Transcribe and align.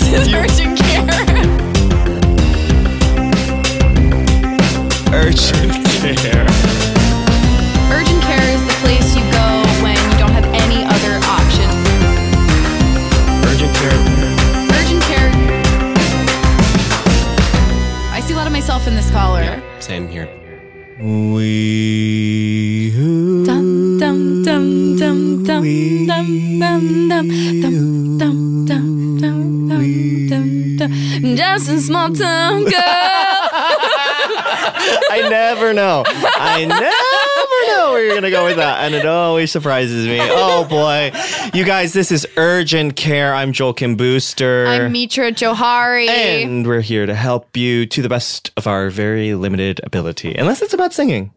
This 0.00 0.26
is 0.26 0.32
urgent 0.32 0.78
care. 0.78 1.04
Urgent 5.12 5.84
care. 6.16 6.46
Urgent 7.92 8.22
care 8.22 8.48
is 8.48 8.62
the 8.64 8.76
place 8.80 9.14
you 9.14 9.22
go 9.30 9.46
when 9.84 9.98
you 10.10 10.18
don't 10.18 10.32
have 10.32 10.46
any 10.54 10.84
other 10.84 11.20
option. 11.28 11.68
Urgent 13.44 13.72
care. 13.76 13.98
Urgent 14.80 15.02
care. 15.02 15.30
I 18.10 18.20
see 18.24 18.32
a 18.32 18.36
lot 18.36 18.46
of 18.46 18.52
myself 18.54 18.86
in 18.88 18.96
this 18.96 19.10
caller. 19.10 19.62
Same 19.80 20.08
here. 20.08 20.28
We 20.98 22.90
who 22.96 23.44
Dum 23.44 23.98
dum 23.98 24.42
dum 24.42 24.96
dum 24.96 25.44
dum 25.44 26.06
dum 26.06 26.26
dum 26.58 26.58
dum 26.58 27.28
dum 27.28 27.60
dum 27.60 28.18
dum 28.18 28.39
Just 31.36 31.68
a 31.68 31.80
small 31.80 32.12
town 32.12 32.64
girl. 32.64 32.72
I 35.12 35.26
never 35.28 35.72
know. 35.72 36.02
I 36.06 36.64
never 36.64 37.72
know 37.72 37.92
where 37.92 38.04
you're 38.04 38.14
gonna 38.14 38.30
go 38.30 38.44
with 38.44 38.56
that, 38.56 38.84
and 38.84 38.94
it 38.94 39.06
always 39.06 39.50
surprises 39.50 40.06
me. 40.06 40.18
Oh 40.20 40.64
boy, 40.64 41.12
you 41.52 41.64
guys, 41.64 41.92
this 41.92 42.10
is 42.10 42.26
Urgent 42.36 42.96
Care. 42.96 43.34
I'm 43.34 43.52
Joel 43.52 43.74
Kim 43.74 43.96
Booster. 43.96 44.66
I'm 44.66 44.92
Mitra 44.92 45.32
Jouhari. 45.32 46.08
and 46.08 46.66
we're 46.66 46.80
here 46.80 47.06
to 47.06 47.14
help 47.14 47.56
you 47.56 47.86
to 47.86 48.02
the 48.02 48.08
best 48.08 48.50
of 48.56 48.66
our 48.66 48.90
very 48.90 49.34
limited 49.34 49.80
ability, 49.84 50.34
unless 50.34 50.62
it's 50.62 50.74
about 50.74 50.92
singing. 50.92 51.32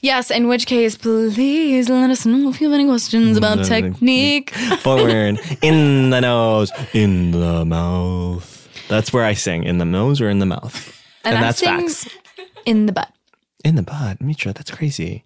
Yes, 0.00 0.30
in 0.30 0.48
which 0.48 0.66
case, 0.66 0.96
please 0.96 1.88
let 1.88 2.10
us 2.10 2.26
know 2.26 2.50
if 2.50 2.60
you 2.60 2.68
have 2.68 2.74
any 2.74 2.86
questions 2.88 3.36
about 3.36 3.58
mm-hmm. 3.58 3.68
technique. 3.68 4.50
Forward, 4.80 5.38
in 5.62 6.10
the 6.10 6.20
nose, 6.20 6.72
in 6.92 7.30
the 7.30 7.64
mouth. 7.64 8.57
That's 8.88 9.12
where 9.12 9.24
I 9.24 9.34
sing, 9.34 9.64
in 9.64 9.78
the 9.78 9.84
nose 9.84 10.20
or 10.20 10.28
in 10.30 10.38
the 10.38 10.46
mouth. 10.46 10.94
And, 11.24 11.36
I 11.36 11.40
that's 11.40 11.60
facts. 11.60 12.08
In 12.66 12.86
the 12.86 12.92
butt. 12.92 13.12
In 13.64 13.74
the 13.74 13.82
butt, 13.82 14.20
Mitra, 14.20 14.52
that's 14.52 14.70
crazy. 14.70 15.24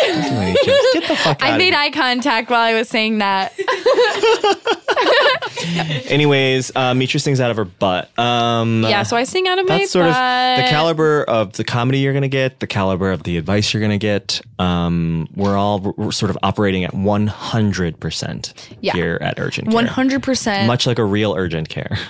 That's 0.00 0.30
why 0.30 0.48
you 0.48 0.54
just- 0.64 0.92
Get 0.94 1.08
the 1.08 1.16
fuck 1.16 1.38
I 1.42 1.50
of 1.52 1.58
made 1.58 1.74
eye 1.74 1.90
contact 1.90 2.50
while 2.50 2.60
I 2.60 2.74
was 2.74 2.88
saying 2.88 3.18
that. 3.18 3.52
Anyways, 6.10 6.72
uh, 6.74 6.94
Mitra 6.94 7.20
sings 7.20 7.40
out 7.40 7.50
of 7.50 7.56
her 7.56 7.64
butt. 7.64 8.16
Um, 8.18 8.82
yeah, 8.82 9.02
so 9.02 9.16
I 9.16 9.24
sing 9.24 9.46
out 9.46 9.58
of 9.58 9.66
my 9.68 9.74
butt. 9.74 9.78
that's 9.80 9.92
sort 9.92 10.06
of 10.06 10.12
the 10.14 10.66
caliber 10.68 11.22
of 11.24 11.52
the 11.54 11.64
comedy 11.64 11.98
you're 12.00 12.12
going 12.12 12.22
to 12.22 12.28
get, 12.28 12.60
the 12.60 12.66
caliber 12.66 13.10
of 13.12 13.22
the 13.22 13.36
advice 13.36 13.72
you're 13.72 13.80
going 13.80 13.92
to 13.92 13.98
get. 13.98 14.40
Um, 14.58 15.28
we're 15.34 15.56
all 15.56 15.94
we're 15.96 16.12
sort 16.12 16.30
of 16.30 16.38
operating 16.42 16.84
at 16.84 16.92
100% 16.92 18.52
Yeah. 18.80 18.92
here 18.92 19.18
at 19.20 19.38
Urgent 19.38 19.68
Care. 19.68 19.74
One 19.74 19.86
hundred 19.86 20.22
percent. 20.22 20.66
Much 20.66 20.86
like 20.86 20.98
a 20.98 21.04
real 21.04 21.34
urgent 21.36 21.68
care. 21.68 21.96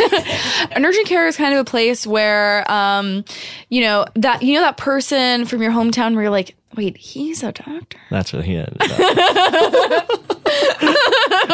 An 0.72 0.84
urgent 0.84 1.06
care 1.06 1.26
is 1.26 1.36
kind 1.36 1.54
of 1.54 1.60
a 1.60 1.64
place 1.64 2.06
where, 2.06 2.70
um, 2.70 3.24
you 3.68 3.80
know 3.80 4.04
that 4.14 4.42
you 4.42 4.54
know 4.54 4.60
that 4.60 4.76
person 4.76 5.44
from 5.44 5.62
your 5.62 5.72
hometown 5.72 6.14
where 6.14 6.24
you're 6.24 6.30
like, 6.30 6.54
wait, 6.76 6.96
he's 6.96 7.42
a 7.42 7.52
doctor. 7.52 7.98
That's 8.10 8.32
what 8.32 8.44
he 8.44 8.54
is. 8.54 8.68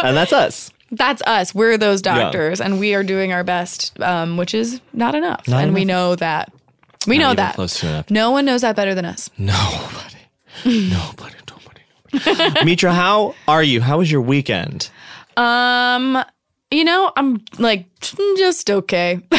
and 0.03 0.17
that's 0.17 0.33
us. 0.33 0.73
That's 0.93 1.23
us. 1.23 1.55
We're 1.55 1.79
those 1.79 2.03
doctors, 2.03 2.61
and 2.61 2.81
we 2.81 2.95
are 2.95 3.05
doing 3.05 3.33
our 3.33 3.45
best, 3.45 3.99
um, 4.01 4.37
which 4.37 4.55
is 4.55 4.81
not 4.93 5.15
enough. 5.15 5.47
Not 5.47 5.63
and 5.65 5.75
we 5.75 5.85
know 5.85 6.17
that. 6.17 6.53
We 7.07 7.17
know 7.19 7.33
that. 7.35 7.55
close 7.55 7.79
to 7.81 7.89
enough. 7.89 8.11
No 8.11 8.31
one 8.33 8.45
knows 8.45 8.63
that 8.63 8.77
better 8.77 8.95
than 8.95 9.05
us. 9.05 9.31
Nobody. 9.39 10.17
nobody. 10.65 11.37
Nobody. 11.49 11.81
Nobody. 12.27 12.65
Mitra, 12.65 12.93
how 12.93 13.35
are 13.47 13.63
you? 13.63 13.81
How 13.81 13.99
was 13.99 14.11
your 14.11 14.21
weekend? 14.21 14.91
Um, 15.37 16.23
you 16.71 16.85
know, 16.85 17.13
I'm 17.17 17.45
like 17.59 17.87
just 18.01 18.71
okay. 18.71 19.21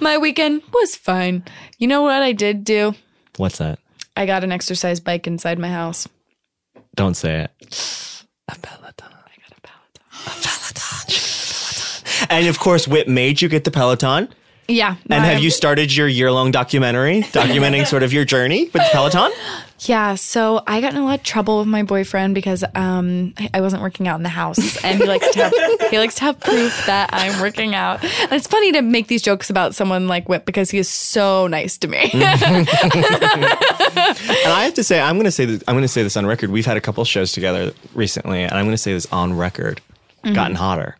My 0.00 0.18
weekend 0.18 0.62
was 0.72 0.94
fine. 0.94 1.44
You 1.78 1.88
know 1.88 2.02
what 2.02 2.22
I 2.22 2.32
did 2.32 2.64
do? 2.64 2.94
What's 3.36 3.58
that? 3.58 3.78
I 4.16 4.26
got 4.26 4.44
an 4.44 4.52
exercise 4.52 5.00
bike 5.00 5.26
inside 5.26 5.58
my 5.58 5.68
house. 5.68 6.08
Don't 6.94 7.14
say 7.14 7.44
it. 7.44 7.50
A 8.48 8.54
Peloton. 8.58 9.08
I 9.08 9.34
got 9.42 9.58
a 9.58 9.60
Peloton. 9.60 10.02
A 10.26 10.30
Peloton. 10.30 11.08
She 11.08 11.20
got 11.20 11.76
a 11.76 12.02
Peloton. 12.04 12.26
And 12.30 12.46
of 12.46 12.58
course, 12.58 12.88
Whip 12.88 13.08
made 13.08 13.42
you 13.42 13.48
get 13.48 13.64
the 13.64 13.70
Peloton. 13.70 14.28
Yeah. 14.68 14.96
And 15.10 15.24
have 15.24 15.42
you 15.42 15.50
started 15.50 15.94
your 15.94 16.08
year 16.08 16.32
long 16.32 16.50
documentary 16.50 17.22
documenting 17.22 17.86
sort 17.88 18.02
of 18.02 18.12
your 18.12 18.24
journey 18.24 18.64
with 18.64 18.72
the 18.72 18.88
Peloton? 18.92 19.30
Yeah, 19.80 20.14
so 20.14 20.62
I 20.66 20.80
got 20.80 20.94
in 20.94 20.98
a 21.00 21.04
lot 21.04 21.18
of 21.18 21.22
trouble 21.22 21.58
with 21.58 21.68
my 21.68 21.82
boyfriend 21.82 22.34
because 22.34 22.64
um, 22.74 23.34
I- 23.38 23.50
I 23.54 23.60
wasn't 23.60 23.82
working 23.82 24.08
out 24.08 24.16
in 24.16 24.22
the 24.22 24.28
house, 24.30 24.82
and 24.82 24.98
he 24.98 25.04
likes 25.06 25.28
to 25.32 25.44
have 25.44 25.52
he 25.90 25.98
likes 25.98 26.14
to 26.16 26.22
have 26.22 26.40
proof 26.40 26.86
that 26.86 27.10
I'm 27.12 27.40
working 27.40 27.74
out. 27.74 28.02
And 28.02 28.32
it's 28.32 28.46
funny 28.46 28.72
to 28.72 28.80
make 28.82 29.08
these 29.08 29.20
jokes 29.22 29.50
about 29.50 29.74
someone 29.74 30.08
like 30.08 30.28
Whip 30.28 30.46
because 30.46 30.70
he 30.70 30.78
is 30.78 30.88
so 30.88 31.46
nice 31.46 31.76
to 31.78 31.88
me. 31.88 32.10
And 33.96 34.52
I 34.52 34.64
have 34.64 34.74
to 34.74 34.84
say, 34.84 35.00
I'm 35.00 35.16
going 35.16 35.24
to 35.24 35.30
say 35.30 35.44
this, 35.44 35.62
I'm 35.66 35.74
going 35.74 35.82
to 35.82 35.88
say 35.88 36.02
this 36.02 36.16
on 36.16 36.26
record. 36.26 36.50
We've 36.50 36.66
had 36.66 36.76
a 36.76 36.80
couple 36.80 37.04
shows 37.04 37.32
together 37.32 37.72
recently, 37.94 38.42
and 38.42 38.52
I'm 38.52 38.64
going 38.64 38.74
to 38.74 38.78
say 38.78 38.92
this 38.92 39.06
on 39.12 39.36
record. 39.36 39.80
Mm-hmm. 40.24 40.34
Gotten 40.34 40.56
hotter. 40.56 40.96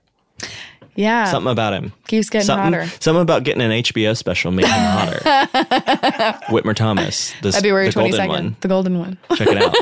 Yeah, 0.96 1.24
Something 1.26 1.52
about 1.52 1.72
him. 1.74 1.92
keeps 2.08 2.28
getting 2.30 2.46
Something, 2.46 2.72
hotter. 2.72 2.86
something 3.00 3.22
about 3.22 3.44
getting 3.44 3.62
an 3.62 3.70
HBO 3.70 4.16
special 4.16 4.50
made 4.50 4.64
him 4.66 4.72
hotter. 4.72 5.18
Whitmer 6.48 6.74
Thomas, 6.74 7.32
the, 7.42 7.52
February 7.52 7.86
the 7.86 7.92
twenty 7.92 8.10
golden 8.12 8.28
one. 8.28 8.56
the 8.60 8.68
golden 8.68 8.98
one. 8.98 9.18
Check 9.36 9.48
it 9.50 9.58
out. 9.58 9.74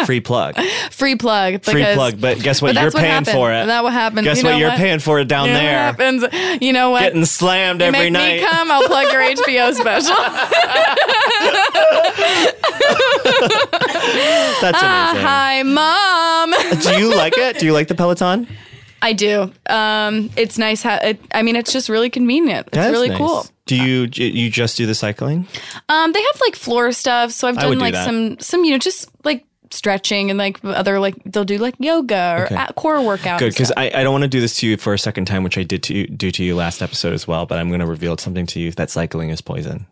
Free 0.06 0.20
plug. 0.20 0.56
Free 0.90 1.16
plug. 1.16 1.62
Free 1.64 1.84
plug. 1.94 2.20
But 2.20 2.38
guess 2.40 2.62
what? 2.62 2.74
but 2.74 2.80
You're 2.80 2.90
what 2.90 3.00
paying 3.00 3.10
happened. 3.12 3.34
for 3.36 3.52
it. 3.52 3.66
That 3.66 3.82
what 3.84 3.92
happened. 3.92 4.24
Guess 4.24 4.38
You 4.38 4.44
what? 4.44 4.50
know 4.52 4.58
You're 4.58 4.70
paying 4.72 4.98
for 5.00 5.18
it 5.20 5.28
down 5.28 5.48
You 5.48 5.54
know 5.54 5.58
there. 5.60 5.92
what 5.92 6.00
happens? 6.00 6.62
You 6.62 6.72
know 6.72 6.90
what? 6.90 7.00
Getting 7.02 7.24
slammed 7.24 7.80
You 7.80 7.86
every 7.88 8.10
make 8.10 8.12
night. 8.12 8.40
me 8.42 8.46
come. 8.46 8.70
I'll 8.70 8.86
plug 8.86 9.12
your 9.12 9.22
HBO 9.22 9.72
special. 9.80 10.16
That's 14.60 14.78
ah, 14.82 15.10
amazing. 15.12 15.26
Hi, 15.26 15.62
mom. 15.62 16.82
Do 16.82 16.98
you 16.98 17.14
like 17.14 17.36
it? 17.36 17.58
Do 17.58 17.66
you 17.66 17.72
like 17.72 17.88
the 17.88 17.94
Peloton? 17.94 18.46
I 19.02 19.12
do. 19.12 19.50
Um, 19.68 20.30
it's 20.36 20.58
nice. 20.58 20.84
It, 20.84 21.20
I 21.32 21.42
mean, 21.42 21.56
it's 21.56 21.72
just 21.72 21.88
really 21.88 22.10
convenient. 22.10 22.68
It's 22.68 22.76
That's 22.76 22.92
really 22.92 23.08
nice. 23.08 23.18
cool. 23.18 23.46
Do 23.66 23.76
you 23.76 24.08
you 24.12 24.50
just 24.50 24.76
do 24.76 24.86
the 24.86 24.94
cycling? 24.94 25.46
Um, 25.88 26.12
they 26.12 26.20
have 26.22 26.40
like 26.40 26.56
floor 26.56 26.92
stuff, 26.92 27.30
so 27.30 27.48
I've 27.48 27.56
done 27.56 27.68
would 27.70 27.74
do 27.76 27.80
like 27.80 27.94
some 27.94 28.38
some 28.40 28.64
you 28.64 28.72
know 28.72 28.78
just 28.78 29.08
like 29.24 29.44
stretching 29.70 30.30
and 30.30 30.38
like 30.38 30.58
other 30.64 30.98
like 30.98 31.14
they'll 31.24 31.44
do 31.44 31.56
like 31.58 31.76
yoga 31.78 32.34
or 32.38 32.44
Okay. 32.46 32.66
core 32.74 33.00
workout. 33.00 33.38
Good, 33.38 33.50
because. 33.52 33.72
I, 33.76 33.90
I 33.94 34.02
don't 34.02 34.12
want 34.12 34.22
to 34.22 34.28
do 34.28 34.40
this 34.40 34.56
to 34.56 34.66
you 34.66 34.76
for 34.76 34.92
a 34.92 34.98
second 34.98 35.26
time, 35.26 35.44
which 35.44 35.56
I 35.56 35.62
did 35.62 35.84
to 35.84 35.94
you, 35.94 36.06
do 36.08 36.32
to 36.32 36.42
you 36.42 36.56
last 36.56 36.82
episode 36.82 37.12
as 37.12 37.28
well. 37.28 37.46
But 37.46 37.58
I'm 37.60 37.68
going 37.68 37.78
to 37.80 37.86
reveal 37.86 38.18
something 38.18 38.46
to 38.46 38.58
you 38.60 38.72
that 38.72 38.90
cycling 38.90 39.30
is 39.30 39.40
poison. 39.40 39.86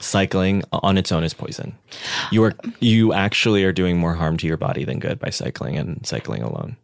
Cycling 0.00 0.62
on 0.72 0.96
its 0.96 1.12
own 1.12 1.22
is 1.24 1.34
poison. 1.34 1.74
You 2.30 2.44
are 2.44 2.54
you 2.80 3.12
actually 3.12 3.64
are 3.64 3.72
doing 3.72 3.98
more 3.98 4.14
harm 4.14 4.36
to 4.38 4.46
your 4.46 4.56
body 4.56 4.84
than 4.84 5.00
good 5.00 5.18
by 5.18 5.30
cycling 5.30 5.76
and 5.76 6.06
cycling 6.06 6.42
alone. 6.42 6.76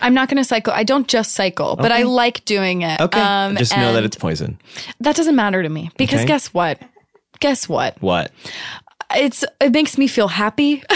I'm 0.00 0.14
not 0.14 0.28
going 0.28 0.38
to 0.38 0.44
cycle. 0.44 0.72
I 0.72 0.84
don't 0.84 1.06
just 1.08 1.32
cycle, 1.32 1.76
but 1.76 1.92
I 1.92 2.02
like 2.04 2.44
doing 2.44 2.82
it. 2.82 3.00
Okay, 3.00 3.20
Um, 3.20 3.56
just 3.56 3.76
know 3.76 3.92
that 3.92 4.04
it's 4.04 4.16
poison. 4.16 4.58
that 5.00 5.16
doesn't 5.16 5.36
matter 5.36 5.62
to 5.62 5.68
me 5.68 5.90
because 5.98 6.20
Okay. 6.20 6.28
guess 6.28 6.48
what? 6.54 6.80
Guess 7.40 7.68
what? 7.68 8.00
What? 8.00 8.32
It's 9.14 9.44
it 9.60 9.70
makes 9.72 9.96
me 9.98 10.08
feel 10.08 10.28
happy. 10.28 10.82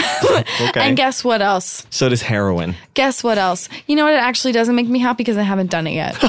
Okay. 0.61 0.79
and 0.81 0.95
guess 0.95 1.23
what 1.23 1.41
else? 1.41 1.85
so 1.89 2.07
does 2.07 2.21
heroin. 2.21 2.75
Guess 2.93 3.23
what 3.23 3.37
else? 3.37 3.67
You 3.87 3.95
know 3.95 4.05
what? 4.05 4.13
It 4.13 4.17
actually 4.21 4.51
doesn't 4.53 4.75
make 4.75 4.87
me 4.87 4.99
happy 4.99 5.17
because 5.23 5.37
I 5.37 5.41
haven't 5.43 5.71
done 5.71 5.87
it 5.87 5.93
yet. 5.93 6.15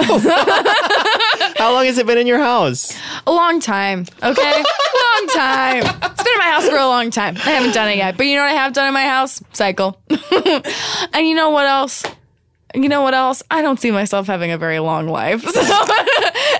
How 1.59 1.73
long 1.73 1.85
has 1.87 1.99
it 1.99 2.07
been 2.07 2.19
in 2.19 2.27
your 2.27 2.39
house? 2.39 2.97
a 3.27 3.33
long 3.33 3.61
time. 3.61 4.07
Okay, 4.23 4.53
long 4.53 5.27
time. 5.35 5.79
It's 6.03 6.23
been 6.23 6.33
in 6.33 6.39
my 6.39 6.51
house 6.51 6.69
for 6.69 6.77
a 6.77 6.87
long 6.87 7.11
time. 7.11 7.37
I 7.37 7.51
haven't 7.51 7.73
done 7.75 7.89
it 7.91 7.97
yet, 7.97 8.17
but 8.17 8.27
you 8.27 8.37
know 8.37 8.43
what 8.43 8.51
I 8.53 8.57
have 8.57 8.73
done 8.73 8.89
in 8.89 8.95
my 8.95 9.05
house? 9.07 9.43
Cycle. 9.53 10.01
and 11.13 11.27
you 11.27 11.35
know 11.35 11.51
what 11.51 11.67
else? 11.67 12.03
You 12.75 12.89
know 12.89 13.03
what 13.03 13.15
else? 13.15 13.43
I 13.51 13.63
don't 13.63 13.79
see 13.79 13.91
myself 13.91 14.27
having 14.27 14.51
a 14.51 14.59
very 14.59 14.79
long 14.79 15.07
life, 15.09 15.43
so 15.49 15.61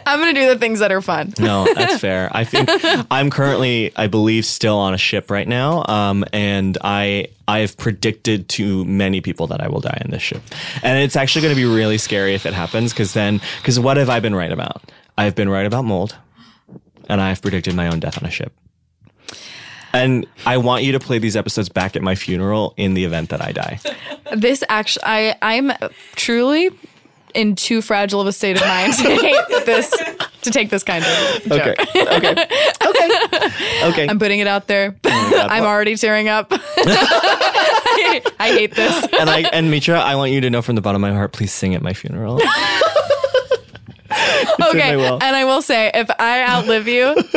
I'm 0.07 0.19
gonna 0.19 0.35
do 0.35 0.49
the 0.49 0.59
things 0.59 0.81
that 0.81 0.93
are 0.93 1.01
fun. 1.01 1.33
No, 1.39 1.67
that's 1.75 2.01
fair. 2.01 2.31
I 2.33 2.45
think 2.45 2.69
I'm 3.11 3.31
currently, 3.31 3.93
I 3.97 4.07
believe, 4.09 4.45
still 4.45 4.79
on 4.79 4.95
a 4.95 4.99
ship 4.99 5.31
right 5.31 5.49
now, 5.49 5.85
um, 5.87 6.25
and 6.33 6.77
I 6.83 7.29
I've 7.49 7.77
predicted 7.77 8.49
to 8.51 8.85
many 8.85 9.21
people 9.21 9.47
that 9.49 9.61
I 9.61 9.69
will 9.69 9.81
die 9.81 10.01
in 10.05 10.11
this 10.11 10.23
ship, 10.23 10.43
and 10.83 10.99
it's 10.99 11.17
actually 11.17 11.43
going 11.43 11.55
to 11.55 11.61
be 11.61 11.67
really 11.67 11.99
scary 11.99 12.35
if 12.35 12.47
it 12.47 12.55
happens 12.55 12.93
because 12.93 13.15
then 13.15 13.41
because 13.59 13.79
what 13.81 13.97
have 13.97 14.11
I 14.11 14.21
been 14.21 14.35
right 14.35 14.53
about? 14.53 14.83
I've 15.17 15.35
been 15.35 15.49
right 15.49 15.67
about 15.67 15.85
mold, 15.85 16.17
and 17.09 17.21
I've 17.21 17.41
predicted 17.43 17.75
my 17.75 17.89
own 17.89 18.01
death 18.01 18.23
on 18.23 18.29
a 18.29 18.31
ship. 18.31 18.53
And 19.93 20.27
I 20.47 20.57
want 20.57 20.85
you 20.85 20.93
to 20.93 21.01
play 21.01 21.19
these 21.19 21.37
episodes 21.37 21.69
back 21.69 21.97
at 21.97 22.03
my 22.03 22.15
funeral 22.15 22.75
in 22.77 22.95
the 22.95 23.05
event 23.05 23.29
that 23.31 23.43
I 23.43 23.53
die. 23.53 23.79
This 24.35 24.65
actually, 24.69 25.05
I 25.05 25.37
I'm 25.43 25.73
truly 26.17 26.71
in 27.35 27.57
too 27.57 27.81
fragile 27.83 28.21
of 28.21 28.27
a 28.27 28.33
state 28.33 28.57
of 28.61 28.67
mind 28.67 28.93
to 28.95 29.03
hate 29.05 29.67
this 29.67 29.91
to 30.43 30.51
take 30.51 30.71
this 30.71 30.83
kind 30.83 31.05
of 31.05 31.43
joke. 31.45 31.53
Okay. 31.53 31.75
Okay. 32.17 32.47
Okay. 32.87 33.51
Okay. 33.85 34.09
I'm 34.09 34.19
putting 34.19 34.41
it 34.41 34.47
out 34.47 34.67
there. 34.67 34.97
Oh 35.05 35.31
God. 35.31 35.51
I'm 35.51 35.65
already 35.65 35.97
tearing 35.97 36.29
up. 36.29 36.49
I, 36.51 38.23
I 38.41 38.49
hate 38.49 38.75
this. 38.75 39.07
and 39.19 39.31
I 39.31 39.41
and 39.53 39.71
Mitra, 39.71 39.99
I 39.99 40.15
want 40.17 40.33
you 40.33 40.41
to 40.43 40.51
know 40.51 40.63
from 40.63 40.75
the 40.75 40.83
bottom 40.83 41.03
of 41.03 41.11
my 41.11 41.17
heart, 41.17 41.33
please 41.33 41.53
sing 41.53 41.75
at 41.75 41.83
my 41.83 41.93
funeral. 41.93 42.41
Okay, 44.73 44.93
and 44.95 45.37
I 45.37 45.45
will 45.45 45.61
say, 45.63 45.91
if 45.93 46.09
I 46.19 46.45
outlive 46.45 46.89
you, 46.89 47.15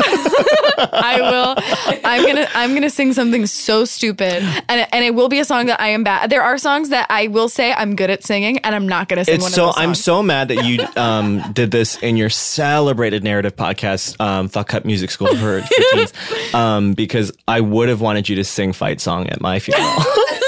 I 0.78 1.18
will. 1.20 2.00
I'm 2.06 2.26
gonna. 2.26 2.48
I'm 2.54 2.74
gonna 2.74 2.90
sing 2.90 3.14
something 3.14 3.46
so 3.46 3.84
stupid, 3.86 4.44
and 4.70 4.88
and 4.92 5.04
it 5.06 5.16
will 5.16 5.28
be 5.28 5.40
a 5.40 5.46
song 5.46 5.66
that 5.68 5.80
I 5.82 5.90
am 5.90 6.04
bad. 6.04 6.30
There 6.30 6.42
are 6.44 6.58
songs 6.58 6.90
that 6.90 7.08
I 7.10 7.28
will 7.28 7.50
say 7.50 7.74
I'm 7.74 7.96
good 7.96 8.10
at 8.10 8.24
singing, 8.24 8.60
and 8.60 8.76
I'm 8.76 8.88
not 8.88 9.10
gonna 9.10 9.26
sing 9.26 9.42
one 9.42 9.48
It's 9.48 9.56
so 9.56 9.70
of 9.70 9.76
those 9.76 9.84
I'm 9.84 9.96
so 9.96 10.24
mad 10.24 10.50
that 10.50 10.66
you 10.66 10.86
um, 10.96 11.42
did 11.54 11.72
this 11.72 11.98
in 11.98 12.16
your 12.18 12.30
celebrated 12.30 13.24
narrative 13.24 13.56
podcast, 13.56 14.20
um, 14.22 14.48
Fuck 14.48 14.74
Up 14.74 14.86
Music 14.86 15.10
School 15.12 15.36
for, 15.36 15.62
for 15.62 15.68
Teens, 15.92 16.14
um, 16.54 16.94
because 16.94 17.32
I 17.48 17.62
would 17.62 17.90
have 17.90 18.02
wanted 18.02 18.30
you 18.30 18.36
to 18.38 18.44
sing 18.44 18.72
fight 18.74 19.02
song 19.02 19.28
at 19.30 19.42
my 19.42 19.60
funeral. 19.60 19.86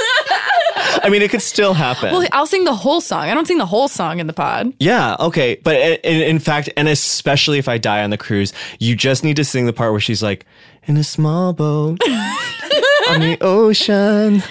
I 1.08 1.10
mean, 1.10 1.22
it 1.22 1.32
could 1.32 1.42
still 1.42 1.74
happen. 1.74 2.12
Well, 2.12 2.28
I'll 2.34 2.46
sing 2.46 2.66
the 2.66 2.76
whole 2.76 3.00
song. 3.00 3.24
I 3.30 3.34
don't 3.34 3.48
sing 3.48 3.60
the 3.60 3.66
whole 3.66 3.88
song 3.88 4.20
in 4.20 4.28
the 4.28 4.34
pod. 4.34 4.74
yeah, 4.80 5.16
okay, 5.22 5.56
but 5.64 5.78
in, 5.78 5.94
in 6.04 6.22
in 6.22 6.40
fact, 6.40 6.70
and 6.76 6.90
especially 6.90 7.60
if 7.60 7.70
I 7.70 7.78
die 7.78 8.04
on 8.04 8.10
the 8.10 8.18
cruise, 8.18 8.52
you 8.80 8.94
just 8.94 9.24
need 9.24 9.38
to 9.38 9.46
sing 9.46 9.66
the 9.68 9.74
part 9.74 9.92
where 9.94 10.02
she's 10.02 10.22
like, 10.22 10.46
"In 10.84 10.98
a 10.98 11.04
small 11.06 11.54
boat 11.54 12.00
on 13.10 13.22
the 13.22 13.38
ocean," 13.40 14.44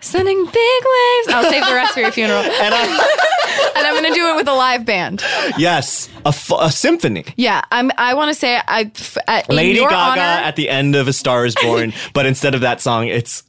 Sending 0.00 0.44
big 0.44 0.52
waves. 0.54 1.28
I'll 1.28 1.48
save 1.48 1.64
the 1.64 1.74
rest 1.74 1.94
for 1.94 2.00
your 2.00 2.10
funeral, 2.10 2.40
and 2.42 2.74
I, 2.74 3.72
and 3.76 3.86
I'm 3.86 3.94
gonna 3.94 4.12
do 4.14 4.26
it 4.32 4.36
with 4.36 4.48
a 4.48 4.54
live 4.54 4.84
band. 4.84 5.22
yes, 5.58 6.08
a, 6.26 6.34
a 6.60 6.72
symphony. 6.72 7.24
Yeah, 7.36 7.60
I'm. 7.70 7.92
I 7.96 8.14
want 8.14 8.30
to 8.30 8.34
say 8.34 8.56
I. 8.66 8.90
f- 8.94 9.16
uh, 9.28 9.42
Lady 9.48 9.78
Gaga 9.78 9.94
honor, 9.94 10.20
at 10.20 10.56
the 10.56 10.68
end 10.68 10.96
of 10.96 11.06
A 11.06 11.12
Star 11.12 11.46
Is 11.46 11.54
Born, 11.54 11.92
but 12.14 12.26
instead 12.26 12.56
of 12.56 12.62
that 12.62 12.80
song, 12.80 13.06
it's 13.06 13.44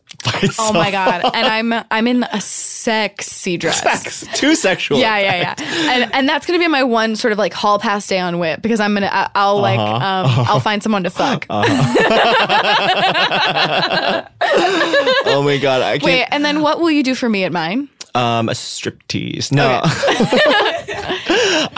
Oh 0.60 0.72
my 0.74 0.92
god! 0.92 1.22
And 1.34 1.46
I'm 1.48 1.86
I'm 1.92 2.08
in 2.08 2.24
a 2.24 2.40
sexy 2.42 3.58
dress. 3.58 3.82
Sex. 3.82 4.26
Too 4.34 4.56
sexual. 4.56 5.00
Yeah, 5.00 5.18
yeah, 5.20 5.36
yeah. 5.58 5.92
And 5.94 6.14
and 6.14 6.30
that's 6.30 6.46
gonna 6.46 6.60
be 6.60 6.68
my 6.68 6.84
one 6.84 7.16
sort 7.16 7.32
of 7.32 7.38
like 7.38 7.54
hall 7.54 7.80
pass 7.80 8.06
day 8.08 8.20
on 8.20 8.38
whip 8.40 8.62
because 8.62 8.80
I'm 8.80 8.94
gonna 8.94 9.32
I'll 9.36 9.60
like 9.60 9.80
Uh-huh. 9.80 9.96
um 10.40 10.46
I'll 10.48 10.60
find 10.60 10.82
someone 10.84 11.04
to 11.04 11.10
fuck. 11.10 11.46
Oh 15.24 15.42
my 15.44 15.58
god, 15.58 15.82
I 15.82 15.94
can't. 15.98 16.04
Wait, 16.04 16.26
and 16.32 16.44
then 16.44 16.62
what 16.62 16.80
will 16.80 16.92
you 16.92 17.04
do 17.04 17.16
for 17.16 17.30
me 17.30 17.44
at 17.44 17.52
mine? 17.52 17.90
Um, 18.14 18.50
a 18.50 18.54
striptease. 18.54 19.52
No. 19.52 19.82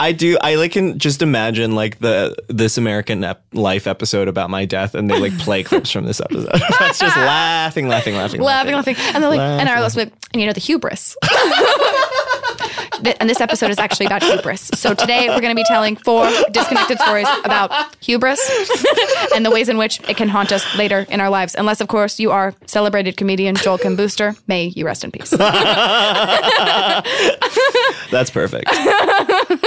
I 0.00 0.12
do. 0.16 0.36
I 0.40 0.56
like 0.56 0.72
can 0.72 0.98
just 0.98 1.22
imagine 1.22 1.74
like 1.74 1.98
the 2.00 2.34
This 2.48 2.76
American 2.78 3.22
ep- 3.24 3.44
Life 3.52 3.86
episode 3.86 4.28
about 4.28 4.50
my 4.50 4.64
death, 4.64 4.94
and 4.94 5.10
they 5.10 5.18
like 5.18 5.36
play 5.38 5.62
clips 5.62 5.90
from 5.90 6.04
this 6.04 6.20
episode. 6.20 6.48
That's 6.80 6.98
just 6.98 7.16
laughing, 7.16 7.88
laughing, 7.88 8.14
laughing, 8.16 8.40
Laughing, 8.40 8.74
laughing, 8.74 8.96
and 9.14 9.22
they're 9.22 9.30
like, 9.30 9.40
and 9.40 9.68
I 9.68 9.72
Laughing. 9.80 9.82
was 9.84 9.96
like, 9.96 10.12
and 10.32 10.40
you 10.40 10.46
know 10.46 10.52
the 10.52 10.60
hubris. 10.60 11.16
Th- 13.04 13.16
and 13.20 13.28
this 13.28 13.40
episode 13.40 13.70
is 13.70 13.78
actually 13.78 14.06
about 14.06 14.22
hubris. 14.22 14.70
So 14.74 14.94
today 14.94 15.28
we're 15.28 15.40
going 15.40 15.54
to 15.54 15.60
be 15.60 15.64
telling 15.68 15.96
four 15.96 16.28
disconnected 16.50 16.98
stories 16.98 17.28
about 17.44 17.70
hubris 18.02 18.40
and 19.34 19.44
the 19.44 19.50
ways 19.50 19.68
in 19.68 19.76
which 19.76 20.00
it 20.08 20.16
can 20.16 20.28
haunt 20.28 20.50
us 20.52 20.64
later 20.76 21.06
in 21.10 21.20
our 21.20 21.28
lives. 21.30 21.54
Unless, 21.56 21.80
of 21.80 21.88
course, 21.88 22.18
you 22.18 22.30
are 22.30 22.54
celebrated 22.66 23.16
comedian 23.16 23.54
Joel 23.56 23.78
Kim 23.78 23.94
Booster. 23.96 24.34
May 24.46 24.66
you 24.74 24.86
rest 24.86 25.04
in 25.04 25.10
peace. 25.10 25.30
That's 28.10 28.30
perfect. 28.30 28.70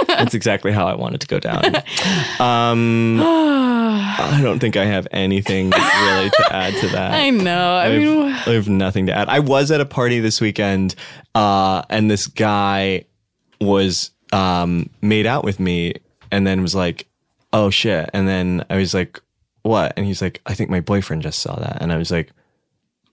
That's 0.07 0.33
exactly 0.33 0.71
how 0.71 0.87
I 0.87 0.95
want 0.95 1.15
it 1.15 1.21
to 1.21 1.27
go 1.27 1.39
down. 1.39 1.75
Um, 2.39 3.19
I 3.21 4.39
don't 4.41 4.59
think 4.59 4.77
I 4.77 4.85
have 4.85 5.07
anything 5.11 5.69
really 5.69 6.29
to 6.29 6.45
add 6.51 6.73
to 6.81 6.87
that. 6.89 7.13
I 7.13 7.29
know. 7.29 7.75
I 7.75 7.85
I 7.85 7.97
mean, 7.97 8.29
have, 8.29 8.47
I 8.47 8.53
have 8.53 8.69
nothing 8.69 9.07
to 9.07 9.13
add. 9.13 9.29
I 9.29 9.39
was 9.39 9.69
at 9.71 9.81
a 9.81 9.85
party 9.85 10.19
this 10.19 10.41
weekend, 10.41 10.95
uh, 11.35 11.83
and 11.89 12.09
this 12.09 12.27
guy 12.27 13.05
was 13.59 14.11
um, 14.33 14.89
made 15.01 15.25
out 15.25 15.43
with 15.43 15.59
me, 15.59 15.95
and 16.31 16.45
then 16.45 16.61
was 16.61 16.75
like, 16.75 17.07
"Oh 17.53 17.69
shit!" 17.69 18.09
And 18.13 18.27
then 18.27 18.65
I 18.69 18.77
was 18.77 18.93
like, 18.93 19.21
"What?" 19.63 19.93
And 19.97 20.05
he's 20.05 20.21
like, 20.21 20.41
"I 20.45 20.53
think 20.53 20.69
my 20.69 20.81
boyfriend 20.81 21.21
just 21.21 21.39
saw 21.39 21.55
that," 21.55 21.81
and 21.81 21.91
I 21.91 21.97
was 21.97 22.11
like, 22.11 22.31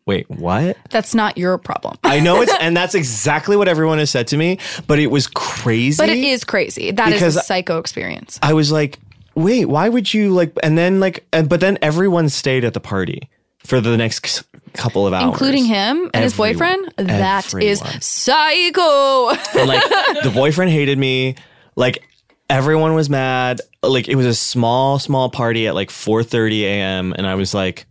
"Wait, 0.07 0.29
what?" 0.31 0.77
that's 0.91 1.15
not 1.15 1.39
your 1.39 1.59
problem. 1.59 1.97
I 2.05 2.21
know 2.21 2.43
it's, 2.43 2.53
and 2.61 2.77
that's 2.77 2.95
exactly 2.95 3.57
what 3.57 3.69
everyone 3.69 3.99
has 3.99 4.11
said 4.11 4.27
to 4.29 4.37
me, 4.37 4.59
but 4.87 4.99
it 4.99 5.09
was 5.09 5.27
crazy. 5.27 6.01
But 6.01 6.09
it 6.09 6.19
is 6.19 6.45
crazy. 6.45 6.91
That 6.91 7.13
is 7.13 7.37
a 7.37 7.41
psycho 7.41 7.79
experience. 7.79 8.39
I 8.43 8.53
was 8.53 8.73
like, 8.73 8.99
wait, 9.35 9.67
why 9.67 9.89
would 9.89 10.13
you 10.13 10.31
like? 10.31 10.53
And 10.63 10.77
then 10.77 11.01
like, 11.01 11.27
and, 11.33 11.49
but 11.49 11.61
then 11.61 11.79
everyone 11.83 12.29
stayed 12.29 12.65
at 12.65 12.75
the 12.75 12.81
party 12.81 13.29
for 13.59 13.81
the 13.81 13.97
next 13.97 14.45
couple 14.75 15.07
of 15.07 15.13
hours, 15.13 15.25
Including 15.33 15.65
him 15.65 16.11
and 16.13 16.23
his 16.25 16.39
Everyone. 16.39 16.53
boyfriend? 16.89 17.09
That 17.09 17.55
is 17.55 17.81
psycho. 18.01 19.29
And, 19.59 19.69
like 19.69 19.83
the 20.23 20.31
boyfriend 20.35 20.71
hated 20.71 20.99
me. 20.99 21.37
Like 21.77 22.03
everyone 22.51 22.95
was 22.95 23.09
mad. 23.09 23.61
Like 23.83 24.09
it 24.09 24.17
was 24.17 24.27
a 24.27 24.35
small, 24.35 24.99
small 24.99 25.31
party 25.31 25.67
at 25.67 25.75
like 25.75 25.91
4:30 25.91 26.63
a.m. 26.63 27.15
And 27.17 27.27
I 27.27 27.35
was 27.37 27.55
like, 27.55 27.87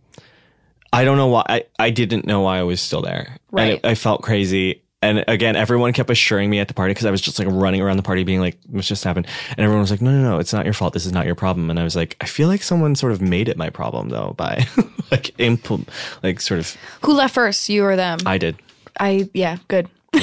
I 0.92 1.04
don't 1.04 1.16
know 1.16 1.28
why. 1.28 1.44
I, 1.48 1.64
I 1.78 1.90
didn't 1.90 2.26
know 2.26 2.40
why 2.42 2.58
I 2.58 2.62
was 2.62 2.80
still 2.80 3.02
there. 3.02 3.26
And 3.28 3.38
Right. 3.50 3.72
it, 3.74 3.80
I 3.86 3.94
felt 3.94 4.22
crazy. 4.22 4.82
And 5.04 5.24
again, 5.28 5.56
everyone 5.56 5.92
kept 5.92 6.10
assuring 6.10 6.50
me 6.50 6.58
at 6.60 6.68
the 6.68 6.74
party 6.74 6.92
because 6.92 7.06
I 7.06 7.10
was 7.10 7.20
just 7.20 7.38
like 7.38 7.48
running 7.50 7.80
around 7.80 7.96
the 7.96 8.02
party 8.02 8.24
being 8.24 8.40
like, 8.40 8.58
what's 8.68 8.88
just 8.88 9.04
happened? 9.04 9.26
And 9.50 9.60
everyone 9.60 9.80
was 9.80 9.90
like, 9.90 10.00
no, 10.00 10.10
no, 10.10 10.22
no, 10.30 10.38
it's 10.38 10.52
not 10.52 10.64
your 10.64 10.74
fault. 10.74 10.94
This 10.94 11.06
is 11.06 11.12
not 11.12 11.26
your 11.26 11.34
problem. 11.34 11.70
And 11.70 11.78
I 11.78 11.84
was 11.84 11.94
like, 11.94 12.16
I 12.20 12.26
feel 12.26 12.48
like 12.48 12.62
someone 12.62 12.94
sort 12.94 13.12
of 13.12 13.20
made 13.20 13.48
it 13.48 13.56
my 13.56 13.70
problem 13.70 14.08
though 14.08 14.34
by 14.36 14.66
like 15.10 15.36
impl- 15.38 15.86
like 16.22 16.40
sort 16.40 16.60
of, 16.60 16.76
Who 17.04 17.12
left 17.12 17.34
first, 17.34 17.68
you 17.68 17.84
or 17.84 17.96
them? 17.96 18.18
I 18.26 18.38
did. 18.38 18.56
I, 18.98 19.28
yeah, 19.34 19.58
good. 19.68 19.88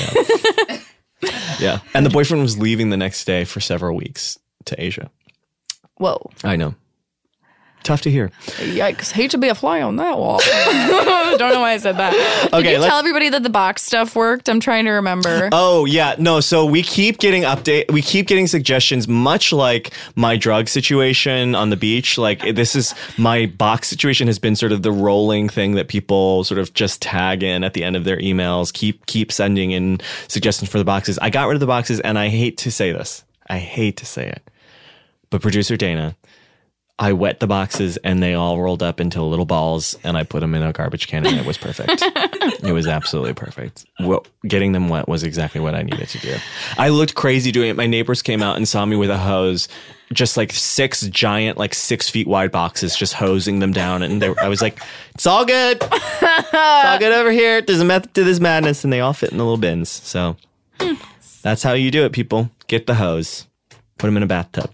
Yeah. 1.60 1.80
And 1.94 2.06
the 2.06 2.10
boyfriend 2.10 2.42
was 2.42 2.58
leaving 2.58 2.90
the 2.90 2.98
next 2.98 3.26
day 3.26 3.46
for 3.46 3.60
several 3.60 3.96
weeks 3.96 4.40
to 4.66 4.84
Asia. 4.84 5.12
Whoa. 5.98 6.32
I 6.44 6.56
know. 6.56 6.74
Tough 7.84 8.02
to 8.02 8.12
hear. 8.12 8.32
Yikes. 8.58 9.12
Hate 9.12 9.32
to 9.32 9.38
be 9.38 9.48
a 9.48 9.56
fly 9.56 9.82
on 9.82 9.98
that 9.98 10.18
wall. 10.18 10.40
Don't 11.38 11.54
know 11.54 11.62
why 11.62 11.72
I 11.74 11.78
said 11.78 11.98
that. 11.98 12.12
Did 12.44 12.54
Okay, 12.54 12.72
you 12.74 12.80
let's- 12.80 12.90
tell 12.90 13.00
everybody 13.00 13.30
that 13.30 13.44
the 13.44 13.50
box 13.50 13.82
stuff 13.84 14.16
worked? 14.16 14.50
I'm 14.50 14.60
trying 14.60 14.86
to 14.86 14.92
remember. 14.92 15.50
Oh 15.52 15.86
yeah, 15.86 16.16
no. 16.18 16.40
So 16.40 16.66
we 16.66 16.84
keep 16.84 17.20
getting 17.20 17.44
update. 17.44 17.92
We 17.92 18.02
keep 18.02 18.28
getting 18.28 18.48
suggestions, 18.48 19.08
much 19.08 19.52
like 19.54 19.92
my 20.16 20.38
drug 20.38 20.68
situation 20.68 21.56
on 21.56 21.70
the 21.70 21.78
beach. 21.78 22.18
Like 22.18 22.56
this 22.56 22.76
is 22.76 22.94
my 23.18 23.46
box 23.46 23.88
situation 23.88 24.28
has 24.28 24.40
been 24.40 24.56
sort 24.56 24.72
of 24.72 24.82
the 24.84 24.92
rolling 24.92 25.50
thing 25.50 25.74
that 25.76 25.88
people 25.88 26.44
sort 26.44 26.60
of 26.60 26.74
just 26.74 27.02
tag 27.02 27.44
in 27.44 27.64
at 27.64 27.74
the 27.74 27.84
end 27.84 27.96
of 27.96 28.04
their 28.04 28.18
emails. 28.18 28.72
Keep 28.74 29.06
keep 29.06 29.32
sending 29.32 29.72
in 29.72 30.00
suggestions 30.28 30.70
for 30.70 30.78
the 30.78 30.86
boxes. 30.86 31.18
I 31.22 31.30
got 31.30 31.48
rid 31.48 31.56
of 31.56 31.60
the 31.60 31.68
boxes, 31.68 32.00
and 32.02 32.18
I 32.20 32.30
hate 32.30 32.58
to 32.60 32.72
say 32.72 32.92
this. 32.92 33.24
I 33.48 33.58
hate 33.58 33.98
to 33.98 34.06
say 34.06 34.28
it, 34.28 34.50
but 35.30 35.42
producer 35.42 35.76
Dana. 35.76 36.16
I 37.02 37.14
wet 37.14 37.40
the 37.40 37.48
boxes 37.48 37.98
and 37.98 38.22
they 38.22 38.36
all 38.36 38.62
rolled 38.62 38.84
up 38.84 39.00
into 39.00 39.24
little 39.24 39.46
balls 39.46 39.98
and 40.04 40.16
I 40.16 40.22
put 40.22 40.42
them 40.42 40.54
in 40.54 40.62
a 40.62 40.72
garbage 40.72 41.08
can 41.08 41.26
and 41.26 41.36
it 41.36 41.48
was 41.48 41.58
perfect. 41.58 42.04
it 42.06 42.74
was 42.74 42.86
absolutely 42.86 43.34
perfect. 43.34 43.88
Well, 44.00 44.24
getting 44.48 44.74
them 44.74 44.88
wet 44.88 45.08
was 45.08 45.24
exactly 45.24 45.60
what 45.60 45.74
I 45.74 45.82
needed 45.82 46.10
to 46.10 46.20
do. 46.20 46.36
I 46.78 46.90
looked 46.90 47.16
crazy 47.16 47.52
doing 47.52 47.72
it. 47.72 47.76
My 47.76 47.88
neighbors 47.88 48.22
came 48.22 48.44
out 48.44 48.56
and 48.56 48.68
saw 48.68 48.86
me 48.86 48.96
with 48.96 49.10
a 49.10 49.18
hose, 49.18 49.68
just 50.14 50.38
like 50.38 50.52
six 50.52 51.02
giant, 51.08 51.58
like 51.58 51.74
six 51.74 52.08
feet 52.08 52.28
wide 52.28 52.52
boxes, 52.52 52.96
just 52.96 53.14
hosing 53.14 53.58
them 53.58 53.72
down. 53.72 54.04
And 54.04 54.22
were- 54.22 54.40
I 54.40 54.48
was 54.48 54.62
like, 54.62 54.80
it's 55.16 55.26
all 55.26 55.44
good. 55.44 55.80
It's 55.82 56.54
all 56.54 57.00
good 57.00 57.14
over 57.14 57.32
here. 57.32 57.64
There's 57.64 57.82
a 57.82 57.86
method 57.86 58.14
to 58.14 58.24
this 58.24 58.40
madness. 58.40 58.84
And 58.84 58.94
they 58.94 59.00
all 59.00 59.14
fit 59.14 59.32
in 59.32 59.40
the 59.40 59.44
little 59.44 59.58
bins. 59.58 59.90
So 59.90 60.38
hmm. 60.80 60.94
that's 61.42 61.64
how 61.64 61.74
you 61.74 61.90
do 61.90 62.06
it, 62.06 62.12
people. 62.12 62.52
Get 62.68 62.86
the 62.86 62.94
hose, 62.94 63.48
put 63.98 64.06
them 64.06 64.18
in 64.18 64.24
a 64.24 64.28
bathtub. 64.28 64.70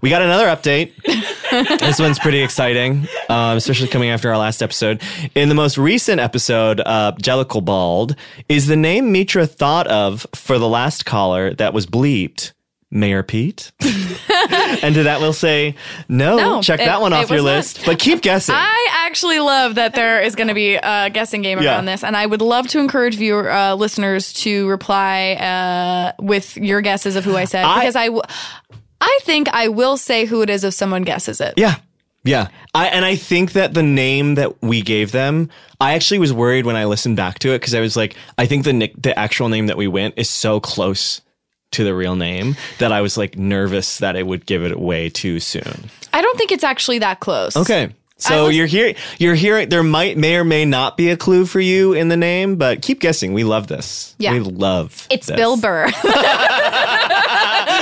We 0.00 0.10
got 0.10 0.22
another 0.22 0.46
update. 0.46 0.92
this 1.80 1.98
one's 1.98 2.18
pretty 2.18 2.42
exciting, 2.42 3.06
um, 3.28 3.56
especially 3.56 3.88
coming 3.88 4.10
after 4.10 4.30
our 4.30 4.38
last 4.38 4.62
episode. 4.62 5.02
In 5.34 5.48
the 5.48 5.54
most 5.54 5.78
recent 5.78 6.20
episode, 6.20 6.80
uh, 6.80 7.12
Jellicle 7.22 7.64
Bald 7.64 8.16
is 8.48 8.66
the 8.66 8.76
name 8.76 9.12
Mitra 9.12 9.46
thought 9.46 9.86
of 9.86 10.26
for 10.34 10.58
the 10.58 10.68
last 10.68 11.04
caller 11.06 11.54
that 11.54 11.72
was 11.72 11.86
bleeped. 11.86 12.52
Mayor 12.94 13.22
Pete. 13.22 13.72
and 13.80 14.94
to 14.94 15.04
that 15.04 15.16
we'll 15.22 15.32
say, 15.32 15.76
no, 16.10 16.36
No, 16.36 16.62
check 16.62 16.78
it- 16.78 16.84
that 16.84 17.00
one 17.00 17.14
off 17.14 17.30
your 17.30 17.36
was 17.38 17.44
not. 17.46 17.56
list. 17.56 17.80
But 17.86 17.98
keep 17.98 18.20
guessing. 18.20 18.54
I 18.58 18.88
actually 19.06 19.40
love 19.40 19.76
that 19.76 19.94
there 19.94 20.20
is 20.20 20.34
going 20.34 20.48
to 20.48 20.54
be 20.54 20.74
a 20.74 21.08
guessing 21.08 21.40
game 21.40 21.58
Yeah. 21.62 21.70
around 21.76 21.86
this, 21.86 22.04
and 22.04 22.14
I 22.14 22.26
would 22.26 22.42
love 22.42 22.68
to 22.68 22.80
encourage 22.80 23.14
viewer 23.16 23.50
uh, 23.50 23.74
listeners 23.76 24.34
to 24.34 24.68
reply 24.68 25.32
uh, 25.36 26.12
with 26.22 26.54
your 26.58 26.82
guesses 26.82 27.16
of 27.16 27.24
who 27.24 27.34
I 27.34 27.46
said 27.46 27.64
I- 27.64 27.80
because 27.80 27.96
I, 27.96 28.06
w- 28.08 28.22
I 29.02 29.18
think 29.22 29.48
I 29.52 29.66
will 29.68 29.96
say 29.96 30.24
who 30.26 30.42
it 30.42 30.48
is 30.50 30.62
if 30.62 30.74
someone 30.74 31.02
guesses 31.02 31.40
it. 31.40 31.54
Yeah. 31.56 31.74
Yeah. 32.24 32.48
I 32.72 32.86
and 32.86 33.04
I 33.04 33.16
think 33.16 33.52
that 33.52 33.74
the 33.74 33.82
name 33.82 34.36
that 34.36 34.62
we 34.62 34.80
gave 34.80 35.10
them, 35.10 35.50
I 35.80 35.94
actually 35.94 36.20
was 36.20 36.32
worried 36.32 36.66
when 36.66 36.76
I 36.76 36.84
listened 36.84 37.16
back 37.16 37.40
to 37.40 37.50
it 37.50 37.58
because 37.58 37.74
I 37.74 37.80
was 37.80 37.96
like, 37.96 38.14
I 38.38 38.46
think 38.46 38.64
the 38.64 38.72
nick 38.72 38.94
the 38.96 39.18
actual 39.18 39.48
name 39.48 39.66
that 39.66 39.76
we 39.76 39.88
went 39.88 40.14
is 40.16 40.30
so 40.30 40.60
close 40.60 41.20
to 41.72 41.82
the 41.84 41.94
real 41.94 42.14
name 42.14 42.54
that 42.78 42.92
I 42.92 43.00
was 43.00 43.16
like 43.16 43.36
nervous 43.36 43.98
that 43.98 44.14
it 44.14 44.24
would 44.26 44.46
give 44.46 44.62
it 44.62 44.70
away 44.72 45.08
too 45.08 45.40
soon. 45.40 45.90
I 46.12 46.22
don't 46.22 46.38
think 46.38 46.52
it's 46.52 46.64
actually 46.64 47.00
that 47.00 47.18
close. 47.18 47.56
Okay. 47.56 47.92
So 48.18 48.46
was- 48.46 48.56
you're 48.56 48.66
here 48.66 48.94
you're 49.18 49.34
hearing 49.34 49.68
there 49.68 49.82
might 49.82 50.16
may 50.16 50.36
or 50.36 50.44
may 50.44 50.64
not 50.64 50.96
be 50.96 51.10
a 51.10 51.16
clue 51.16 51.44
for 51.44 51.58
you 51.58 51.92
in 51.92 52.06
the 52.06 52.16
name, 52.16 52.54
but 52.54 52.82
keep 52.82 53.00
guessing. 53.00 53.32
We 53.32 53.42
love 53.42 53.66
this. 53.66 54.14
Yeah. 54.18 54.34
We 54.34 54.40
love 54.40 55.08
It's 55.10 55.26
this. 55.26 55.34
Bill 55.34 55.56
Burr. 55.56 55.90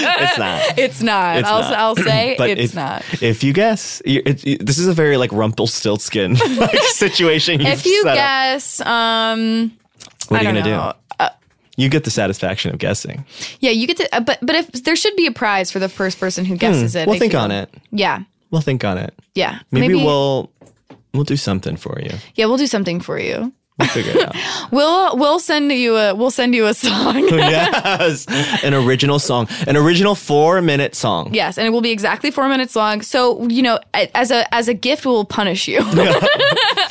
it's 0.02 0.38
not. 0.38 0.61
It's 0.78 1.02
not. 1.02 1.37
It's 1.38 1.49
I'll 1.49 1.61
not. 1.62 1.73
I'll 1.75 1.97
say 2.11 2.35
But 2.38 2.50
it's 2.50 2.71
if, 2.71 2.75
not. 2.75 3.04
If 3.23 3.42
you 3.45 3.52
guess, 3.52 4.00
it, 4.04 4.45
it- 4.47 4.64
this 4.66 4.78
is 4.78 4.87
a 4.88 4.92
very 4.92 5.16
like 5.16 5.33
Rumpelstiltskin 5.33 6.35
like 6.57 6.76
situation. 6.95 7.61
If 7.61 7.85
you 7.87 8.04
guess, 8.04 8.80
um, 8.83 9.73
what 10.28 10.40
I 10.40 10.40
are 10.40 10.54
you 10.54 10.61
gonna 10.61 10.71
know. 10.71 10.92
do? 10.92 11.16
Uh, 11.25 11.28
You 11.76 11.88
get 11.88 12.04
the 12.04 12.11
satisfaction 12.11 12.73
of 12.73 12.78
guessing. 12.78 13.25
yeah, 13.61 13.71
you 13.71 13.87
get 13.87 13.97
to, 13.99 14.14
uh, 14.14 14.21
but 14.21 14.38
but 14.42 14.54
if 14.57 14.85
there 14.85 14.97
should 14.97 15.16
be 15.16 15.26
a 15.26 15.33
prize 15.33 15.71
for 15.71 15.78
the 15.78 15.88
first 15.88 16.19
person 16.21 16.45
who 16.45 16.57
guesses 16.57 16.95
it. 16.95 17.04
Hmm. 17.04 17.11
We'll 17.11 17.16
I 17.16 17.19
think 17.19 17.33
feel. 17.33 17.40
on 17.42 17.50
it. 17.50 17.69
Yeah, 17.90 18.23
We'll 18.50 18.62
think 18.62 18.85
on 18.85 18.99
it. 18.99 19.14
yeah. 19.35 19.61
Maybe, 19.71 19.95
we'll 19.95 20.50
we'll 21.14 21.25
do 21.25 21.37
something 21.37 21.76
for 21.76 22.00
you. 22.00 22.11
yeah 22.35 22.47
we'll 22.47 22.57
do 22.59 22.66
something 22.66 23.00
for 23.00 23.19
you. 23.19 23.52
We'll 23.80 23.88
figure 23.88 24.12
it 24.12 24.28
out. 24.28 24.37
We'll 24.70 25.16
we'll 25.16 25.40
send 25.40 25.72
you 25.72 25.96
a 25.96 26.14
we'll 26.14 26.30
send 26.30 26.54
you 26.54 26.66
a 26.66 26.75
song. 26.75 27.26
yes, 27.28 28.26
an 28.62 28.72
original 28.72 29.18
song, 29.18 29.49
an 29.66 29.76
original 29.76 30.14
four 30.14 30.62
minute 30.62 30.94
song. 30.94 31.34
yes, 31.34 31.58
and 31.58 31.66
it 31.66 31.70
will 31.70 31.80
be 31.80 31.90
exactly 31.90 32.30
four 32.30 32.49
minutes 32.49 32.76
long. 32.76 33.02
So 33.02 33.42
you 33.49 33.62
know, 33.62 33.80
as 33.94 34.30
a 34.30 34.52
as 34.54 34.68
a 34.68 34.75
gift, 34.75 35.04
we'll 35.04 35.25
punish 35.25 35.66
you. 35.66 35.80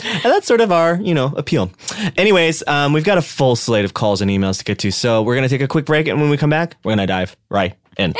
And 0.01 0.23
that's 0.33 0.47
sort 0.47 0.61
of 0.61 0.71
our, 0.71 0.95
you 1.01 1.13
know, 1.13 1.33
appeal. 1.35 1.71
Anyways, 2.17 2.63
um, 2.67 2.93
we've 2.93 3.03
got 3.03 3.17
a 3.17 3.21
full 3.21 3.55
slate 3.57 3.83
of 3.85 3.93
calls 3.93 4.21
and 4.21 4.31
emails 4.31 4.57
to 4.59 4.63
get 4.63 4.79
to. 4.79 4.91
So 4.91 5.21
we're 5.21 5.35
going 5.35 5.47
to 5.47 5.49
take 5.49 5.61
a 5.61 5.67
quick 5.67 5.85
break. 5.85 6.07
And 6.07 6.19
when 6.21 6.29
we 6.29 6.37
come 6.37 6.49
back, 6.49 6.75
we're 6.83 6.91
going 6.95 6.99
to 6.99 7.07
dive 7.07 7.35
right 7.49 7.75
in. 7.97 8.13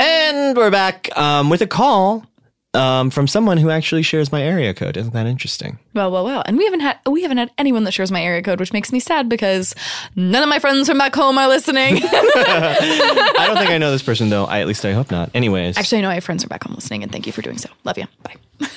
And 0.00 0.56
we're 0.56 0.70
back 0.70 1.16
um, 1.16 1.50
with 1.50 1.62
a 1.62 1.66
call 1.66 2.24
um, 2.74 3.10
from 3.10 3.26
someone 3.26 3.58
who 3.58 3.70
actually 3.70 4.02
shares 4.02 4.32
my 4.32 4.42
area 4.42 4.72
code. 4.72 4.96
Isn't 4.96 5.12
that 5.12 5.26
interesting? 5.26 5.78
Well, 5.94 6.10
well, 6.10 6.24
well, 6.24 6.42
and 6.46 6.56
we 6.56 6.64
haven't 6.64 6.80
had 6.80 6.98
we 7.06 7.22
haven't 7.22 7.38
had 7.38 7.50
anyone 7.58 7.84
that 7.84 7.92
shares 7.92 8.10
my 8.10 8.22
area 8.22 8.42
code, 8.42 8.60
which 8.60 8.72
makes 8.72 8.92
me 8.92 9.00
sad 9.00 9.28
because 9.28 9.74
none 10.16 10.42
of 10.42 10.48
my 10.48 10.58
friends 10.58 10.88
from 10.88 10.98
back 10.98 11.14
home 11.14 11.36
are 11.38 11.48
listening. 11.48 11.96
I 12.02 13.44
don't 13.46 13.58
think 13.58 13.70
I 13.70 13.78
know 13.78 13.90
this 13.90 14.02
person, 14.02 14.30
though. 14.30 14.44
I, 14.46 14.60
at 14.60 14.66
least 14.66 14.84
I 14.84 14.92
hope 14.92 15.10
not. 15.10 15.30
Anyways, 15.34 15.76
Actually, 15.76 15.98
I 15.98 16.00
know 16.02 16.10
I 16.10 16.14
have 16.14 16.24
friends 16.24 16.42
from 16.42 16.48
back 16.48 16.64
home 16.64 16.74
listening, 16.74 17.02
and 17.02 17.12
thank 17.12 17.26
you 17.26 17.32
for 17.32 17.42
doing 17.42 17.58
so. 17.58 17.68
Love 17.84 17.98
you. 17.98 18.06
Bye. 18.22 18.36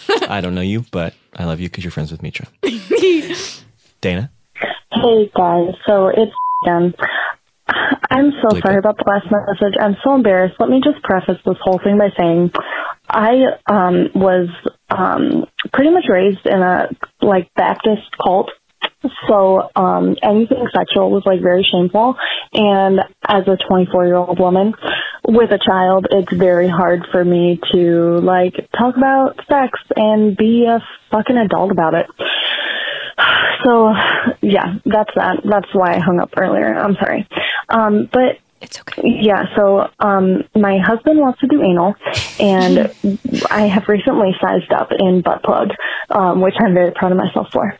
I 0.27 0.41
don't 0.41 0.55
know 0.55 0.61
you, 0.61 0.85
but 0.91 1.13
I 1.35 1.45
love 1.45 1.59
you 1.59 1.69
because 1.69 1.83
you're 1.83 1.91
friends 1.91 2.11
with 2.11 2.21
Mitra. 2.21 2.47
Dana? 4.01 4.29
Hey 4.91 5.29
guys, 5.35 5.73
so 5.85 6.07
it's 6.07 6.31
again. 6.63 6.93
I'm 7.67 8.31
so 8.41 8.59
sorry 8.59 8.75
it. 8.75 8.79
about 8.79 8.97
the 8.97 9.05
last 9.07 9.25
message. 9.31 9.75
I'm 9.79 9.97
so 10.03 10.13
embarrassed. 10.13 10.55
Let 10.59 10.69
me 10.69 10.81
just 10.83 11.03
preface 11.03 11.41
this 11.45 11.57
whole 11.61 11.79
thing 11.83 11.97
by 11.97 12.09
saying 12.17 12.51
I 13.09 13.57
um 13.67 14.09
was 14.13 14.49
um 14.89 15.45
pretty 15.73 15.91
much 15.91 16.05
raised 16.09 16.45
in 16.45 16.61
a 16.61 16.89
like 17.21 17.51
Baptist 17.55 18.03
cult. 18.21 18.51
So 19.27 19.69
um 19.75 20.15
anything 20.21 20.65
sexual 20.73 21.11
was 21.11 21.23
like 21.25 21.41
very 21.41 21.67
shameful 21.69 22.15
and 22.53 22.99
as 23.27 23.47
a 23.47 23.57
24 23.67 24.05
year 24.05 24.15
old 24.15 24.39
woman 24.39 24.73
with 25.27 25.51
a 25.51 25.59
child 25.63 26.07
it's 26.11 26.33
very 26.33 26.69
hard 26.69 27.01
for 27.11 27.23
me 27.23 27.59
to 27.73 28.19
like 28.19 28.53
talk 28.77 28.95
about 28.95 29.39
sex 29.49 29.79
and 29.95 30.37
be 30.37 30.65
a 30.65 30.79
fucking 31.11 31.37
adult 31.37 31.71
about 31.71 31.93
it. 31.95 32.07
So, 33.65 33.91
yeah, 34.43 34.75
that's 34.85 35.09
that. 35.15 35.41
That's 35.43 35.73
why 35.73 35.95
I 35.95 35.99
hung 35.99 36.19
up 36.19 36.29
earlier. 36.37 36.77
I'm 36.77 36.93
sorry. 37.01 37.27
Um, 37.69 38.09
but 38.11 38.39
It's 38.61 38.79
okay. 38.79 39.01
yeah, 39.03 39.55
so 39.55 39.89
um, 39.99 40.43
my 40.55 40.79
husband 40.79 41.19
wants 41.19 41.39
to 41.41 41.47
do 41.47 41.61
anal, 41.61 41.95
and 42.39 42.93
I 43.49 43.67
have 43.67 43.87
recently 43.87 44.35
sized 44.41 44.71
up 44.71 44.89
in 44.97 45.21
butt 45.21 45.43
plug, 45.43 45.69
um, 46.09 46.41
which 46.41 46.55
I'm 46.59 46.73
very 46.73 46.91
proud 46.91 47.11
of 47.11 47.17
myself 47.17 47.47
for. 47.51 47.77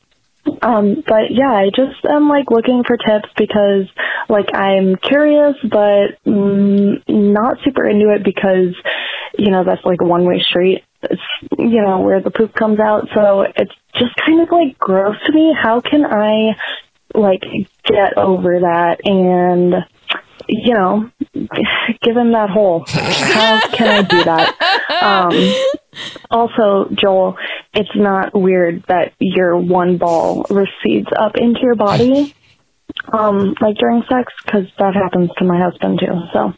Um, 0.61 1.03
but 1.07 1.31
yeah, 1.31 1.51
I 1.51 1.69
just 1.75 2.05
am 2.05 2.29
like 2.29 2.51
looking 2.51 2.83
for 2.85 2.97
tips 2.97 3.29
because 3.35 3.87
like 4.29 4.53
I'm 4.53 4.95
curious, 4.97 5.55
but 5.63 6.21
mm, 6.25 7.01
not 7.07 7.57
super 7.63 7.87
into 7.89 8.13
it 8.13 8.23
because 8.23 8.75
you 9.39 9.49
know 9.49 9.63
that's 9.63 9.83
like 9.83 10.01
a 10.01 10.05
one 10.05 10.23
way 10.25 10.39
street. 10.39 10.83
It's 11.01 11.21
you 11.57 11.81
know 11.81 12.01
where 12.01 12.21
the 12.21 12.29
poop 12.29 12.53
comes 12.53 12.79
out, 12.79 13.07
so 13.13 13.41
it's 13.41 13.73
just 13.95 14.15
kind 14.23 14.41
of 14.41 14.51
like 14.51 14.77
gross 14.77 15.17
to 15.25 15.31
me. 15.31 15.55
How 15.59 15.81
can 15.81 16.05
I 16.05 16.55
like 17.13 17.41
get 17.83 18.17
over 18.17 18.59
that 18.61 18.97
and 19.05 19.73
you 20.47 20.73
know 20.73 21.09
give 22.01 22.15
him 22.17 22.31
that 22.33 22.49
hole? 22.49 22.83
How 22.87 23.59
can 23.69 23.87
I 23.87 24.01
do 24.03 24.23
that? 24.23 24.55
Um, 25.01 25.55
also, 26.31 26.89
Joel, 26.93 27.37
it's 27.73 27.95
not 27.95 28.33
weird 28.33 28.83
that 28.87 29.13
your 29.19 29.57
one 29.57 29.97
ball 29.97 30.45
recedes 30.49 31.07
up 31.17 31.33
into 31.37 31.61
your 31.61 31.75
body, 31.75 32.33
um, 33.13 33.55
like 33.61 33.77
during 33.77 34.03
sex, 34.09 34.33
because 34.45 34.65
that 34.79 34.93
happens 34.95 35.29
to 35.37 35.45
my 35.45 35.59
husband 35.59 35.99
too. 35.99 36.19
So, 36.33 36.53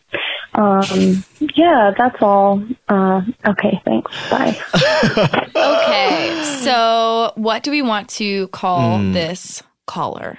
um, 0.59 1.23
yeah, 1.55 1.91
that's 1.97 2.17
all. 2.21 2.63
Uh, 2.89 3.21
okay, 3.47 3.79
thanks. 3.85 4.11
Bye. 4.29 4.57
Okay, 5.57 6.43
so 6.63 7.31
what 7.35 7.63
do 7.63 7.71
we 7.71 7.81
want 7.81 8.09
to 8.09 8.47
call 8.49 8.99
Hmm. 8.99 9.11
this 9.13 9.63
caller? 9.87 10.37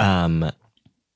um 0.00 0.50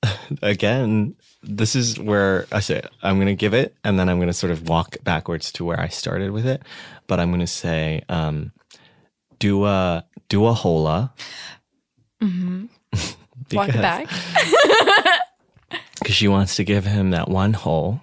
again 0.42 1.16
this 1.42 1.74
is 1.74 1.98
where 1.98 2.46
i 2.52 2.60
say 2.60 2.80
i'm 3.02 3.16
going 3.16 3.26
to 3.26 3.34
give 3.34 3.52
it 3.54 3.74
and 3.82 3.98
then 3.98 4.08
i'm 4.08 4.18
going 4.18 4.28
to 4.28 4.32
sort 4.32 4.52
of 4.52 4.68
walk 4.68 4.96
backwards 5.02 5.50
to 5.50 5.64
where 5.64 5.80
i 5.80 5.88
started 5.88 6.30
with 6.30 6.46
it 6.46 6.62
but 7.08 7.18
i'm 7.18 7.30
going 7.30 7.40
to 7.40 7.46
say 7.46 8.02
um 8.08 8.52
do 9.40 9.64
a 9.64 10.04
do 10.28 10.46
a 10.46 10.52
hola 10.52 11.12
Walk 13.52 13.68
it 13.70 13.74
back. 13.80 14.08
because 15.98 16.14
she 16.14 16.28
wants 16.28 16.56
to 16.56 16.64
give 16.64 16.84
him 16.84 17.10
that 17.10 17.28
one 17.28 17.52
hole 17.54 18.00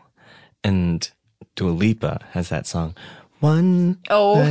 and 0.64 1.10
Dua 1.56 1.70
Lipa 1.72 2.20
has 2.32 2.50
that 2.50 2.68
song 2.68 2.96
one 3.46 3.98
Oh. 4.10 4.42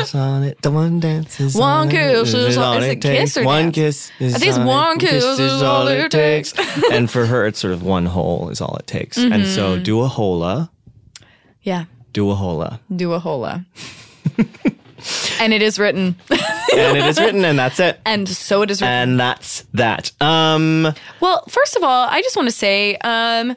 is 0.00 0.14
on 0.14 0.42
it. 0.44 0.60
The 0.62 0.70
one 0.70 1.00
dance 1.00 1.40
is 1.40 1.54
One 1.54 1.70
on 1.70 1.88
it, 1.88 1.90
kiss 1.90 2.34
is 2.34 2.56
all- 2.56 2.82
it? 2.82 3.00
kiss 3.00 3.36
or 3.36 3.44
one 3.44 3.64
dance? 3.70 3.74
kiss 3.74 4.10
is 4.20 4.34
I 4.34 4.38
think 4.38 4.48
it's 4.50 4.58
on 4.58 4.66
it, 4.66 4.70
one 4.70 4.98
kiss 4.98 5.24
is 5.24 5.62
all 5.62 5.88
it 5.88 6.10
takes. 6.10 6.54
and 6.92 7.10
for 7.10 7.26
her 7.26 7.46
it's 7.46 7.58
sort 7.58 7.72
of 7.72 7.82
one 7.82 8.06
hole 8.06 8.48
is 8.50 8.60
all 8.60 8.76
it 8.76 8.86
takes. 8.86 9.16
And 9.18 9.46
so 9.46 9.74
Mm-hmm. 9.74 9.82
do 9.82 10.00
a 10.02 10.08
hola. 10.08 10.70
Yeah, 11.62 11.84
do 12.12 12.30
a 12.30 12.34
hola. 12.34 12.80
Do 12.94 13.12
a 13.12 13.18
hola. 13.18 13.64
and 15.40 15.52
it 15.52 15.62
is 15.62 15.78
written, 15.78 16.16
and 16.30 16.96
it 16.96 17.04
is 17.04 17.18
written 17.20 17.44
and 17.44 17.58
that's 17.58 17.78
it. 17.80 18.00
And 18.06 18.28
so 18.28 18.62
it 18.62 18.70
is 18.70 18.80
written. 18.80 18.94
and 19.10 19.20
that's 19.20 19.64
that. 19.74 20.12
Um 20.20 20.92
Well, 21.20 21.44
first 21.48 21.76
of 21.76 21.82
all, 21.82 22.08
I 22.08 22.20
just 22.22 22.36
want 22.36 22.48
to 22.48 22.54
say, 22.54 22.96
um, 23.04 23.56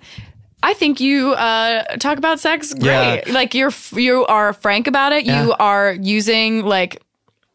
I 0.64 0.74
think 0.74 1.00
you 1.00 1.34
uh, 1.34 1.84
talk 1.98 2.18
about 2.18 2.40
sex 2.40 2.74
great. 2.74 3.24
Yeah. 3.28 3.34
Like 3.34 3.54
you're 3.54 3.72
you 3.94 4.26
are 4.26 4.54
frank 4.54 4.88
about 4.88 5.12
it. 5.14 5.26
You 5.26 5.54
are 5.60 5.94
using 5.94 6.66
like 6.66 7.02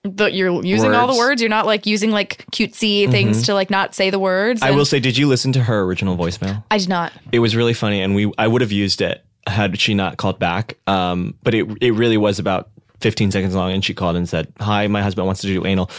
the 0.05 0.27
you're 0.33 0.65
using 0.65 0.95
all 0.95 1.07
the 1.07 1.13
Words. 1.13 1.19
words. 1.19 1.43
You're 1.43 1.49
not 1.51 1.67
like 1.67 1.87
using 1.87 2.11
like 2.11 2.45
cutesy 2.53 3.11
things 3.11 3.47
to 3.47 3.55
like 3.55 3.71
not 3.71 3.95
say 3.95 4.11
the 4.11 4.19
words. 4.19 4.63
i 4.63 4.71
will 4.71 4.85
say 4.85 4.99
did 5.01 5.17
you 5.17 5.29
listen 5.29 5.53
to 5.53 5.61
her 5.63 5.83
original 5.83 6.17
voicemail 6.17 6.63
I 6.71 6.79
did 6.79 6.89
not. 6.89 7.13
it 7.31 7.39
was 7.39 7.55
really 7.55 7.73
funny 7.75 8.01
and 8.03 8.15
we 8.15 8.33
I 8.39 8.47
would 8.49 8.63
have 8.63 8.73
used 8.73 9.01
it 9.01 9.25
had 9.47 9.79
she 9.81 9.95
not 9.95 10.17
called 10.17 10.39
back. 10.39 10.77
Um, 10.87 11.35
but 11.43 11.55
it 11.55 11.67
it 11.81 11.93
really 11.93 12.17
was 12.17 12.39
about 12.39 12.71
15 13.01 13.33
seconds 13.33 13.55
long 13.55 13.73
and 13.73 13.85
she 13.85 13.95
called 13.95 14.15
and 14.17 14.29
said, 14.29 14.53
"Hi, 14.61 14.87
my 14.87 15.03
husband 15.03 15.27
wants 15.27 15.41
to 15.43 15.49
do 15.49 15.67
anal." 15.67 15.91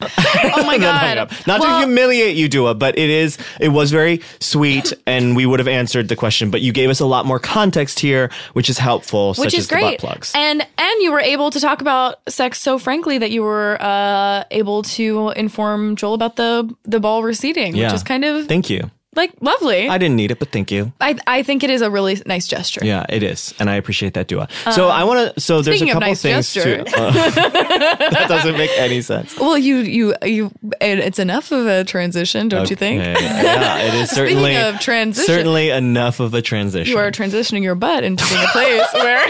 Oh 0.52 0.64
my 0.64 0.78
god! 0.78 1.18
up. 1.18 1.30
Not 1.46 1.60
Well, 1.60 1.80
to 1.80 1.86
humiliate 1.86 2.36
you, 2.36 2.48
Dua, 2.48 2.74
but 2.74 2.98
it 2.98 3.10
is 3.10 3.38
it 3.60 3.68
was 3.68 3.90
very 3.90 4.20
sweet 4.40 4.92
and 5.06 5.36
we 5.36 5.46
would 5.46 5.58
have 5.60 5.68
answered 5.68 6.08
the 6.08 6.16
question, 6.16 6.50
but 6.50 6.60
you 6.60 6.72
gave 6.72 6.90
us 6.90 7.00
a 7.00 7.06
lot 7.06 7.26
more 7.26 7.38
context 7.38 8.00
here, 8.00 8.30
which 8.54 8.68
is 8.70 8.78
helpful, 8.78 9.34
which 9.34 9.54
is 9.54 9.60
as 9.60 9.68
the 9.68 9.76
butt 9.76 10.00
great. 10.00 10.32
And 10.34 10.62
and 10.78 11.02
you 11.02 11.12
were 11.12 11.20
able 11.20 11.50
to 11.50 11.60
talk 11.60 11.80
about 11.80 12.16
sex 12.28 12.60
so 12.60 12.78
frankly 12.78 13.18
that 13.18 13.30
you 13.30 13.42
were 13.42 13.76
uh, 13.80 14.44
able 14.50 14.82
to 14.82 15.30
inform 15.36 15.96
Joel 15.96 16.14
about 16.14 16.36
the 16.36 16.72
the 16.84 17.00
ball 17.00 17.22
receding, 17.22 17.74
Yeah. 17.76 17.86
which 17.86 17.94
is 17.94 18.02
kind 18.02 18.24
of 18.24 18.46
Thank 18.46 18.70
you. 18.70 18.90
Like 19.16 19.32
lovely. 19.40 19.88
I 19.88 19.98
didn't 19.98 20.16
need 20.16 20.30
it, 20.30 20.38
but 20.38 20.50
thank 20.52 20.70
you. 20.70 20.92
I, 21.00 21.16
I 21.26 21.42
think 21.42 21.64
it 21.64 21.70
is 21.70 21.82
a 21.82 21.90
really 21.90 22.20
nice 22.26 22.46
gesture. 22.46 22.80
Yeah, 22.84 23.04
it 23.08 23.22
is, 23.22 23.52
and 23.58 23.68
I 23.68 23.74
appreciate 23.74 24.14
that, 24.14 24.28
Dua. 24.28 24.48
so 24.72 24.88
I 24.88 25.02
want 25.04 25.34
to. 25.34 25.40
So 25.40 25.62
there's 25.62 25.74
a 25.74 25.78
speaking 25.78 25.90
of 25.90 25.94
couple 25.94 26.08
nice 26.08 26.22
things 26.22 26.52
gesture. 26.54 26.84
to. 26.84 26.96
uh, 26.96 27.10
that 27.10 28.26
doesn't 28.28 28.56
make 28.56 28.70
any 28.76 29.00
sense. 29.02 29.36
Well, 29.38 29.58
you 29.58 29.78
you 29.78 30.14
you 30.24 30.50
it- 30.80 31.00
it's 31.00 31.18
enough 31.18 31.50
of 31.50 31.66
a 31.66 31.82
transition, 31.84 32.48
don't 32.48 32.70
you 32.70 32.76
think? 32.76 33.00
Okay, 33.02 33.12
Yeah, 33.20 33.78
it 33.78 33.94
is 33.94 34.10
certainly 34.14 34.52
Speaking 34.54 34.74
of 34.74 34.80
transition, 34.80 35.26
certainly 35.26 35.70
enough 35.70 36.20
of 36.20 36.34
a 36.34 36.42
transition. 36.42 36.90
you 36.92 36.98
are 36.98 37.10
transitioning 37.10 37.62
your 37.62 37.74
butt 37.74 38.04
into 38.04 38.24
being 38.28 38.44
a 38.44 38.48
place 38.48 38.86
where 38.94 39.26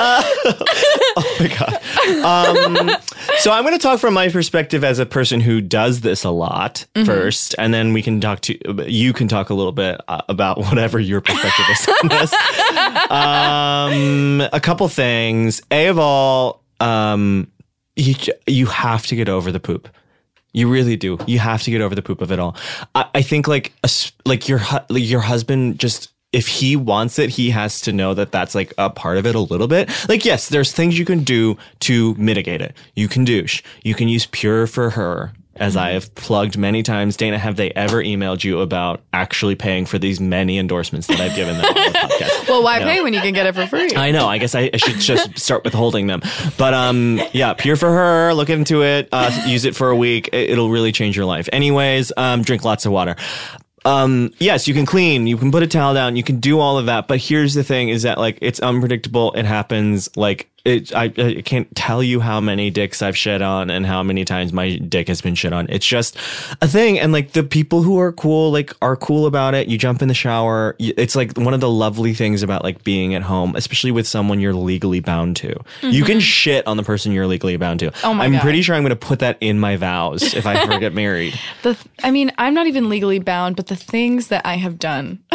oh 1.16 1.36
my 1.40 1.48
god. 1.48 1.76
Um, 2.24 2.90
so 3.38 3.50
I'm 3.52 3.62
going 3.64 3.74
to 3.76 3.82
talk 3.82 4.00
from 4.00 4.14
my 4.14 4.28
perspective 4.28 4.82
as 4.84 4.98
a 4.98 5.06
person 5.06 5.40
who 5.40 5.60
does 5.60 6.00
this 6.00 6.24
a 6.24 6.30
lot 6.30 6.86
Mm-hmm. 6.94 7.04
first, 7.06 7.54
and 7.58 7.72
then 7.74 7.92
we 7.92 8.02
can 8.02 8.20
talk 8.20 8.40
to 8.42 8.58
you 8.90 9.12
can 9.12 9.28
talk 9.28 9.50
a 9.50 9.54
little 9.54 9.72
bit 9.72 10.00
uh, 10.08 10.22
about 10.28 10.58
whatever 10.66 10.98
your 10.98 11.20
perspective 11.20 11.66
is 11.70 11.88
on 12.02 12.08
this. 12.08 12.32
Um, 13.10 14.40
a 14.52 14.60
couple 14.60 14.88
things. 14.88 15.60
A 15.70 15.88
of 15.88 15.98
all, 15.98 16.62
um, 16.80 17.50
you 17.96 18.14
you 18.46 18.66
have 18.66 19.06
to 19.08 19.16
get 19.16 19.28
over 19.28 19.52
the 19.52 19.60
poop. 19.60 19.88
You 20.52 20.68
really 20.68 20.96
do. 20.96 21.18
You 21.26 21.38
have 21.38 21.62
to 21.62 21.70
get 21.70 21.80
over 21.80 21.94
the 21.94 22.02
poop 22.02 22.20
of 22.20 22.32
it 22.32 22.38
all. 22.38 22.56
I, 22.94 23.06
I 23.14 23.22
think 23.22 23.46
like 23.46 23.72
a 23.84 23.90
like 24.24 24.48
your 24.48 24.58
hu- 24.58 24.84
like 24.88 25.08
your 25.08 25.20
husband 25.20 25.78
just 25.78 26.10
if 26.32 26.46
he 26.46 26.76
wants 26.76 27.18
it, 27.18 27.30
he 27.30 27.50
has 27.50 27.80
to 27.82 27.92
know 27.92 28.14
that 28.14 28.30
that's 28.32 28.54
like 28.54 28.72
a 28.78 28.88
part 28.90 29.18
of 29.18 29.26
it 29.26 29.34
a 29.34 29.40
little 29.40 29.66
bit. 29.68 29.90
Like 30.08 30.24
yes, 30.24 30.48
there's 30.48 30.72
things 30.72 30.98
you 30.98 31.04
can 31.04 31.24
do 31.24 31.56
to 31.80 32.14
mitigate 32.14 32.60
it. 32.62 32.76
You 32.94 33.08
can 33.08 33.24
douche. 33.24 33.62
You 33.82 33.94
can 33.94 34.08
use 34.08 34.26
Pure 34.26 34.68
for 34.68 34.90
her. 34.90 35.32
As 35.56 35.76
I 35.76 35.90
have 35.90 36.14
plugged 36.14 36.56
many 36.56 36.82
times, 36.82 37.16
Dana, 37.18 37.36
have 37.36 37.56
they 37.56 37.70
ever 37.72 38.02
emailed 38.02 38.42
you 38.44 38.60
about 38.60 39.02
actually 39.12 39.56
paying 39.56 39.84
for 39.84 39.98
these 39.98 40.18
many 40.18 40.56
endorsements 40.56 41.06
that 41.08 41.20
I've 41.20 41.36
given 41.36 41.54
them 41.58 41.66
on 41.66 41.74
the 41.74 41.98
podcast? 41.98 42.30
Well, 42.48 42.62
why 42.62 42.78
No. 42.78 42.86
pay 42.86 43.02
when 43.02 43.12
you 43.12 43.20
can 43.20 43.34
get 43.34 43.44
it 43.46 43.54
for 43.54 43.66
free? 43.66 43.94
I 43.94 44.10
know. 44.10 44.26
I 44.26 44.38
guess 44.38 44.54
I, 44.54 44.70
I 44.72 44.78
should 44.78 44.98
just 44.98 45.38
start 45.38 45.62
withholding 45.64 46.06
them. 46.06 46.22
But 46.56 46.72
um, 46.72 47.20
yeah, 47.32 47.52
pure 47.52 47.76
for 47.76 47.90
her. 47.90 48.32
Look 48.32 48.48
into 48.48 48.82
it. 48.82 49.08
Uh, 49.12 49.30
use 49.46 49.66
it 49.66 49.76
for 49.76 49.90
a 49.90 49.96
week. 49.96 50.30
It, 50.32 50.56
will 50.56 50.70
really 50.70 50.92
change 50.92 51.14
your 51.14 51.26
life. 51.26 51.46
Anyways, 51.52 52.10
um, 52.16 52.40
drink 52.42 52.64
lots 52.64 52.86
of 52.86 52.92
water. 52.92 53.16
Um, 53.84 54.32
yes, 54.38 54.68
you 54.68 54.74
can 54.74 54.86
clean. 54.86 55.26
You 55.26 55.36
can 55.36 55.50
put 55.50 55.62
a 55.62 55.66
towel 55.66 55.94
down. 55.94 56.16
You 56.16 56.22
can 56.22 56.40
do 56.40 56.60
all 56.60 56.78
of 56.78 56.86
that. 56.86 57.08
But 57.08 57.18
here's 57.18 57.54
the 57.54 57.64
thing: 57.64 57.88
is 57.88 58.02
that 58.02 58.18
like 58.18 58.38
it's 58.40 58.60
unpredictable. 58.60 59.32
It 59.32 59.44
happens. 59.44 60.14
Like 60.16 60.50
it. 60.70 60.94
I, 60.94 61.04
I 61.16 61.42
can't 61.42 61.74
tell 61.76 62.02
you 62.02 62.20
how 62.20 62.40
many 62.40 62.70
dicks 62.70 63.02
I've 63.02 63.16
shed 63.16 63.42
on 63.42 63.68
and 63.70 63.84
how 63.84 64.02
many 64.02 64.24
times 64.24 64.52
my 64.52 64.76
dick 64.76 65.08
has 65.08 65.20
been 65.20 65.34
shit 65.34 65.52
on. 65.52 65.66
It's 65.68 65.86
just 65.86 66.16
a 66.60 66.68
thing. 66.68 66.98
And 66.98 67.12
like 67.12 67.32
the 67.32 67.42
people 67.42 67.82
who 67.82 67.98
are 67.98 68.12
cool, 68.12 68.50
like 68.50 68.72
are 68.80 68.96
cool 68.96 69.26
about 69.26 69.54
it. 69.54 69.68
You 69.68 69.76
jump 69.76 70.00
in 70.02 70.08
the 70.08 70.14
shower. 70.14 70.76
It's 70.78 71.14
like 71.14 71.36
one 71.36 71.52
of 71.52 71.60
the 71.60 71.70
lovely 71.70 72.14
things 72.14 72.42
about 72.42 72.64
like 72.64 72.82
being 72.84 73.14
at 73.14 73.22
home, 73.22 73.54
especially 73.56 73.90
with 73.90 74.06
someone 74.06 74.40
you're 74.40 74.54
legally 74.54 75.00
bound 75.00 75.36
to. 75.36 75.54
You 75.82 76.04
can 76.04 76.16
mm-hmm. 76.16 76.20
shit 76.20 76.66
on 76.66 76.76
the 76.76 76.82
person 76.82 77.12
you're 77.12 77.26
legally 77.26 77.56
bound 77.56 77.80
to. 77.80 77.92
Oh 78.04 78.14
my 78.14 78.24
I'm 78.24 78.32
God. 78.32 78.42
pretty 78.42 78.62
sure 78.62 78.74
I'm 78.74 78.82
going 78.82 78.90
to 78.90 78.96
put 78.96 79.18
that 79.18 79.36
in 79.40 79.58
my 79.58 79.76
vows 79.76 80.34
if 80.34 80.46
I 80.46 80.54
ever 80.54 80.78
get 80.78 80.94
married. 81.00 81.38
The 81.62 81.74
th- 81.74 81.86
I 82.02 82.10
mean, 82.10 82.32
I'm 82.38 82.54
not 82.54 82.66
even 82.66 82.88
legally 82.88 83.18
bound, 83.18 83.56
but 83.56 83.66
the 83.66 83.76
things 83.76 84.28
that 84.28 84.46
I 84.46 84.56
have 84.56 84.78
done. 84.78 85.18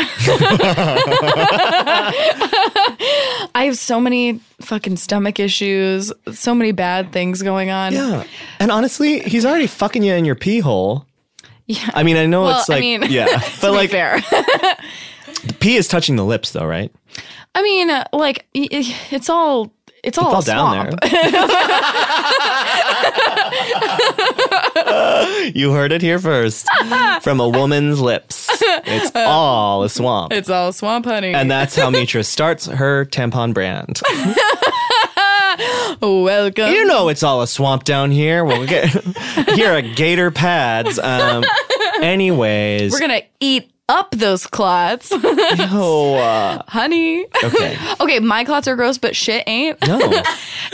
I 3.55 3.65
have 3.65 3.77
so 3.77 3.99
many 3.99 4.39
fucking 4.61 4.97
stomach 4.97 5.24
issues, 5.39 6.11
so 6.31 6.53
many 6.55 6.71
bad 6.71 7.11
things 7.11 7.41
going 7.41 7.69
on. 7.69 7.93
Yeah. 7.93 8.23
And 8.59 8.71
honestly, 8.71 9.19
he's 9.21 9.45
already 9.45 9.67
fucking 9.67 10.03
you 10.03 10.13
in 10.13 10.25
your 10.25 10.35
pee 10.35 10.59
hole. 10.59 11.05
Yeah. 11.67 11.89
I 11.93 12.03
mean, 12.03 12.15
I 12.17 12.25
know 12.27 12.43
Well, 12.43 12.59
it's 12.59 12.69
I 12.69 12.73
like, 12.75 12.81
mean, 12.81 13.03
yeah, 13.09 13.41
but 13.61 13.71
like, 13.73 13.89
fair. 13.89 14.21
pee 15.59 15.75
is 15.77 15.87
touching 15.87 16.15
the 16.15 16.25
lips, 16.25 16.51
though, 16.51 16.65
right? 16.65 16.93
I 17.55 17.63
mean, 17.63 17.89
uh, 17.89 18.03
like 18.13 18.45
it's 18.53 19.29
all 19.29 19.71
it's 20.03 20.17
all, 20.19 20.37
It's 20.37 20.47
all 20.49 20.75
down 20.75 20.97
there. 21.01 21.21
you 25.55 25.71
heard 25.71 25.91
it 25.91 26.01
here 26.01 26.19
first 26.19 26.67
from 27.21 27.39
a 27.39 27.49
woman's 27.49 27.99
lips. 27.99 28.47
It's 28.61 29.11
all 29.15 29.83
a 29.83 29.89
swamp. 29.89 30.31
It's 30.33 30.49
all 30.49 30.71
swamp, 30.73 31.05
honey. 31.05 31.33
And 31.33 31.49
that's 31.49 31.75
how 31.75 31.89
Mitra 31.89 32.23
starts 32.23 32.67
her 32.67 33.05
tampon 33.05 33.53
brand. 33.53 34.01
Welcome. 36.01 36.71
You 36.73 36.85
know 36.85 37.09
it's 37.09 37.23
all 37.23 37.41
a 37.41 37.47
swamp 37.47 37.83
down 37.83 38.11
here. 38.11 38.43
We'll 38.45 38.67
get 38.67 38.89
here 39.55 39.71
at 39.73 39.95
Gator 39.95 40.31
Pads. 40.31 40.99
Um, 40.99 41.43
anyways, 42.01 42.91
We're 42.91 42.99
gonna 42.99 43.21
eat 43.39 43.71
up 43.87 44.11
those 44.11 44.47
clots, 44.47 45.09
oh, 45.13 46.15
uh, 46.15 46.63
honey. 46.67 47.25
okay. 47.43 47.77
Okay, 47.99 48.19
my 48.19 48.43
clots 48.43 48.67
are 48.67 48.75
gross, 48.75 48.97
but 48.97 49.15
shit 49.15 49.43
ain't. 49.47 49.79
No, 49.87 49.99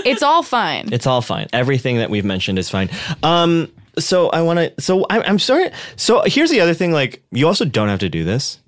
It's 0.05 0.23
all 0.23 0.43
fine. 0.43 0.89
it's 0.93 1.05
all 1.05 1.21
fine. 1.21 1.47
Everything 1.53 1.97
that 1.97 2.09
we've 2.09 2.25
mentioned 2.25 2.57
is 2.57 2.69
fine. 2.69 2.89
Um, 3.21 3.71
so 3.99 4.29
I 4.29 4.41
want 4.41 4.59
to. 4.59 4.81
So 4.81 5.05
I, 5.09 5.21
I'm 5.23 5.39
sorry. 5.39 5.69
So 5.97 6.23
here's 6.25 6.49
the 6.49 6.61
other 6.61 6.73
thing. 6.73 6.91
Like, 6.93 7.21
you 7.31 7.47
also 7.47 7.65
don't 7.65 7.89
have 7.89 7.99
to 7.99 8.09
do 8.09 8.23
this 8.23 8.59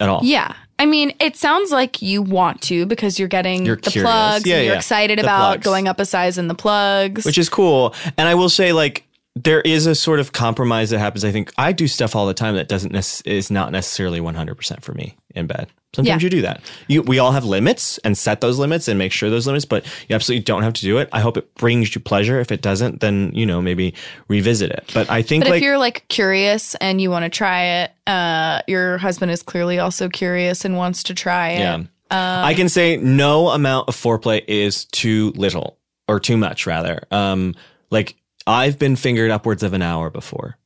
at 0.00 0.08
all. 0.08 0.20
Yeah. 0.22 0.54
I 0.78 0.86
mean, 0.86 1.12
it 1.20 1.36
sounds 1.36 1.70
like 1.70 2.02
you 2.02 2.22
want 2.22 2.60
to 2.62 2.86
because 2.86 3.18
you're 3.18 3.28
getting 3.28 3.64
You're 3.64 3.76
the 3.76 3.90
curious. 3.90 4.10
plugs 4.10 4.46
Yeah, 4.46 4.56
and 4.56 4.64
you're 4.64 4.72
yeah. 4.74 4.78
excited 4.78 5.18
The 5.18 5.22
about 5.22 5.46
plugs. 5.52 5.64
going 5.64 5.88
up 5.88 6.00
a 6.00 6.04
size 6.04 6.38
in 6.38 6.48
the 6.48 6.54
plugs. 6.54 7.24
which 7.24 7.38
is 7.38 7.48
cool. 7.48 7.94
And 8.18 8.28
I 8.28 8.34
will 8.34 8.48
say, 8.48 8.72
like, 8.72 9.04
there 9.34 9.60
is 9.62 9.86
a 9.86 9.94
sort 9.94 10.20
of 10.20 10.32
compromise 10.32 10.90
that 10.90 10.98
happens. 10.98 11.24
I 11.24 11.30
think 11.32 11.52
I 11.56 11.72
do 11.72 11.86
stuff 11.88 12.14
all 12.16 12.26
the 12.26 12.34
time 12.34 12.54
that 12.56 12.68
doesn't 12.68 12.92
nec- 12.92 13.24
is 13.26 13.50
not 13.50 13.72
necessarily 13.72 14.20
100% 14.20 14.82
for 14.82 14.92
me 14.92 15.16
in 15.34 15.46
bed. 15.46 15.68
Sometimes 15.94 16.22
Yeah. 16.22 16.24
you 16.26 16.30
do 16.30 16.42
that. 16.42 16.62
You, 16.88 17.02
we 17.02 17.18
all 17.18 17.32
have 17.32 17.44
limits 17.44 17.98
and 17.98 18.16
set 18.16 18.40
those 18.40 18.58
limits 18.58 18.88
and 18.88 18.98
make 18.98 19.12
sure 19.12 19.28
those 19.28 19.46
limits, 19.46 19.64
but 19.66 19.84
you 20.08 20.14
absolutely 20.14 20.42
don't 20.42 20.62
have 20.62 20.72
to 20.74 20.80
do 20.82 20.96
it. 20.98 21.08
I 21.12 21.20
hope 21.20 21.36
it 21.36 21.54
brings 21.56 21.94
you 21.94 22.00
pleasure. 22.00 22.40
If 22.40 22.50
it 22.50 22.62
doesn't, 22.62 23.00
then 23.00 23.30
you 23.34 23.44
know 23.44 23.60
maybe 23.60 23.94
revisit 24.28 24.70
it. 24.70 24.90
But 24.94 25.10
I 25.10 25.20
think 25.22 25.44
but 25.44 25.50
like 25.50 25.56
if 25.58 25.62
you're 25.64 25.78
like 25.78 26.06
curious 26.08 26.74
and 26.76 27.00
you 27.00 27.10
want 27.10 27.24
to 27.24 27.28
try 27.28 27.64
it, 27.64 27.92
uh, 28.06 28.62
your 28.66 28.96
husband 28.98 29.32
is 29.32 29.42
clearly 29.42 29.78
also 29.78 30.08
curious 30.08 30.64
and 30.64 30.76
wants 30.76 31.02
to 31.04 31.14
try 31.14 31.50
it. 31.50 31.60
Yeah. 31.60 31.82
I 32.10 32.52
can 32.54 32.68
say 32.68 32.98
no 32.98 33.48
amount 33.48 33.88
of 33.88 33.96
foreplay 33.96 34.42
is 34.46 34.84
too 34.86 35.32
little 35.36 35.78
or 36.08 36.20
too 36.20 36.36
much, 36.36 36.66
rather. 36.66 37.04
Um, 37.10 37.54
like 37.90 38.16
I've 38.46 38.78
been 38.78 38.96
fingered 38.96 39.30
upwards 39.30 39.62
of 39.62 39.72
an 39.72 39.80
hour 39.82 40.10
before, 40.10 40.58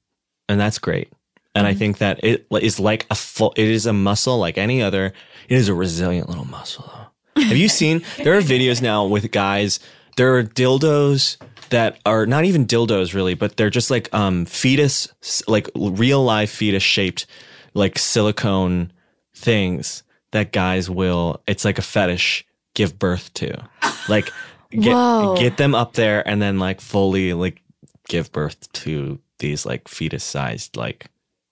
and 0.49 0.59
that's 0.59 0.79
great. 0.79 1.13
And 1.57 1.67
I 1.67 1.75
think 1.75 1.99
that 1.99 2.23
it 2.23 2.47
is 2.61 2.79
like 2.79 3.07
a 3.11 3.15
full, 3.15 3.53
it 3.57 3.69
is 3.69 3.87
a 3.87 3.93
muscle 3.93 4.39
like 4.39 4.59
any 4.59 4.83
other. 4.83 5.13
It 5.49 5.57
is 5.57 5.69
a 5.69 5.75
resilient 5.75 6.29
little 6.29 6.45
muscle. 6.45 6.91
Though. 7.35 7.43
Have 7.43 7.57
you 7.57 7.69
seen? 7.81 8.03
There 8.19 8.37
are 8.37 8.43
videos 8.43 8.83
now 8.83 9.07
with 9.07 9.31
guys. 9.31 9.81
There 10.17 10.37
are 10.37 10.43
dildos 10.43 11.37
that 11.71 11.99
are 12.07 12.27
not 12.27 12.45
even 12.45 12.67
dildos 12.67 13.15
really, 13.15 13.35
but 13.35 13.57
they're 13.57 13.71
just 13.71 13.91
like 13.91 14.13
um 14.15 14.45
fetus, 14.45 15.09
like 15.49 15.69
real 15.75 16.23
live 16.23 16.51
fetus 16.51 16.83
shaped, 16.83 17.27
like 17.75 17.99
silicone 17.99 18.93
things 19.35 20.03
that 20.33 20.53
guys 20.53 20.91
will 20.91 21.41
it's 21.47 21.65
like 21.65 21.79
a 21.79 21.83
fetish 21.83 22.45
give 22.75 22.99
birth 22.99 23.33
to 23.35 23.55
like 24.09 24.31
get 24.71 24.93
Whoa. 24.93 25.37
get 25.37 25.57
them 25.57 25.75
up 25.75 25.95
there 25.95 26.27
and 26.27 26.41
then 26.41 26.59
like 26.59 26.81
fully 26.81 27.33
like 27.33 27.63
give 28.09 28.33
birth 28.33 28.71
to 28.73 29.19
these 29.39 29.65
like 29.67 29.89
fetus 29.89 30.25
sized 30.25 30.77
like 30.77 31.07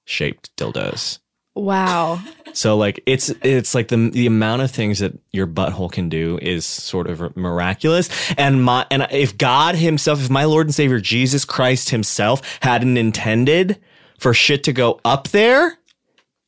shaped 0.05 0.55
dildos 0.57 1.19
Wow. 1.57 2.21
so 2.53 2.77
like 2.77 3.01
it's 3.07 3.29
it's 3.43 3.77
like 3.77 3.87
the 3.87 4.11
the 4.11 4.27
amount 4.27 4.63
of 4.63 4.73
things 4.73 4.99
that 4.99 5.17
your 5.31 5.47
butthole 5.47 5.91
can 5.91 6.09
do 6.09 6.39
is 6.43 6.67
sort 6.67 7.09
of 7.09 7.37
miraculous. 7.37 8.11
And 8.37 8.65
my 8.65 8.87
and 8.91 9.07
if 9.13 9.39
God 9.39 9.77
Himself, 9.77 10.21
if 10.21 10.31
my 10.31 10.45
Lord 10.45 10.67
and 10.67 10.75
Savior 10.75 10.99
Jesus 10.99 11.45
Christ 11.45 11.91
Himself 11.91 12.43
hadn't 12.61 12.97
intended 12.97 13.79
for 14.19 14.35
shit 14.35 14.65
to 14.65 14.73
go 14.73 15.01
up 15.05 15.29
there, 15.29 15.79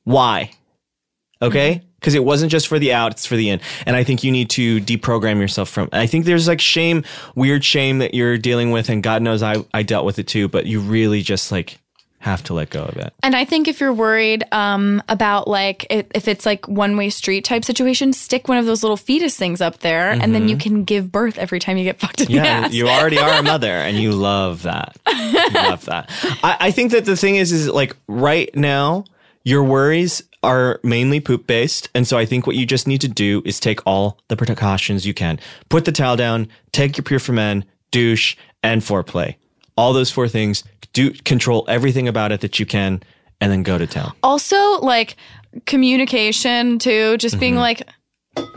why? 0.03 0.51
Okay. 1.41 1.77
Mm-hmm. 1.77 1.87
Because 2.01 2.15
it 2.15 2.25
wasn't 2.25 2.53
just 2.53 2.69
for 2.69 2.79
the 2.79 2.93
out, 2.93 3.13
it's 3.13 3.27
for 3.27 3.37
the 3.37 3.51
in. 3.51 3.61
And 3.85 3.97
I 3.97 4.05
think 4.05 4.23
you 4.23 4.31
need 4.31 4.51
to 4.51 4.81
deprogram 4.81 5.41
yourself 5.41 5.69
from. 5.69 5.89
I 5.93 6.07
think 6.07 6.25
there's 6.25 6.47
like 6.47 6.61
shame, 6.61 7.05
weird 7.35 7.65
shame 7.65 7.99
that 7.99 8.13
you're 8.13 8.39
dealing 8.39 8.71
with, 8.71 8.89
and 8.89 9.03
God 9.03 9.23
knows 9.23 9.43
I 9.43 9.65
I 9.73 9.83
dealt 9.85 10.05
with 10.05 10.19
it 10.19 10.27
too. 10.27 10.49
But 10.49 10.67
you 10.67 10.81
really 10.81 11.23
just 11.23 11.53
like 11.53 11.79
have 12.19 12.43
to 12.45 12.55
let 12.55 12.71
go 12.71 12.83
of 12.85 12.97
it. 12.97 13.13
And 13.23 13.37
I 13.37 13.45
think 13.45 13.69
if 13.69 13.79
you're 13.81 13.93
worried 13.93 14.45
um, 14.53 15.03
about 15.09 15.47
like 15.47 15.87
if, 15.91 16.07
if 16.15 16.29
it's 16.29 16.45
like 16.45 16.67
one 16.67 16.97
way 16.97 17.11
street 17.11 17.45
type 17.45 17.65
situation, 17.65 18.13
stick 18.13 18.49
one 18.49 18.59
of 18.59 18.67
those 18.67 18.83
little 18.83 18.97
fetus 18.97 19.37
things 19.37 19.61
up 19.61 19.79
there, 19.79 20.11
and 20.11 20.35
then 20.35 20.49
you 20.49 20.57
can 20.57 20.85
give 20.85 21.13
birth 21.13 21.39
every 21.39 21.59
time 21.61 21.77
you 21.77 21.85
get 21.85 22.01
fucked 22.01 22.21
in 22.23 22.27
the 22.27 22.33
Mm-hmm. 22.37 22.45
Yeah, 22.45 22.67
ass. 22.67 22.73
you 22.73 22.89
already 22.89 23.19
are 23.19 23.39
a 23.39 23.43
mother, 23.43 23.71
and 23.71 23.97
you 23.97 24.13
love 24.13 24.63
that. 24.65 24.97
You 25.07 25.49
love 25.55 25.85
that. 25.87 26.11
I, 26.43 26.57
I 26.61 26.71
think 26.71 26.93
that 26.93 27.05
the 27.05 27.17
thing 27.17 27.37
is, 27.37 27.53
is 27.53 27.69
like 27.69 27.97
right 28.09 28.55
now, 28.57 29.05
your 29.45 29.63
worries 29.63 30.23
are 30.43 30.81
mainly 30.83 31.21
poop 31.21 31.47
based, 31.47 31.89
and 31.95 32.07
so 32.07 32.19
I 32.19 32.25
think 32.27 32.47
what 32.47 32.57
you 32.57 32.67
just 32.67 32.87
need 32.87 33.01
to 33.03 33.09
do 33.09 33.43
is 33.45 33.61
take 33.61 33.81
all 33.87 34.19
the 34.29 34.37
precautions 34.37 35.07
you 35.07 35.15
can. 35.15 35.39
Put 35.69 35.85
the 35.85 35.93
towel 35.93 36.17
down, 36.17 36.49
take 36.73 36.97
your 36.97 37.05
Pure 37.05 37.21
for 37.21 37.33
Men, 37.33 37.65
douche, 37.91 38.37
and 38.63 38.83
foreplay. 38.83 39.37
All 39.77 39.93
those 39.93 40.11
four 40.11 40.27
things. 40.29 40.65
Do 40.93 41.11
control 41.25 41.65
everything 41.69 42.09
about 42.09 42.33
it 42.33 42.41
that 42.41 42.59
you 42.59 42.67
can, 42.67 43.03
and 43.41 43.51
then 43.53 43.63
go 43.63 43.79
to 43.79 43.87
town. 43.87 44.13
also, 44.23 44.79
like 44.81 45.17
communication 45.67 46.79
too, 46.79 47.17
just 47.19 47.35
Mm-hmm. 47.35 47.41
being 47.41 47.57
like. 47.57 47.83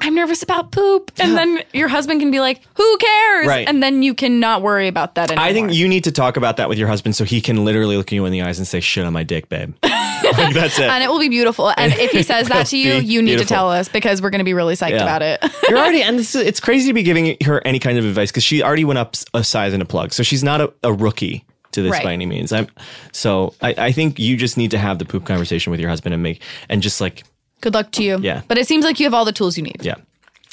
I'm 0.02 0.14
nervous 0.14 0.44
about 0.44 0.74
poop. 0.74 1.10
And 1.20 1.38
then 1.38 1.64
your 1.72 1.88
husband 1.88 2.20
can 2.20 2.32
be 2.32 2.42
like, 2.42 2.62
who 2.76 2.98
cares? 2.98 3.48
Right. 3.48 3.66
And 3.66 3.82
then 3.82 4.04
you 4.04 4.14
cannot 4.14 4.62
worry 4.62 4.90
about 4.90 5.16
that 5.16 5.32
anymore. 5.32 5.46
I 5.46 5.54
think 5.54 5.74
you 5.74 5.88
need 5.88 6.04
to 6.04 6.12
talk 6.12 6.36
about 6.36 6.58
that 6.58 6.68
with 6.68 6.78
your 6.78 6.90
husband 6.90 7.16
so 7.16 7.24
he 7.24 7.40
can 7.40 7.64
literally 7.64 7.96
look 7.96 8.12
you 8.12 8.26
in 8.26 8.34
the 8.34 8.42
eyes 8.42 8.58
and 8.58 8.68
say, 8.68 8.82
"Shit 8.82 9.06
on 9.06 9.14
my 9.14 9.24
dick, 9.24 9.48
babe." 9.48 9.74
like, 9.84 10.54
that's 10.54 10.78
it. 10.80 10.84
and 10.90 11.02
it 11.02 11.08
will 11.10 11.20
be 11.20 11.30
beautiful. 11.30 11.72
And 11.78 11.94
if 11.94 12.12
he 12.12 12.24
says 12.24 12.50
that 12.50 12.68
to 12.68 12.78
you, 12.78 12.96
you 12.96 13.22
need 13.22 13.40
to 13.40 13.46
tell 13.46 13.72
us 13.72 13.88
because 13.88 14.22
we're 14.22 14.32
going 14.32 14.40
to 14.40 14.44
be 14.46 14.54
really 14.54 14.76
psyched 14.76 14.90
Yeah. 14.92 15.04
about 15.04 15.22
it. 15.22 15.42
You're 15.70 15.78
already, 15.80 16.02
and 16.04 16.20
this 16.20 16.36
is, 16.36 16.42
it's 16.46 16.60
crazy 16.60 16.90
to 16.90 16.94
be 16.94 17.04
giving 17.04 17.38
her 17.46 17.62
any 17.66 17.80
kind 17.80 17.98
of 17.98 18.04
advice 18.04 18.32
because 18.32 18.44
she 18.44 18.62
already 18.62 18.84
went 18.84 18.98
up 19.00 19.16
a 19.34 19.46
size 19.46 19.72
in 19.74 19.80
a 19.82 19.86
plug, 19.86 20.12
so 20.12 20.24
she's 20.24 20.44
not 20.44 20.60
a, 20.60 20.74
a 20.84 20.92
rookie 20.92 21.46
to 21.80 21.84
this 21.84 21.94
Right. 21.94 22.04
by 22.04 22.14
any 22.14 22.26
means. 22.26 22.52
I'm 22.54 22.68
so 23.12 23.54
I, 23.62 23.74
I 23.78 23.92
think 23.92 24.20
you 24.20 24.38
just 24.38 24.58
need 24.58 24.72
to 24.72 24.78
have 24.78 25.00
the 25.00 25.06
poop 25.06 25.26
conversation 25.26 25.72
with 25.72 25.80
your 25.80 25.90
husband 25.90 26.14
and 26.14 26.22
make 26.24 26.42
and 26.70 26.82
just 26.82 27.02
like 27.02 27.24
Good 27.62 27.74
luck 27.74 27.92
to 27.94 28.04
you. 28.04 28.20
Yeah. 28.22 28.42
But 28.48 28.58
it 28.58 28.68
seems 28.68 28.86
like 28.86 29.00
you 29.02 29.06
have 29.06 29.14
all 29.14 29.26
the 29.26 29.34
tools 29.34 29.58
you 29.58 29.64
need. 29.64 29.84
yeah. 29.84 29.96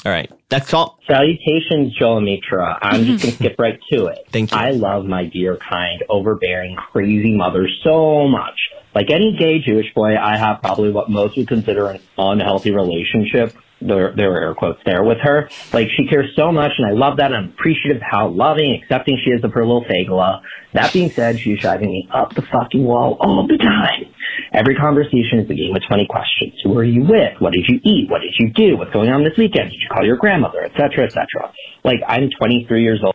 All 0.04 0.12
right. 0.12 0.30
Next 0.52 0.70
call. 0.70 0.98
Salutations, 1.08 1.94
Joel 1.98 2.18
and 2.18 2.26
Mitra. 2.26 2.78
I'm 2.82 3.04
just 3.04 3.22
going 3.22 3.32
to 3.36 3.36
skip 3.38 3.56
right 3.58 3.78
to 3.92 4.06
it. 4.06 4.18
Thank 4.30 4.52
you. 4.52 4.56
I 4.58 4.70
love 4.70 5.04
my 5.04 5.24
dear, 5.26 5.56
kind, 5.56 6.02
overbearing, 6.08 6.76
crazy 6.92 7.34
mother 7.36 7.68
so 7.82 8.28
much. 8.28 8.54
Like 8.94 9.10
any 9.10 9.36
gay 9.38 9.58
Jewish 9.58 9.92
boy, 9.94 10.16
I 10.16 10.36
have 10.36 10.60
probably 10.62 10.90
what 10.90 11.10
most 11.10 11.36
would 11.36 11.48
consider 11.48 11.88
an 11.88 12.00
unhealthy 12.18 12.70
relationship. 12.72 13.54
There, 13.80 14.14
there 14.16 14.30
were 14.30 14.40
air 14.40 14.54
quotes 14.54 14.80
there 14.86 15.04
with 15.04 15.18
her. 15.22 15.50
Like 15.72 15.88
she 15.96 16.06
cares 16.06 16.32
so 16.34 16.50
much, 16.50 16.72
and 16.78 16.86
I 16.86 16.92
love 16.92 17.18
that. 17.18 17.32
I'm 17.32 17.50
appreciative 17.50 17.98
of 17.98 18.02
how 18.02 18.28
loving, 18.28 18.80
accepting 18.82 19.18
she 19.22 19.30
is 19.30 19.44
of 19.44 19.52
her 19.52 19.66
little 19.66 19.84
fagula. 19.84 20.40
That 20.72 20.92
being 20.92 21.10
said, 21.10 21.38
she's 21.38 21.60
driving 21.60 21.90
me 21.90 22.08
up 22.12 22.34
the 22.34 22.42
fucking 22.42 22.82
wall 22.82 23.18
all 23.20 23.46
the 23.46 23.58
time. 23.58 24.12
Every 24.52 24.76
conversation 24.76 25.40
is 25.40 25.50
a 25.50 25.54
game 25.54 25.76
of 25.76 25.82
20 25.86 26.06
questions. 26.08 26.54
Who 26.64 26.76
are 26.78 26.84
you 26.84 27.02
with? 27.02 27.40
What 27.40 27.52
did 27.52 27.66
you 27.68 27.80
eat? 27.84 28.10
What 28.10 28.22
did 28.22 28.34
you 28.38 28.50
do? 28.50 28.78
What's 28.78 28.92
going 28.92 29.10
on 29.10 29.24
this 29.24 29.36
weekend? 29.36 29.70
Did 29.70 29.80
you 29.80 29.88
call 29.92 30.04
your 30.04 30.16
grandmother? 30.16 30.64
Et 30.64 30.72
cetera, 30.72 31.04
et 31.04 31.12
cetera. 31.12 31.52
Like, 31.84 32.00
I'm 32.08 32.30
23 32.38 32.82
years 32.82 33.00
old. 33.04 33.14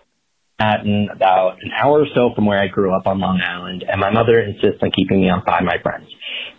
Manhattan, 0.62 1.10
about 1.12 1.58
an 1.62 1.71
hour 1.71 2.02
or 2.02 2.08
so 2.13 2.34
from 2.36 2.45
where 2.45 2.60
I 2.60 2.67
grew 2.67 2.95
up 2.95 3.08
on 3.08 3.19
Long 3.19 3.41
Island, 3.41 3.84
and 3.88 4.00
my 4.00 4.12
mother 4.12 4.39
insists 4.39 4.82
on 4.82 4.91
keeping 4.91 5.21
me 5.21 5.30
on 5.30 5.43
by 5.45 5.62
my 5.62 5.78
friends. 5.82 6.08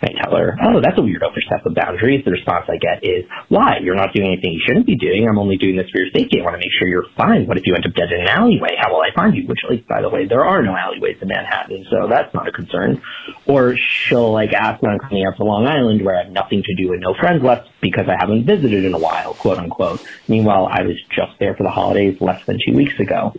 I 0.02 0.08
tell 0.20 0.34
her, 0.36 0.58
oh, 0.60 0.80
that's 0.82 0.98
a 0.98 1.02
weird 1.02 1.22
overstep 1.22 1.64
of 1.64 1.74
boundaries. 1.76 2.24
The 2.24 2.32
response 2.32 2.66
I 2.68 2.76
get 2.76 3.04
is, 3.06 3.24
why? 3.48 3.78
You're 3.80 3.94
not 3.94 4.12
doing 4.12 4.32
anything 4.32 4.52
you 4.52 4.62
shouldn't 4.66 4.86
be 4.86 4.96
doing. 4.96 5.28
I'm 5.28 5.38
only 5.38 5.56
doing 5.56 5.76
this 5.76 5.88
for 5.90 5.98
your 5.98 6.10
safety. 6.10 6.40
I 6.40 6.42
want 6.42 6.54
to 6.54 6.58
make 6.58 6.74
sure 6.76 6.88
you're 6.88 7.06
fine. 7.16 7.46
What 7.46 7.56
if 7.56 7.66
you 7.66 7.74
end 7.74 7.86
up 7.86 7.94
dead 7.94 8.10
in 8.10 8.22
an 8.22 8.28
alleyway? 8.28 8.74
How 8.78 8.90
will 8.92 9.00
I 9.00 9.14
find 9.14 9.36
you? 9.36 9.46
Which, 9.46 9.60
like, 9.68 9.86
by 9.86 10.02
the 10.02 10.08
way, 10.08 10.26
there 10.26 10.44
are 10.44 10.60
no 10.62 10.74
alleyways 10.74 11.18
in 11.22 11.28
Manhattan, 11.28 11.86
so 11.88 12.08
that's 12.08 12.34
not 12.34 12.48
a 12.48 12.52
concern. 12.52 13.00
Or 13.46 13.76
she'll, 13.76 14.32
like, 14.32 14.52
ask 14.52 14.82
when 14.82 14.90
I'm 14.90 14.98
coming 14.98 15.24
out 15.24 15.36
to 15.36 15.44
Long 15.44 15.66
Island 15.66 16.04
where 16.04 16.18
I 16.18 16.24
have 16.24 16.32
nothing 16.32 16.64
to 16.64 16.74
do 16.74 16.92
and 16.92 17.00
no 17.00 17.14
friends 17.14 17.42
left 17.44 17.68
because 17.80 18.08
I 18.08 18.16
haven't 18.18 18.44
visited 18.44 18.84
in 18.84 18.94
a 18.94 18.98
while, 18.98 19.34
quote 19.34 19.58
unquote. 19.58 20.00
Meanwhile, 20.26 20.68
I 20.70 20.82
was 20.82 21.00
just 21.10 21.38
there 21.38 21.54
for 21.54 21.62
the 21.62 21.70
holidays 21.70 22.20
less 22.20 22.44
than 22.46 22.58
two 22.64 22.74
weeks 22.74 22.98
ago. 22.98 23.34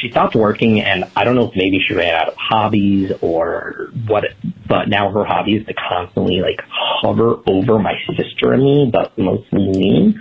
She 0.00 0.10
stopped 0.10 0.34
working 0.34 0.80
and 0.80 1.04
I 1.14 1.24
don't 1.24 1.34
know 1.34 1.48
if 1.48 1.56
maybe 1.56 1.80
she 1.86 1.94
ran 1.94 2.14
out 2.14 2.28
of 2.28 2.34
hobbies 2.36 3.12
or 3.20 3.90
what, 4.06 4.24
but 4.66 4.88
now 4.88 5.12
her 5.12 5.24
hobby 5.24 5.56
is 5.56 5.66
to 5.66 5.74
constantly 5.74 6.40
like 6.40 6.60
hover 6.68 7.36
over 7.46 7.78
my 7.78 7.94
sister 8.16 8.52
and 8.52 8.62
me, 8.62 8.90
but 8.90 9.16
mostly 9.18 9.68
me. 9.68 10.14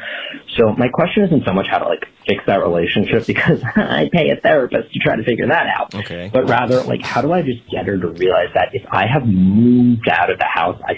So 0.58 0.74
my 0.74 0.90
question 0.90 1.24
isn't 1.24 1.46
so 1.46 1.54
much 1.54 1.68
how 1.70 1.78
to 1.78 1.86
like 1.86 2.06
fix 2.28 2.44
that 2.48 2.58
relationship 2.58 3.26
because 3.28 3.62
I 3.64 4.10
pay 4.12 4.30
a 4.32 4.36
therapist 4.36 4.94
to 4.94 5.00
try 5.00 5.16
to 5.16 5.24
figure 5.24 5.48
that 5.48 5.68
out. 5.68 5.96
Okay. 5.96 6.30
But 6.34 6.50
rather 6.50 6.82
like 6.84 7.02
how 7.02 7.22
do 7.22 7.32
I 7.32 7.42
just 7.42 7.70
get 7.72 7.86
her 7.86 7.98
to 7.98 8.08
realize 8.08 8.50
that 8.56 8.70
if 8.74 8.84
I 8.92 9.08
have 9.08 9.26
moved 9.26 10.10
out 10.10 10.30
of 10.30 10.40
the 10.40 10.46
house, 10.46 10.82
I 10.86 10.96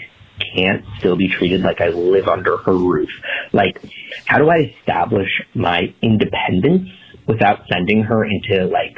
can't 0.56 0.84
still 0.98 1.16
be 1.16 1.28
treated 1.28 1.62
like 1.62 1.82
I 1.82 1.90
live 1.90 2.28
under 2.28 2.58
her 2.58 2.74
roof. 2.74 3.10
Like, 3.54 3.78
how 4.26 4.38
do 4.38 4.50
I 4.50 4.74
establish 4.80 5.30
my 5.54 5.94
independence 6.02 6.90
without 7.32 7.60
sending 7.72 8.04
her 8.04 8.26
into 8.26 8.66
like 8.68 8.96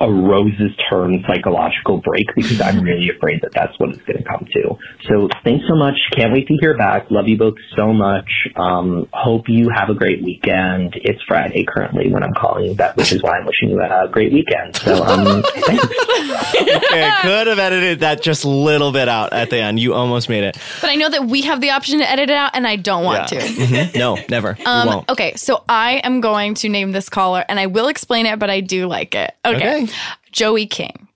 a 0.00 0.10
rose's 0.10 0.70
turn 0.88 1.22
psychological 1.26 1.98
break 1.98 2.26
because 2.34 2.60
I'm 2.60 2.80
really 2.80 3.10
afraid 3.10 3.42
that 3.42 3.52
that's 3.52 3.78
what 3.78 3.90
it's 3.90 4.02
going 4.02 4.16
to 4.18 4.24
come 4.24 4.46
to. 4.52 4.76
So 5.08 5.28
thanks 5.44 5.64
so 5.68 5.76
much. 5.76 5.94
Can't 6.16 6.32
wait 6.32 6.46
to 6.48 6.56
hear 6.60 6.76
back. 6.76 7.10
Love 7.10 7.28
you 7.28 7.36
both 7.36 7.56
so 7.76 7.92
much. 7.92 8.28
Um, 8.56 9.06
hope 9.12 9.48
you 9.48 9.68
have 9.74 9.90
a 9.90 9.94
great 9.94 10.22
weekend. 10.22 10.94
It's 10.96 11.20
Friday 11.28 11.64
currently 11.68 12.10
when 12.10 12.22
I'm 12.22 12.32
calling 12.32 12.64
you 12.66 12.74
that, 12.76 12.96
which 12.96 13.12
is 13.12 13.22
why 13.22 13.38
I'm 13.38 13.44
wishing 13.46 13.70
you 13.70 13.80
a 13.80 14.08
great 14.10 14.32
weekend. 14.32 14.76
So, 14.76 15.04
um, 15.04 15.42
thanks. 15.42 15.84
Okay, 15.84 17.04
I 17.04 17.18
could 17.22 17.46
have 17.46 17.58
edited 17.58 18.00
that 18.00 18.22
just 18.22 18.44
a 18.44 18.48
little 18.48 18.92
bit 18.92 19.08
out 19.08 19.32
at 19.32 19.50
the 19.50 19.58
end. 19.58 19.78
You 19.80 19.94
almost 19.94 20.28
made 20.28 20.44
it. 20.44 20.56
But 20.80 20.90
I 20.90 20.94
know 20.96 21.08
that 21.08 21.26
we 21.26 21.42
have 21.42 21.60
the 21.60 21.70
option 21.70 21.98
to 21.98 22.10
edit 22.10 22.30
it 22.30 22.36
out, 22.36 22.52
and 22.54 22.66
I 22.66 22.76
don't 22.76 23.04
want 23.04 23.30
Yeah. 23.32 23.40
to. 23.40 23.46
Mhm. 23.46 23.96
No, 23.96 24.18
never. 24.28 24.56
Um, 24.64 24.86
won't. 24.88 25.08
okay, 25.10 25.34
so 25.36 25.62
I 25.68 25.94
am 26.04 26.20
going 26.20 26.54
to 26.54 26.68
name 26.68 26.92
this 26.92 27.08
caller, 27.08 27.44
and 27.48 27.60
I 27.60 27.66
will 27.66 27.88
explain 27.88 28.26
it, 28.26 28.38
but 28.38 28.50
I 28.50 28.60
do 28.60 28.86
like 28.86 29.14
it. 29.14 29.34
Okay. 29.44 29.84
Okay. 29.84 29.89
Joey 30.32 30.66
King. 30.66 31.08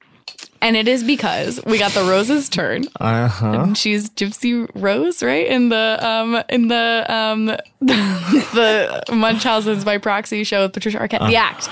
And 0.60 0.78
it 0.78 0.88
is 0.88 1.04
because 1.04 1.60
we 1.66 1.78
got 1.78 1.92
the 1.92 2.04
Rose's 2.04 2.48
turn. 2.48 2.84
Uh-huh. 2.98 3.46
And 3.46 3.76
she's 3.76 4.08
Gypsy 4.08 4.66
Rose, 4.74 5.22
right? 5.22 5.46
In 5.46 5.68
the 5.68 5.98
um 6.00 6.42
in 6.48 6.68
the 6.68 7.04
um 7.06 7.46
the 7.80 9.02
Munchausen's 9.12 9.84
by 9.84 9.98
proxy 9.98 10.42
show 10.42 10.62
with 10.62 10.72
Patricia 10.72 10.98
Arquette, 10.98 11.28
the 11.28 11.36
act. 11.36 11.68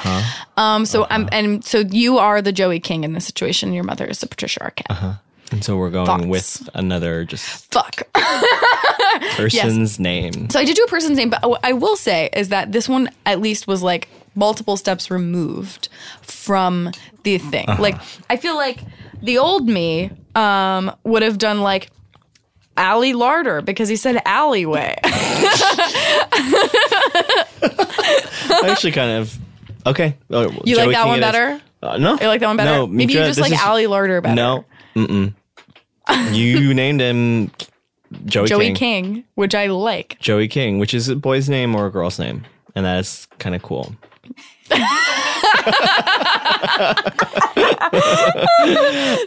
Um 0.58 0.84
so 0.84 1.06
I'm 1.08 1.26
and 1.32 1.64
so 1.64 1.78
you 1.78 2.18
are 2.18 2.42
the 2.42 2.52
Joey 2.52 2.80
King 2.80 3.04
in 3.04 3.14
this 3.14 3.24
situation. 3.24 3.72
Your 3.72 3.84
mother 3.84 4.04
is 4.04 4.18
the 4.18 4.26
Patricia 4.26 4.60
Arquette. 4.60 4.90
Uh-huh. 4.90 5.14
And 5.52 5.64
so 5.64 5.76
we're 5.76 5.90
going 5.90 6.28
with 6.28 6.68
another 6.74 7.24
just 7.24 7.72
Fuck. 7.72 8.02
person's 9.36 9.98
name. 9.98 10.50
So 10.50 10.58
I 10.58 10.64
did 10.64 10.76
do 10.76 10.84
a 10.84 10.88
person's 10.88 11.16
name, 11.18 11.30
but 11.30 11.48
what 11.48 11.60
I 11.62 11.74
will 11.74 11.96
say 11.96 12.30
is 12.32 12.48
that 12.48 12.72
this 12.72 12.88
one 12.88 13.10
at 13.26 13.40
least 13.40 13.66
was 13.66 13.82
like 13.82 14.08
multiple 14.34 14.76
steps 14.76 15.10
removed 15.10 15.88
from 16.22 16.90
the 17.22 17.38
thing. 17.38 17.66
Like 17.78 17.96
I 18.30 18.36
feel 18.36 18.56
like 18.56 18.80
the 19.22 19.38
old 19.38 19.68
me 19.68 20.10
um, 20.34 20.94
would 21.04 21.22
have 21.22 21.38
done 21.38 21.60
like 21.60 21.90
Ali 22.76 23.12
Larter 23.12 23.64
because 23.64 23.88
he 23.88 23.96
said 23.96 24.20
alleyway. 24.24 24.98
I 25.04 25.10
actually 28.70 28.92
kind 28.92 29.10
of 29.22 29.36
okay. 29.86 30.16
Oh, 30.30 30.50
You 30.64 30.76
like 30.76 30.90
that 30.92 31.06
one 31.06 31.20
better? 31.20 31.60
Uh, 31.82 31.98
no, 31.98 32.12
You 32.20 32.28
like 32.28 32.40
that 32.40 32.46
one 32.46 32.56
better? 32.56 32.70
No, 32.70 32.86
Maybe 32.86 33.12
you 33.12 33.18
just 33.20 33.40
like 33.40 33.52
is- 33.52 33.60
Ali 33.62 33.84
Larter 33.84 34.22
better. 34.22 34.34
No, 34.34 34.64
mm-mm. 34.94 35.34
you 36.32 36.74
named 36.74 37.00
him 37.00 37.50
Joey, 38.26 38.46
Joey 38.46 38.66
King. 38.72 39.04
King. 39.14 39.24
which 39.34 39.54
I 39.54 39.66
like. 39.66 40.18
Joey 40.20 40.48
King, 40.48 40.78
which 40.78 40.94
is 40.94 41.08
a 41.08 41.16
boy's 41.16 41.48
name 41.48 41.74
or 41.74 41.86
a 41.86 41.90
girl's 41.90 42.18
name, 42.18 42.44
and 42.74 42.84
that 42.84 43.00
is 43.00 43.26
kind 43.38 43.54
of 43.54 43.62
cool. 43.62 43.94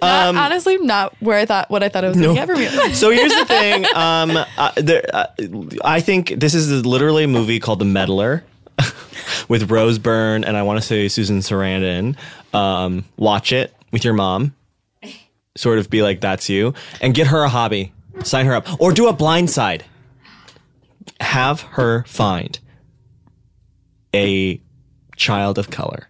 Not- 0.01 0.35
honestly, 0.35 0.77
not 0.77 1.13
where 1.19 1.37
I 1.37 1.45
thought 1.45 1.69
what 1.69 1.83
I 1.83 1.89
thought 1.89 2.03
it 2.03 2.09
was 2.09 2.17
going 2.17 2.35
to 2.35 2.45
get 2.45 2.47
for 2.47 2.55
me. 2.55 2.93
So 2.93 3.09
here's 3.11 3.33
the 3.33 3.45
thing. 3.45 3.85
Um, 3.95 4.37
uh, 4.57 4.71
there, 4.77 5.03
uh, 5.13 5.27
I 5.83 6.01
think 6.01 6.29
this 6.37 6.53
is 6.53 6.85
literally 6.85 7.23
a 7.23 7.27
movie 7.27 7.59
called 7.59 7.79
The 7.79 7.85
Meddler 7.85 8.43
with 9.47 9.71
Rose 9.71 9.97
Byrne 9.99 10.43
and 10.43 10.57
I 10.57 10.63
want 10.63 10.79
to 10.79 10.85
say 10.85 11.07
Susan 11.07 11.39
Sarandon. 11.39 12.15
Um, 12.53 13.05
watch 13.17 13.51
it 13.51 13.73
with 13.91 14.03
your 14.03 14.13
mom. 14.13 14.55
Sort 15.57 15.79
of 15.79 15.89
be 15.89 16.01
like, 16.01 16.19
that's 16.19 16.49
you. 16.49 16.73
And 17.01 17.13
get 17.13 17.27
her 17.27 17.41
a 17.43 17.49
hobby. 17.49 17.93
Sign 18.23 18.45
her 18.45 18.53
up. 18.55 18.67
Or 18.81 18.91
do 18.91 19.07
a 19.07 19.13
blind 19.13 19.49
side. 19.49 19.85
Have 21.21 21.61
her 21.61 22.03
find 22.05 22.59
a 24.13 24.61
child 25.15 25.57
of 25.57 25.69
color 25.69 26.07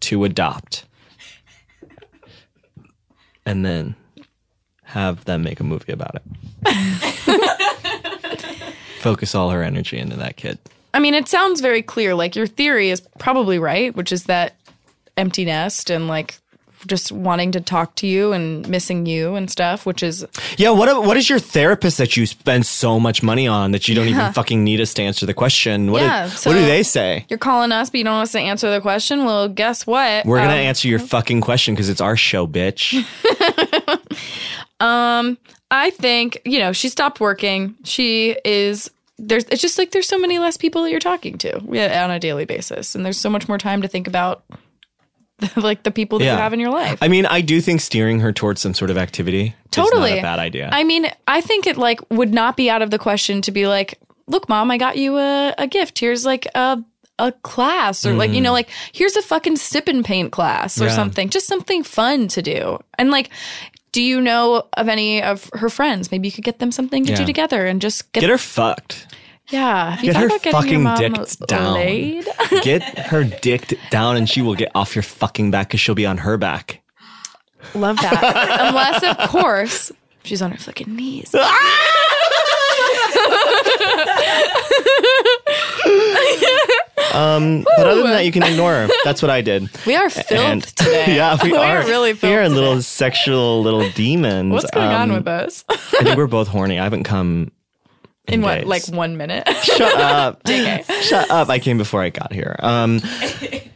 to 0.00 0.24
adopt. 0.24 0.84
And 3.44 3.66
then 3.66 3.96
have 4.84 5.24
them 5.24 5.42
make 5.42 5.58
a 5.58 5.64
movie 5.64 5.92
about 5.92 6.16
it. 6.16 6.22
Focus 9.00 9.34
all 9.34 9.50
her 9.50 9.62
energy 9.62 9.98
into 9.98 10.16
that 10.16 10.36
kid. 10.36 10.58
I 10.94 10.98
mean, 10.98 11.14
it 11.14 11.28
sounds 11.28 11.60
very 11.60 11.82
clear. 11.82 12.14
Like 12.14 12.36
your 12.36 12.46
theory 12.46 12.90
is 12.90 13.00
probably 13.18 13.58
right, 13.58 13.94
which 13.96 14.12
is 14.12 14.24
that 14.24 14.54
empty 15.16 15.44
nest 15.44 15.90
and 15.90 16.08
like 16.08 16.38
just 16.86 17.12
wanting 17.12 17.52
to 17.52 17.60
talk 17.60 17.94
to 17.96 18.06
you 18.06 18.32
and 18.32 18.68
missing 18.68 19.06
you 19.06 19.34
and 19.34 19.50
stuff, 19.50 19.86
which 19.86 20.02
is 20.02 20.24
Yeah, 20.56 20.70
what 20.70 21.04
what 21.04 21.16
is 21.16 21.28
your 21.30 21.38
therapist 21.38 21.98
that 21.98 22.16
you 22.16 22.26
spend 22.26 22.66
so 22.66 22.98
much 23.00 23.22
money 23.22 23.46
on 23.46 23.72
that 23.72 23.88
you 23.88 23.94
don't 23.94 24.08
even 24.08 24.32
fucking 24.32 24.62
need 24.64 24.80
us 24.80 24.92
to 24.94 25.02
answer 25.02 25.26
the 25.26 25.34
question? 25.34 25.90
What, 25.92 26.02
Yeah, 26.02 26.24
did- 26.28 26.32
so- 26.38 26.50
what 26.50 26.56
do 26.56 26.64
they 26.66 26.82
say? 26.82 27.24
you're 27.28 27.38
calling 27.38 27.72
us, 27.72 27.90
but 27.90 27.98
you 27.98 28.04
don't 28.04 28.14
want 28.14 28.28
us 28.28 28.32
to 28.32 28.40
answer 28.40 28.70
the 28.70 28.80
question. 28.80 29.24
Well, 29.24 29.48
guess 29.48 29.86
what? 29.86 30.24
We're 30.26 30.38
gonna 30.38 30.52
Um, 30.52 30.58
answer 30.58 30.88
your 30.88 30.98
fucking 30.98 31.40
question 31.40 31.74
because 31.74 31.88
it's 31.88 32.00
our 32.00 32.16
show, 32.16 32.46
bitch. 32.46 32.94
um, 34.80 35.38
I 35.70 35.90
think 35.90 36.40
you 36.44 36.58
know 36.58 36.72
she 36.72 36.88
stopped 36.88 37.20
working. 37.20 37.74
She 37.84 38.36
is 38.44 38.90
there's. 39.18 39.44
It's 39.44 39.62
just 39.62 39.78
like 39.78 39.92
there's 39.92 40.08
so 40.08 40.18
many 40.18 40.38
less 40.38 40.56
people 40.56 40.82
that 40.82 40.90
you're 40.90 41.00
talking 41.00 41.38
to 41.38 41.62
yeah, 41.70 42.04
on 42.04 42.10
a 42.10 42.18
daily 42.18 42.44
basis, 42.44 42.94
and 42.94 43.04
there's 43.04 43.18
so 43.18 43.30
much 43.30 43.48
more 43.48 43.58
time 43.58 43.82
to 43.82 43.88
think 43.88 44.06
about 44.06 44.42
like 45.56 45.82
the 45.82 45.90
people 45.90 46.18
that 46.18 46.24
Yeah. 46.24 46.32
you 46.34 46.38
have 46.38 46.52
in 46.52 46.60
your 46.60 46.70
life. 46.70 46.98
I 47.02 47.08
mean, 47.08 47.26
I 47.26 47.40
do 47.40 47.60
think 47.60 47.80
steering 47.80 48.20
her 48.20 48.32
towards 48.32 48.60
some 48.60 48.74
sort 48.74 48.90
of 48.90 48.98
activity 48.98 49.54
totally 49.70 50.10
is 50.12 50.16
not 50.16 50.18
a 50.18 50.22
bad 50.22 50.38
idea. 50.38 50.70
I 50.72 50.84
mean, 50.84 51.06
I 51.26 51.40
think 51.40 51.66
it 51.66 51.76
like 51.76 52.00
would 52.10 52.32
not 52.32 52.56
be 52.56 52.70
out 52.70 52.82
of 52.82 52.90
the 52.90 52.98
question 52.98 53.42
to 53.42 53.50
be 53.50 53.66
like, 53.66 53.98
look, 54.26 54.48
mom, 54.48 54.70
I 54.70 54.78
got 54.78 54.96
you 54.96 55.16
a, 55.18 55.54
a 55.58 55.66
gift. 55.66 55.98
Here's 55.98 56.24
like 56.24 56.46
a 56.54 56.82
a 57.18 57.30
class 57.42 58.06
or 58.06 58.14
like 58.14 58.32
you 58.32 58.40
know 58.40 58.52
like 58.52 58.68
here's 58.92 59.14
a 59.16 59.22
fucking 59.22 59.54
sip 59.54 59.86
and 59.86 60.02
paint 60.04 60.32
class 60.32 60.80
or 60.80 60.84
Mm. 60.84 60.88
Yeah. 60.88 60.94
something 60.96 61.28
just 61.28 61.46
something 61.46 61.82
fun 61.84 62.26
to 62.28 62.40
do 62.42 62.78
and 62.98 63.10
like 63.10 63.28
do 63.92 64.02
you 64.02 64.18
know 64.20 64.66
of 64.78 64.88
any 64.88 65.22
of 65.22 65.48
her 65.52 65.68
friends 65.68 66.10
maybe 66.10 66.26
you 66.26 66.32
could 66.32 66.42
get 66.42 66.58
them 66.58 66.72
something 66.72 67.04
to 67.04 67.14
do 67.14 67.22
Yeah. 67.22 67.26
together 67.26 67.66
and 67.66 67.82
just 67.82 68.10
get, 68.12 68.22
Get 68.22 68.30
her 68.30 68.38
fucked. 68.38 69.06
Yeah 69.48 69.98
Get 70.00 70.16
her 70.16 70.26
about 70.26 70.42
getting 70.42 70.84
fucking 70.84 71.12
dick 71.12 71.28
down. 71.46 71.74
laid? 71.74 72.26
Get 72.62 72.82
her 72.98 73.24
dick 73.24 73.78
down 73.90 74.16
and 74.16 74.28
she 74.28 74.40
will 74.42 74.54
get 74.54 74.70
off 74.74 74.94
your 74.94 75.02
fucking 75.02 75.50
back 75.50 75.68
because 75.68 75.80
she'll 75.80 75.94
be 75.94 76.06
on 76.06 76.18
her 76.18 76.36
back. 76.36 76.80
love 77.74 77.96
that 77.96 78.58
unless 78.68 79.02
of 79.02 79.28
course 79.28 79.92
she's 80.24 80.40
on 80.42 80.50
her 80.52 80.58
fucking 80.58 80.94
knees 80.94 81.34
Um, 87.14 87.64
but 87.76 87.86
other 87.86 88.02
than 88.02 88.10
that, 88.12 88.24
you 88.24 88.32
can 88.32 88.42
ignore 88.42 88.72
her. 88.72 88.88
That's 89.04 89.20
what 89.20 89.30
I 89.30 89.42
did. 89.42 89.68
We 89.86 89.94
are 89.96 90.08
filmed 90.08 90.62
today. 90.76 91.14
yeah, 91.16 91.36
we, 91.42 91.50
We 91.52 91.58
are. 91.58 91.78
are 91.78 91.84
really 91.86 92.14
We 92.14 92.34
are 92.34 92.48
little 92.48 92.80
sexual 92.80 93.62
little 93.62 93.88
demons. 93.90 94.50
What's 94.52 94.70
going 94.70 94.88
on 94.88 95.10
Um, 95.10 95.16
with 95.18 95.28
us? 95.28 95.62
I 95.68 95.76
think 95.76 96.16
we're 96.16 96.26
both 96.26 96.48
horny. 96.48 96.78
I 96.78 96.84
haven't 96.84 97.02
come. 97.04 97.52
In 98.28 98.40
what, 98.40 98.60
days. 98.60 98.66
like 98.66 98.88
one 98.88 99.16
minute? 99.16 99.48
Shut 99.62 99.94
up. 99.94 100.46
Shut 100.46 101.30
up. 101.30 101.48
I 101.48 101.58
came 101.58 101.76
before 101.76 102.02
I 102.02 102.10
got 102.10 102.32
here. 102.32 102.54
Um, 102.60 103.00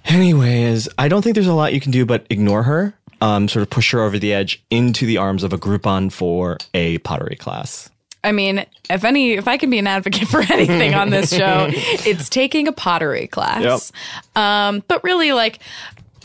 anyways, 0.04 0.88
I 0.98 1.08
don't 1.08 1.22
think 1.22 1.34
there's 1.34 1.48
a 1.48 1.54
lot 1.54 1.74
you 1.74 1.80
can 1.80 1.90
do 1.90 2.06
but 2.06 2.26
ignore 2.30 2.62
her, 2.62 2.94
um, 3.20 3.48
sort 3.48 3.62
of 3.62 3.70
push 3.70 3.90
her 3.92 4.00
over 4.00 4.18
the 4.18 4.32
edge 4.32 4.62
into 4.70 5.04
the 5.04 5.16
arms 5.16 5.42
of 5.42 5.52
a 5.52 5.58
Groupon 5.58 6.12
for 6.12 6.58
a 6.74 6.98
pottery 6.98 7.36
class. 7.36 7.90
I 8.26 8.32
mean, 8.32 8.66
if 8.90 9.04
any, 9.04 9.34
if 9.34 9.46
I 9.46 9.56
can 9.56 9.70
be 9.70 9.78
an 9.78 9.86
advocate 9.86 10.26
for 10.28 10.40
anything 10.40 10.94
on 10.94 11.10
this 11.10 11.34
show, 11.34 11.68
it's 11.70 12.28
taking 12.28 12.66
a 12.66 12.72
pottery 12.72 13.28
class. 13.28 13.92
Um, 14.34 14.82
but 14.88 15.02
really, 15.04 15.32
like, 15.32 15.60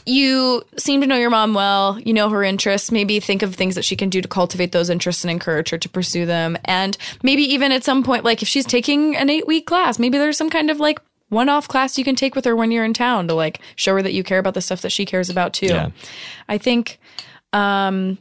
you 0.06 0.64
seem 0.78 1.02
to 1.02 1.08
know 1.08 1.18
your 1.18 1.30
mom 1.30 1.54
well. 1.54 2.00
You 2.00 2.14
know 2.14 2.30
her 2.30 2.44
interests. 2.44 2.92
Maybe 2.92 3.20
think 3.20 3.42
of 3.42 3.56
things 3.56 3.76
that 3.76 3.86
she 3.86 3.96
can 3.96 4.10
do 4.10 4.22
to 4.22 4.28
cultivate 4.28 4.72
those 4.72 4.90
interests 4.90 5.24
and 5.24 5.32
encourage 5.32 5.70
her 5.70 5.78
to 5.78 5.90
pursue 5.90 6.26
them. 6.26 6.58
And 6.66 6.98
maybe 7.24 7.44
even 7.44 7.72
at 7.72 7.84
some 7.84 8.04
point, 8.04 8.24
like 8.24 8.42
if 8.42 8.48
she's 8.48 8.66
taking 8.66 9.16
an 9.16 9.30
eight 9.30 9.48
week 9.48 9.66
class, 9.66 10.00
maybe 10.00 10.18
there's 10.18 10.38
some 10.38 10.50
kind 10.50 10.70
of 10.70 10.80
like 10.80 11.00
one 11.30 11.48
off 11.50 11.68
class 11.68 11.98
you 11.98 12.04
can 12.04 12.16
take 12.16 12.36
with 12.36 12.46
her 12.46 12.56
when 12.56 12.72
you're 12.72 12.84
in 12.84 12.94
town 12.94 13.28
to 13.28 13.34
like 13.34 13.62
show 13.76 13.96
her 13.96 14.02
that 14.02 14.14
you 14.14 14.24
care 14.24 14.40
about 14.40 14.54
the 14.54 14.62
stuff 14.62 14.82
that 14.82 14.92
she 14.92 15.06
cares 15.06 15.30
about 15.30 15.54
too. 15.54 15.68
Yeah. 15.68 15.90
I 16.50 16.58
think 16.58 17.00
um, 17.54 18.18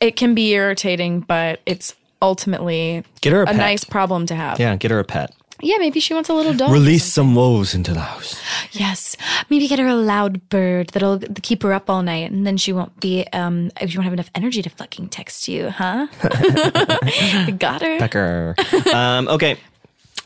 it 0.00 0.16
can 0.16 0.34
be 0.34 0.52
irritating, 0.52 1.20
but 1.20 1.60
it's 1.66 1.94
ultimately 2.20 3.04
Get 3.20 3.32
her 3.32 3.44
a 3.44 3.50
a 3.50 3.54
nice 3.54 3.84
problem 3.84 4.26
to 4.26 4.34
have. 4.34 4.58
Yeah, 4.58 4.76
get 4.76 4.90
her 4.90 4.98
a 4.98 5.04
pet. 5.04 5.32
Yeah, 5.60 5.78
maybe 5.78 5.98
she 6.00 6.14
wants 6.14 6.28
a 6.28 6.34
little 6.34 6.54
dog. 6.54 6.70
Release 6.72 7.04
some 7.04 7.34
woes 7.34 7.74
into 7.74 7.92
the 7.92 8.00
house. 8.00 8.40
Yes, 8.72 9.16
maybe 9.50 9.66
get 9.66 9.78
her 9.78 9.86
a 9.88 9.94
loud 9.94 10.48
bird 10.48 10.90
that'll 10.90 11.18
keep 11.42 11.62
her 11.64 11.72
up 11.72 11.90
all 11.90 12.02
night, 12.02 12.30
and 12.30 12.46
then 12.46 12.56
she 12.56 12.72
won't 12.72 12.98
be. 13.00 13.26
Um, 13.32 13.70
you 13.80 13.98
won't 13.98 14.04
have 14.04 14.12
enough 14.12 14.30
energy 14.34 14.62
to 14.62 14.70
fucking 14.70 15.08
text 15.08 15.48
you, 15.48 15.70
huh? 15.70 16.06
Got 17.58 17.82
her. 17.82 17.98
Pecker. 17.98 18.54
um, 18.94 19.26
okay, 19.28 19.58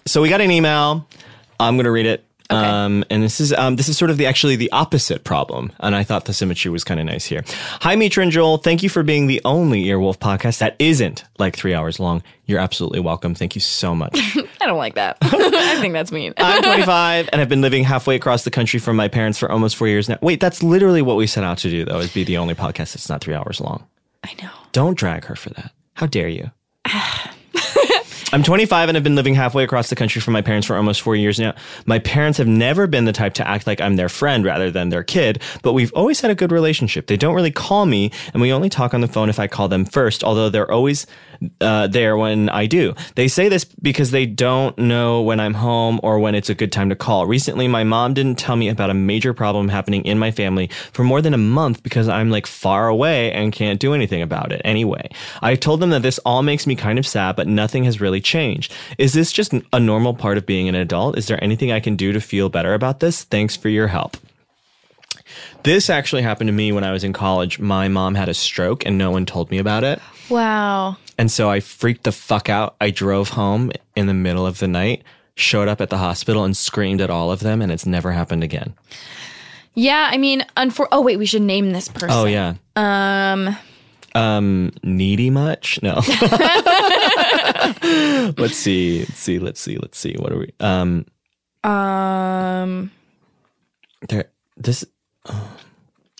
so 0.06 0.20
we 0.20 0.28
got 0.28 0.40
an 0.40 0.50
email. 0.50 1.06
I'm 1.58 1.76
going 1.76 1.84
to 1.84 1.90
read 1.90 2.06
it. 2.06 2.24
Okay. 2.52 2.68
Um, 2.68 3.04
and 3.08 3.22
this 3.22 3.40
is 3.40 3.52
um, 3.54 3.76
this 3.76 3.88
is 3.88 3.96
sort 3.96 4.10
of 4.10 4.18
the 4.18 4.26
actually 4.26 4.56
the 4.56 4.70
opposite 4.72 5.24
problem, 5.24 5.72
and 5.80 5.96
I 5.96 6.04
thought 6.04 6.26
the 6.26 6.34
symmetry 6.34 6.70
was 6.70 6.84
kind 6.84 7.00
of 7.00 7.06
nice 7.06 7.24
here. 7.24 7.44
Hi, 7.80 7.96
Mitra 7.96 8.22
and 8.22 8.30
Joel. 8.30 8.58
Thank 8.58 8.82
you 8.82 8.90
for 8.90 9.02
being 9.02 9.26
the 9.26 9.40
only 9.44 9.84
Earwolf 9.84 10.18
podcast 10.18 10.58
that 10.58 10.76
isn't 10.78 11.24
like 11.38 11.56
three 11.56 11.72
hours 11.72 11.98
long. 11.98 12.22
You're 12.44 12.60
absolutely 12.60 13.00
welcome. 13.00 13.34
Thank 13.34 13.54
you 13.54 13.62
so 13.62 13.94
much. 13.94 14.12
I 14.60 14.66
don't 14.66 14.76
like 14.76 14.96
that. 14.96 15.16
I 15.22 15.80
think 15.80 15.94
that's 15.94 16.12
mean. 16.12 16.34
I'm 16.36 16.62
25 16.64 17.30
and 17.32 17.40
I've 17.40 17.48
been 17.48 17.62
living 17.62 17.84
halfway 17.84 18.16
across 18.16 18.44
the 18.44 18.50
country 18.50 18.78
from 18.78 18.96
my 18.96 19.08
parents 19.08 19.38
for 19.38 19.50
almost 19.50 19.76
four 19.76 19.88
years 19.88 20.08
now. 20.08 20.18
Wait, 20.20 20.40
that's 20.40 20.62
literally 20.62 21.00
what 21.00 21.16
we 21.16 21.26
set 21.26 21.44
out 21.44 21.58
to 21.58 21.70
do, 21.70 21.84
though, 21.86 22.00
is 22.00 22.12
be 22.12 22.24
the 22.24 22.36
only 22.36 22.54
podcast 22.54 22.92
that's 22.92 23.08
not 23.08 23.22
three 23.22 23.34
hours 23.34 23.60
long. 23.60 23.86
I 24.22 24.34
know. 24.42 24.50
Don't 24.72 24.98
drag 24.98 25.24
her 25.26 25.36
for 25.36 25.50
that. 25.50 25.72
How 25.94 26.06
dare 26.06 26.28
you? 26.28 26.50
I'm 28.34 28.42
25 28.42 28.88
and 28.88 28.96
I've 28.96 29.04
been 29.04 29.14
living 29.14 29.34
halfway 29.34 29.62
across 29.62 29.90
the 29.90 29.94
country 29.94 30.22
from 30.22 30.32
my 30.32 30.40
parents 30.40 30.66
for 30.66 30.74
almost 30.74 31.02
four 31.02 31.14
years 31.14 31.38
now. 31.38 31.54
My 31.84 31.98
parents 31.98 32.38
have 32.38 32.46
never 32.46 32.86
been 32.86 33.04
the 33.04 33.12
type 33.12 33.34
to 33.34 33.46
act 33.46 33.66
like 33.66 33.78
I'm 33.78 33.96
their 33.96 34.08
friend 34.08 34.42
rather 34.42 34.70
than 34.70 34.88
their 34.88 35.02
kid, 35.02 35.42
but 35.60 35.74
we've 35.74 35.92
always 35.92 36.22
had 36.22 36.30
a 36.30 36.34
good 36.34 36.50
relationship. 36.50 37.08
They 37.08 37.18
don't 37.18 37.34
really 37.34 37.50
call 37.50 37.84
me, 37.84 38.10
and 38.32 38.40
we 38.40 38.50
only 38.50 38.70
talk 38.70 38.94
on 38.94 39.02
the 39.02 39.06
phone 39.06 39.28
if 39.28 39.38
I 39.38 39.48
call 39.48 39.68
them 39.68 39.84
first, 39.84 40.24
although 40.24 40.48
they're 40.48 40.70
always 40.70 41.06
uh, 41.60 41.86
there 41.86 42.16
when 42.16 42.48
I 42.48 42.66
do. 42.66 42.94
They 43.14 43.28
say 43.28 43.48
this 43.48 43.64
because 43.64 44.10
they 44.10 44.26
don't 44.26 44.76
know 44.78 45.22
when 45.22 45.40
I'm 45.40 45.54
home 45.54 46.00
or 46.02 46.18
when 46.18 46.34
it's 46.34 46.50
a 46.50 46.54
good 46.54 46.72
time 46.72 46.88
to 46.90 46.96
call. 46.96 47.26
Recently, 47.26 47.68
my 47.68 47.84
mom 47.84 48.14
didn't 48.14 48.38
tell 48.38 48.56
me 48.56 48.68
about 48.68 48.90
a 48.90 48.94
major 48.94 49.32
problem 49.32 49.68
happening 49.68 50.04
in 50.04 50.18
my 50.18 50.30
family 50.30 50.68
for 50.92 51.04
more 51.04 51.22
than 51.22 51.34
a 51.34 51.38
month 51.38 51.82
because 51.82 52.08
I'm 52.08 52.30
like 52.30 52.46
far 52.46 52.88
away 52.88 53.32
and 53.32 53.52
can't 53.52 53.80
do 53.80 53.94
anything 53.94 54.22
about 54.22 54.52
it 54.52 54.60
anyway. 54.64 55.10
I 55.40 55.56
told 55.56 55.80
them 55.80 55.90
that 55.90 56.02
this 56.02 56.18
all 56.20 56.42
makes 56.42 56.66
me 56.66 56.76
kind 56.76 56.98
of 56.98 57.06
sad, 57.06 57.36
but 57.36 57.46
nothing 57.46 57.84
has 57.84 58.00
really 58.00 58.20
changed. 58.20 58.72
Is 58.98 59.12
this 59.12 59.32
just 59.32 59.52
a 59.72 59.80
normal 59.80 60.14
part 60.14 60.38
of 60.38 60.46
being 60.46 60.68
an 60.68 60.74
adult? 60.74 61.18
Is 61.18 61.26
there 61.26 61.42
anything 61.42 61.72
I 61.72 61.80
can 61.80 61.96
do 61.96 62.12
to 62.12 62.20
feel 62.20 62.48
better 62.48 62.74
about 62.74 63.00
this? 63.00 63.24
Thanks 63.24 63.56
for 63.56 63.68
your 63.68 63.88
help. 63.88 64.16
This 65.64 65.88
actually 65.90 66.22
happened 66.22 66.48
to 66.48 66.52
me 66.52 66.72
when 66.72 66.82
I 66.84 66.90
was 66.92 67.04
in 67.04 67.12
college. 67.12 67.58
My 67.60 67.86
mom 67.88 68.14
had 68.16 68.28
a 68.28 68.34
stroke 68.34 68.84
and 68.84 68.98
no 68.98 69.10
one 69.10 69.26
told 69.26 69.50
me 69.50 69.58
about 69.58 69.84
it. 69.84 70.00
Wow. 70.28 70.96
And 71.18 71.30
so 71.30 71.48
I 71.50 71.60
freaked 71.60 72.02
the 72.04 72.10
fuck 72.12 72.48
out. 72.48 72.74
I 72.80 72.90
drove 72.90 73.30
home 73.30 73.70
in 73.94 74.06
the 74.06 74.14
middle 74.14 74.44
of 74.46 74.58
the 74.58 74.66
night, 74.66 75.04
showed 75.36 75.68
up 75.68 75.80
at 75.80 75.90
the 75.90 75.98
hospital 75.98 76.42
and 76.44 76.56
screamed 76.56 77.00
at 77.00 77.10
all 77.10 77.30
of 77.30 77.40
them, 77.40 77.62
and 77.62 77.70
it's 77.70 77.86
never 77.86 78.10
happened 78.12 78.42
again. 78.42 78.74
Yeah, 79.74 80.08
I 80.10 80.18
mean, 80.18 80.44
unfor- 80.56 80.88
oh 80.90 81.00
wait, 81.00 81.16
we 81.18 81.26
should 81.26 81.42
name 81.42 81.70
this 81.70 81.88
person. 81.88 82.10
Oh, 82.10 82.24
yeah. 82.24 82.54
Um, 82.76 83.56
Um, 84.14 84.72
needy 84.82 85.30
much? 85.30 85.80
No. 85.82 85.94
let's 88.36 88.56
see. 88.56 89.00
Let's 89.00 89.18
see. 89.18 89.38
Let's 89.38 89.60
see. 89.60 89.76
Let's 89.78 89.98
see. 89.98 90.14
What 90.18 90.32
are 90.32 90.38
we? 90.38 90.52
Um, 90.60 91.06
um, 91.64 92.90
there, 94.08 94.30
this, 94.56 94.84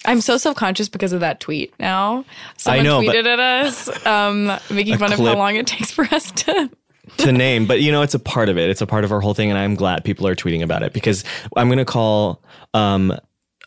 I'm 0.05 0.21
so 0.21 0.37
self 0.37 0.57
conscious 0.57 0.89
because 0.89 1.13
of 1.13 1.21
that 1.21 1.41
tweet. 1.41 1.75
Now, 1.79 2.25
someone 2.57 2.85
know, 2.85 3.01
tweeted 3.01 3.27
at 3.27 3.39
us, 3.39 4.07
um, 4.07 4.47
making 4.71 4.99
fun 4.99 5.13
of 5.13 5.19
how 5.19 5.37
long 5.37 5.57
it 5.57 5.67
takes 5.67 5.91
for 5.93 6.05
us 6.13 6.31
to. 6.33 6.71
to 7.19 7.33
name, 7.33 7.67
but 7.67 7.81
you 7.81 7.93
know, 7.93 8.03
it's 8.03 8.15
a 8.15 8.19
part 8.19 8.49
of 8.49 8.59
it. 8.59 8.69
It's 8.71 8.81
a 8.81 8.87
part 8.87 9.05
of 9.05 9.13
our 9.13 9.21
whole 9.21 9.35
thing, 9.35 9.51
and 9.51 9.59
I'm 9.59 9.75
glad 9.75 10.05
people 10.05 10.27
are 10.27 10.35
tweeting 10.35 10.63
about 10.63 10.83
it 10.83 10.93
because 10.93 11.25
I'm 11.57 11.69
going 11.69 11.79
to 11.79 11.85
call 11.85 12.43
um 12.75 13.13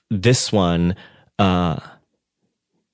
this 0.10 0.52
one 0.52 0.96
uh 1.40 1.80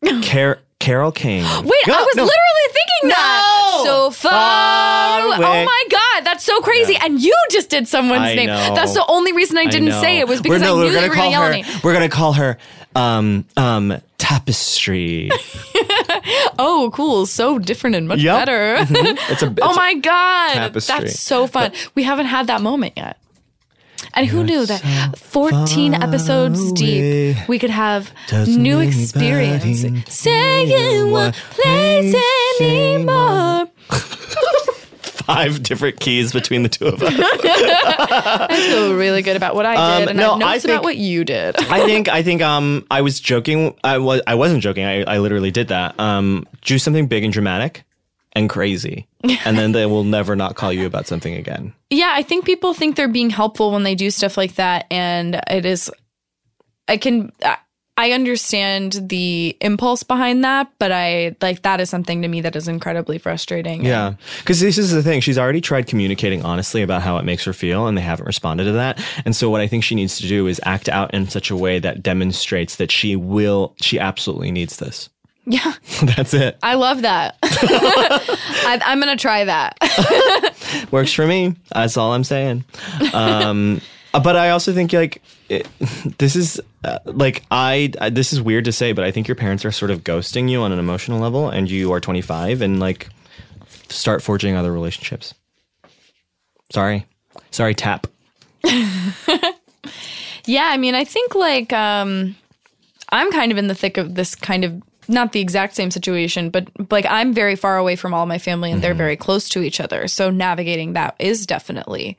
Car- 0.23 0.60
Carole 0.80 1.12
King. 1.12 1.43
Wait, 1.63 1.86
Go- 1.86 1.93
I 1.93 2.01
was 2.01 2.15
no. 2.15 2.23
literally 2.23 2.67
thinking 2.73 3.10
that. 3.10 3.77
No! 3.77 3.84
So 3.86 4.10
far. 4.12 4.32
Far 4.32 5.21
Oh 5.21 5.65
my 5.65 5.84
god, 5.89 6.11
that's 6.23 6.43
so 6.43 6.60
crazy. 6.62 6.95
And 7.01 7.21
you 7.21 7.36
just 7.51 7.69
did 7.69 7.88
someone's 7.88 8.21
I 8.23 8.34
name. 8.36 8.47
know. 8.47 8.75
That's 8.75 8.93
the 8.93 9.05
only 9.07 9.34
reason 9.34 9.57
I 9.57 9.62
I 9.62 9.65
didn't 9.67 9.89
know. 9.89 10.01
say 10.01 10.19
it 10.19 10.27
was 10.27 10.41
We're- 10.41 10.60
because 10.60 10.62
no, 10.62 10.75
I 10.75 10.79
we're 10.79 10.89
knew 10.89 10.93
gonna 10.93 11.03
you 11.05 11.10
were 11.10 11.15
going 11.15 11.27
to 11.27 11.31
yell 11.31 11.43
her. 11.45 11.53
at 11.53 11.65
me. 11.67 11.79
We're 11.84 11.93
gonna 11.93 12.10
call 12.10 12.34
her 12.34 12.57
um 12.95 13.45
um 13.57 14.01
Tapestry. 14.17 15.29
Oh, 16.60 16.91
cool. 16.93 17.25
So 17.25 17.57
different 17.57 17.95
and 17.95 18.07
much 18.07 18.19
Yep. 18.19 18.39
better. 18.45 18.75
It's 19.29 19.41
a. 19.41 19.53
oh 19.62 19.73
my 19.75 19.95
god. 19.95 20.53
tapestry. 20.53 20.99
That's 20.99 21.19
so 21.19 21.47
fun. 21.47 21.71
we 21.95 22.03
haven't 22.03 22.27
had 22.27 22.47
that 22.47 22.62
moment 22.62 22.93
yet. 22.95 23.17
And 24.13 24.27
who 24.27 24.43
knew 24.43 24.65
that 24.65 25.17
14 25.17 25.93
episodes 25.93 26.71
deep, 26.73 27.38
we 27.47 27.57
could 27.60 27.69
have 27.69 28.12
new 28.47 28.79
experience. 28.79 29.86
Say 30.13 30.65
you 30.97 31.07
won't 31.07 31.36
place 31.36 32.13
anymore. 32.60 33.67
five 35.34 35.63
different 35.63 36.00
keys 36.00 36.34
between 36.34 36.63
the 36.63 36.70
two 36.70 36.88
of 36.88 37.02
us. 37.04 37.13
I 37.17 38.67
feel 38.70 38.94
really 38.96 39.22
good 39.22 39.36
about 39.36 39.56
what 39.56 39.65
I 39.65 39.76
did, 40.00 40.04
Um, 40.04 40.10
and 40.10 40.17
no, 40.17 40.34
I 40.34 40.38
have 40.39 40.41
I 40.48 40.60
think- 40.60 40.72
about 40.74 40.84
what 40.84 40.98
you 40.98 41.24
did. 41.24 41.56
I 41.72 41.86
think 41.86 42.08
I 42.10 42.24
think 42.24 42.41
um 42.41 42.86
I 42.91 43.02
was 43.02 43.20
joking. 43.20 43.76
I 43.84 43.98
was 43.98 44.22
I 44.28 44.36
wasn't 44.36 44.62
joking. 44.63 44.86
I, 44.86 45.04
I 45.04 45.17
literally 45.20 45.52
did 45.52 45.70
that. 45.70 46.00
Um, 46.00 46.48
do 46.62 46.78
something 46.80 47.08
big 47.08 47.24
and 47.24 47.34
dramatic 47.34 47.84
and 48.34 48.50
crazy, 48.50 49.08
and 49.46 49.58
then 49.58 49.74
they 49.74 49.86
will 49.86 50.04
never 50.06 50.36
not 50.36 50.56
call 50.56 50.72
you 50.72 50.86
about 50.86 51.06
something 51.08 51.34
again. 51.36 51.74
Yeah, 51.89 52.12
I 52.15 52.24
think 52.24 52.46
people 52.46 52.74
think 52.74 52.96
they're 52.96 53.08
being 53.10 53.30
helpful 53.30 53.72
when 53.72 53.84
they 53.84 53.96
do 53.96 54.10
stuff 54.10 54.38
like 54.38 54.56
that, 54.56 54.86
and 54.89 55.41
it 55.50 55.65
is. 55.65 55.91
I 56.88 56.98
can. 56.98 57.32
I- 58.08 58.12
understand 58.12 59.00
the 59.10 59.56
impulse 59.62 60.04
behind 60.04 60.44
that, 60.44 60.72
but 60.80 60.92
I 60.92 61.36
like 61.42 61.62
that 61.64 61.80
is 61.80 61.90
something 61.90 62.22
to 62.22 62.28
me 62.28 62.42
that 62.42 62.56
is 62.56 62.68
incredibly 62.68 63.18
frustrating. 63.18 63.84
Yeah, 63.86 64.14
because 64.40 64.60
this 64.60 64.78
is 64.78 64.92
the 64.92 65.02
thing. 65.04 65.22
She's 65.22 65.38
already 65.38 65.62
tried 65.62 65.88
communicating 65.88 66.44
honestly 66.44 66.82
about 66.82 67.02
how 67.02 67.18
it 67.18 67.24
makes 67.26 67.44
her 67.46 67.54
feel, 67.54 67.88
and 67.88 67.98
they 67.98 68.02
haven't 68.02 68.26
responded 68.26 68.66
to 68.66 68.72
that. 68.74 69.04
And 69.26 69.36
so, 69.36 69.50
what 69.50 69.62
I 69.62 69.68
think 69.68 69.84
she 69.84 69.96
needs 69.96 70.18
to 70.18 70.28
do 70.28 70.48
is 70.48 70.60
act 70.64 70.90
out 70.90 71.14
in 71.14 71.30
such 71.30 71.50
a 71.52 71.56
way 71.56 71.80
that 71.80 72.04
demonstrates 72.04 72.76
that 72.78 72.92
she 72.92 73.16
will. 73.16 73.76
She 73.82 74.00
absolutely 74.00 74.52
needs 74.52 74.78
this. 74.78 75.10
yeah, 75.46 75.74
That's 76.16 76.34
it. 76.34 76.58
I 76.62 76.76
love 76.76 77.02
that. 77.02 77.38
I, 77.44 78.80
I'm 78.86 79.00
gonna 79.00 79.16
try 79.16 79.44
that. 79.46 79.78
Works 80.92 81.14
for 81.14 81.26
me. 81.26 81.56
That's 81.74 81.98
all 81.98 82.14
I'm 82.14 82.24
saying. 82.24 82.64
Um, 83.14 83.82
but 84.14 84.36
I 84.36 84.50
also 84.52 84.74
think 84.74 84.94
like 84.94 85.22
it, 85.50 85.68
this 86.18 86.36
is 86.36 86.60
uh, 86.84 87.00
like 87.06 87.44
I, 87.52 87.91
I 88.00 88.10
this 88.10 88.34
is 88.34 88.41
weird 88.41 88.65
to 88.65 88.72
say, 88.72 88.91
but 88.94 89.04
I 89.04 89.12
think 89.12 89.28
your 89.28 89.36
parents 89.36 89.65
are 89.65 89.72
sort 89.72 89.91
of 89.91 90.04
ghosting 90.04 90.50
you 90.50 90.62
on 90.62 90.72
an 90.72 90.80
emotional 90.80 91.20
level, 91.20 91.50
and 91.50 91.70
you 91.70 91.91
are 91.91 92.00
25, 92.00 92.62
and 92.62 92.80
like 92.80 93.10
start 93.89 94.22
forging 94.22 94.56
other 94.56 94.72
relationships. 94.72 95.34
Sorry, 96.72 97.06
sorry, 97.52 97.76
tap. 97.76 98.08
Yeah, 100.46 100.67
I 100.72 100.78
mean, 100.78 100.96
I 100.96 101.04
think 101.04 101.36
like 101.36 101.72
um 101.74 102.36
I'm 103.10 103.32
kind 103.32 103.52
of 103.52 103.58
in 103.58 103.67
the 103.67 103.76
thick 103.76 103.98
of 103.98 104.15
this 104.15 104.36
kind 104.36 104.63
of 104.63 104.82
not 105.08 105.34
the 105.34 105.41
exact 105.41 105.76
same 105.76 105.91
situation, 105.91 106.50
but 106.50 106.67
like 106.89 107.06
I'm 107.10 107.34
very 107.34 107.56
far 107.56 107.78
away 107.78 107.96
from 107.96 108.13
all 108.13 108.26
my 108.26 108.38
family 108.38 108.72
and 108.72 108.82
they're 108.82 108.94
very 108.94 109.17
close 109.17 109.50
to 109.50 109.62
each 109.62 109.80
other. 109.82 110.08
So 110.08 110.30
navigating 110.30 110.94
that 110.94 111.15
is 111.20 111.46
definitely 111.46 112.17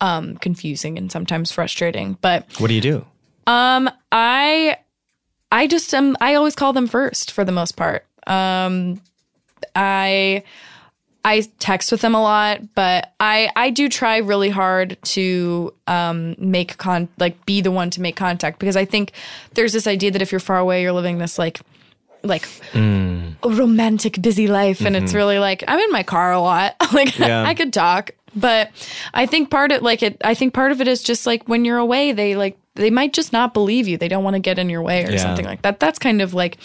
um, 0.00 0.36
confusing 0.38 0.98
and 0.98 1.12
sometimes 1.12 1.52
frustrating. 1.52 2.18
But 2.20 2.46
What 2.58 2.68
do 2.68 2.74
you 2.74 2.80
do? 2.80 3.06
Um, 3.46 3.90
I 4.12 4.78
I 5.52 5.66
just 5.66 5.94
um 5.94 6.16
I 6.20 6.34
always 6.34 6.54
call 6.54 6.72
them 6.72 6.86
first 6.86 7.30
for 7.30 7.44
the 7.44 7.52
most 7.52 7.76
part. 7.76 8.06
Um, 8.26 9.00
I 9.74 10.42
I 11.24 11.42
text 11.58 11.90
with 11.90 12.02
them 12.02 12.14
a 12.14 12.22
lot, 12.22 12.74
but 12.74 13.12
I 13.20 13.50
I 13.56 13.70
do 13.70 13.88
try 13.88 14.18
really 14.18 14.50
hard 14.50 14.98
to 15.02 15.72
um 15.86 16.34
make 16.38 16.76
con 16.76 17.08
like 17.18 17.46
be 17.46 17.60
the 17.60 17.70
one 17.70 17.90
to 17.90 18.00
make 18.00 18.16
contact 18.16 18.58
because 18.58 18.76
I 18.76 18.84
think 18.84 19.12
there's 19.54 19.72
this 19.72 19.86
idea 19.86 20.10
that 20.10 20.22
if 20.22 20.32
you're 20.32 20.40
far 20.40 20.58
away, 20.58 20.82
you're 20.82 20.92
living 20.92 21.18
this 21.18 21.38
like 21.38 21.60
like 22.22 22.48
romantic 23.44 24.20
busy 24.22 24.46
life 24.48 24.80
and 24.80 24.96
it's 24.96 25.12
really 25.14 25.38
like 25.38 25.62
I'm 25.68 25.78
in 25.78 25.92
my 25.92 26.02
car 26.02 26.32
a 26.32 26.40
lot. 26.40 26.74
like 26.92 27.18
Yeah. 27.18 27.42
I 27.44 27.54
could 27.54 27.72
talk, 27.72 28.10
but 28.34 28.70
I 29.12 29.26
think 29.26 29.50
part 29.50 29.72
of 29.72 29.82
like 29.82 30.02
it 30.02 30.20
I 30.24 30.34
think 30.34 30.52
part 30.54 30.72
of 30.72 30.80
it 30.80 30.88
is 30.88 31.02
just 31.02 31.26
like 31.26 31.48
when 31.48 31.64
you're 31.64 31.78
away 31.78 32.12
they 32.12 32.34
like 32.34 32.58
they 32.76 32.90
might 32.90 33.12
just 33.12 33.32
not 33.32 33.54
believe 33.54 33.86
you. 33.88 33.96
They 33.96 34.08
don't 34.08 34.24
want 34.24 34.34
to 34.34 34.40
get 34.40 34.58
in 34.58 34.68
your 34.68 34.82
way 34.82 35.04
or 35.04 35.10
Yeah. 35.12 35.18
something 35.18 35.44
like 35.46 35.62
that. 35.62 35.80
That's 35.80 35.98
kind 35.98 36.20
of 36.20 36.34
like 36.34 36.58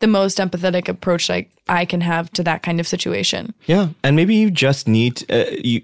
the 0.00 0.06
most 0.06 0.38
empathetic 0.38 0.88
approach 0.88 1.30
I 1.30 1.46
I 1.68 1.84
can 1.84 2.00
have 2.00 2.30
to 2.32 2.42
that 2.42 2.62
kind 2.62 2.80
of 2.80 2.86
situation. 2.88 3.54
Yeah, 3.66 3.88
and 4.02 4.16
maybe 4.16 4.34
you 4.34 4.50
just 4.50 4.88
need 4.88 5.24
uh, 5.30 5.44
you 5.62 5.82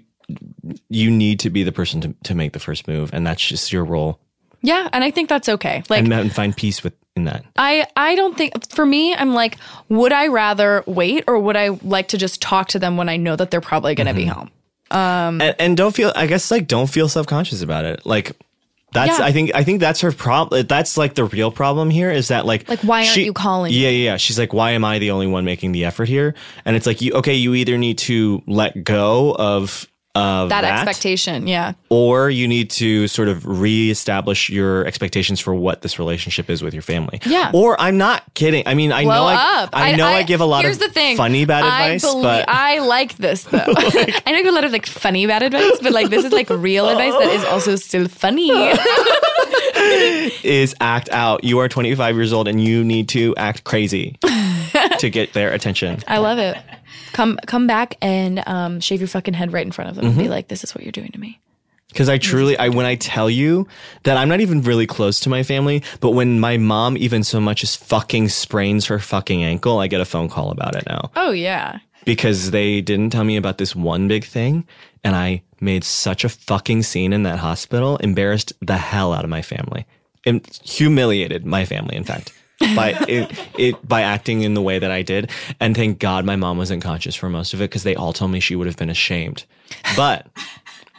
you 0.89 1.09
need 1.09 1.39
to 1.39 1.49
be 1.49 1.63
the 1.63 1.71
person 1.71 2.01
to, 2.01 2.13
to 2.23 2.35
make 2.35 2.53
the 2.53 2.59
first 2.59 2.87
move, 2.87 3.09
and 3.13 3.25
that's 3.25 3.43
just 3.45 3.71
your 3.73 3.83
role, 3.85 4.19
Yeah, 4.61 4.87
and 4.93 5.03
I 5.03 5.09
think 5.11 5.29
that's 5.29 5.49
okay. 5.49 5.83
Like 5.89 6.03
and, 6.03 6.13
and 6.13 6.33
find 6.33 6.55
peace 6.55 6.83
with 6.83 6.93
in 7.15 7.23
that. 7.25 7.45
I 7.55 7.87
I 7.95 8.15
don't 8.15 8.37
think 8.37 8.69
for 8.71 8.85
me 8.85 9.15
I'm 9.15 9.33
like 9.33 9.57
would 9.87 10.11
I 10.13 10.27
rather 10.27 10.83
wait 10.85 11.23
or 11.27 11.39
would 11.39 11.55
I 11.57 11.69
like 11.83 12.09
to 12.09 12.17
just 12.17 12.41
talk 12.41 12.67
to 12.69 12.79
them 12.79 12.97
when 12.97 13.09
I 13.09 13.17
know 13.17 13.35
that 13.35 13.49
they're 13.51 13.61
probably 13.61 13.95
going 13.95 14.07
to 14.07 14.13
be 14.13 14.25
home? 14.25 14.51
and, 14.91 15.41
and 15.59 15.77
don't 15.77 15.95
feel 15.95 16.11
i 16.15 16.25
guess 16.25 16.49
like 16.49 16.65
don't 16.67 16.87
feel 16.89 17.07
self-conscious 17.07 17.61
about 17.61 17.85
it 17.85 18.03
like 18.07 18.35
that's 18.91 19.19
Yeah. 19.19 19.25
i 19.25 19.31
think 19.31 19.51
i 19.55 19.63
think 19.63 19.79
that's 19.79 20.01
her 20.01 20.11
problem 20.11 20.65
that's 20.67 20.97
like 20.97 21.15
the 21.15 21.25
real 21.25 21.51
problem 21.51 21.89
here 21.89 22.09
is 22.11 22.29
that 22.29 22.45
like 22.45 22.67
Like, 22.69 22.79
why 22.81 23.05
aren't 23.05 23.17
you 23.17 23.33
calling? 23.33 23.71
yeah 23.73 23.89
yeah 23.89 24.11
yeah 24.11 24.17
she's 24.17 24.39
like 24.39 24.53
why 24.53 24.71
am 24.71 24.83
i 24.85 24.99
the 24.99 25.11
only 25.11 25.27
one 25.27 25.45
making 25.45 25.71
the 25.73 25.85
effort 25.85 26.07
here 26.09 26.33
and 26.65 26.75
it's 26.75 26.85
like 26.85 27.01
you 27.01 27.13
okay 27.13 27.35
you 27.35 27.53
either 27.55 27.77
need 27.77 27.97
to 27.99 28.41
let 28.47 28.83
go 28.83 29.35
of 29.37 29.87
of 30.19 30.49
That, 30.49 30.61
that, 30.61 30.79
expectation, 30.87 31.47
yeah. 31.47 31.73
or 31.89 32.29
you 32.29 32.47
need 32.47 32.69
to 32.71 33.07
sort 33.07 33.27
of 33.27 33.45
reestablish 33.45 34.49
your 34.49 34.85
expectations 34.85 35.39
for 35.39 35.53
what 35.55 35.81
this 35.81 35.97
relationship 35.99 36.49
is 36.49 36.61
with 36.61 36.73
your 36.73 36.83
family. 36.83 37.19
Yeah. 37.25 37.51
or 37.53 37.79
i'm 37.79 37.97
not 37.97 38.23
kidding 38.33 38.63
i 38.65 38.73
mean 38.73 38.91
i 38.91 39.03
Blow 39.03 39.13
know 39.15 39.23
I, 39.25 39.63
up. 39.63 39.69
I 39.73 39.95
know 39.95 40.07
I, 40.07 40.23
give 40.23 40.41
a 40.41 40.45
lot 40.45 40.65
of 40.65 40.79
the 40.79 40.89
thing. 40.89 41.17
funny 41.17 41.45
bad 41.45 41.63
advice 41.63 42.03
I 42.03 42.07
believe, 42.07 42.23
but 42.23 42.45
I 42.49 42.79
like 42.79 43.15
this 43.17 43.43
though. 43.43 43.57
I 43.67 44.31
know 44.31 44.37
I 44.37 44.41
give 44.43 44.47
a 44.53 44.55
lot 44.55 44.63
of 44.63 44.71
like 44.71 44.85
funny 44.85 45.25
bad 45.27 45.43
advice, 45.43 45.79
but 45.81 45.91
like 45.91 46.09
this 46.09 46.25
is 46.25 46.31
like 46.31 46.49
real 46.49 46.87
advice 46.93 47.13
that 47.13 47.29
is 47.33 47.43
also 47.45 47.75
still 47.75 48.07
funny. 48.07 48.49
is 50.43 50.75
act 50.81 51.09
out. 51.11 51.43
You 51.43 51.59
are 51.59 51.67
25 51.69 52.15
years 52.15 52.33
old 52.33 52.47
and 52.47 52.61
you 52.63 52.83
need 52.83 53.09
to 53.09 53.35
act 53.37 53.63
crazy 53.63 54.17
to 54.99 55.09
get 55.09 55.33
their 55.33 55.51
attention. 55.53 55.99
I 56.07 56.17
love 56.19 56.37
it. 56.39 56.57
Come 57.13 57.37
come 57.45 57.67
back 57.67 57.95
and 58.01 58.43
um, 58.47 58.79
shave 58.79 58.99
your 59.01 59.07
fucking 59.07 59.33
head 59.33 59.51
right 59.53 59.65
in 59.65 59.71
front 59.71 59.89
of 59.89 59.95
them 59.95 60.05
and 60.05 60.13
Mm-hmm. 60.13 60.23
be 60.23 60.29
like, 60.29 60.47
"This 60.47 60.63
is 60.63 60.73
what 60.75 60.83
you're 60.83 60.91
doing 60.91 61.11
to 61.11 61.19
me." 61.19 61.39
Because 61.89 62.07
I 62.07 62.19
truly, 62.19 62.55
I 62.57 62.69
when 62.69 62.85
I 62.85 62.95
tell 62.95 63.29
you 63.31 63.67
that 64.03 64.15
I'm 64.15 64.29
not 64.29 64.41
even 64.41 64.61
really 64.61 64.85
close 64.85 65.19
to 65.21 65.29
my 65.29 65.41
family, 65.41 65.81
but 66.01 66.11
when 66.11 66.39
my 66.39 66.57
mom 66.57 66.95
even 66.97 67.23
so 67.23 67.39
much 67.39 67.63
as 67.63 67.75
fucking 67.75 68.29
sprains 68.29 68.85
her 68.85 68.99
fucking 68.99 69.43
ankle, 69.43 69.79
I 69.79 69.87
get 69.87 69.99
a 69.99 70.05
phone 70.05 70.29
call 70.29 70.51
about 70.51 70.75
it 70.75 70.83
now 70.87 71.09
Oh 71.15 71.31
yeah. 71.31 71.79
because 72.05 72.51
they 72.51 72.81
didn't 72.81 73.09
tell 73.09 73.23
me 73.23 73.37
about 73.37 73.57
this 73.57 73.75
one 73.75 74.07
big 74.07 74.23
thing, 74.23 74.67
and 75.03 75.15
I 75.15 75.41
made 75.61 75.83
such 75.83 76.23
a 76.23 76.29
fucking 76.29 76.83
scene 76.83 77.11
in 77.11 77.23
that 77.23 77.39
hospital, 77.39 77.97
embarrassed 77.97 78.53
the 78.61 78.77
hell 78.77 79.11
out 79.11 79.23
of 79.23 79.29
my 79.31 79.41
family, 79.41 79.87
and 80.27 80.45
humiliated 80.63 81.43
my 81.45 81.65
family. 81.65 81.95
In 81.95 82.03
fact. 82.03 82.33
By 82.75 82.97
it, 83.07 83.31
it 83.57 83.87
by 83.87 84.01
acting 84.01 84.41
in 84.41 84.53
the 84.53 84.61
way 84.61 84.79
that 84.79 84.91
I 84.91 85.01
did, 85.01 85.31
and 85.59 85.75
thank 85.75 85.99
God 85.99 86.25
my 86.25 86.35
mom 86.35 86.57
wasn't 86.57 86.83
conscious 86.83 87.15
for 87.15 87.29
most 87.29 87.53
of 87.53 87.61
it 87.61 87.69
because 87.69 87.83
they 87.83 87.95
all 87.95 88.13
told 88.13 88.31
me 88.31 88.39
she 88.39 88.55
would 88.55 88.67
have 88.67 88.77
been 88.77 88.89
ashamed. 88.89 89.45
But 89.95 90.27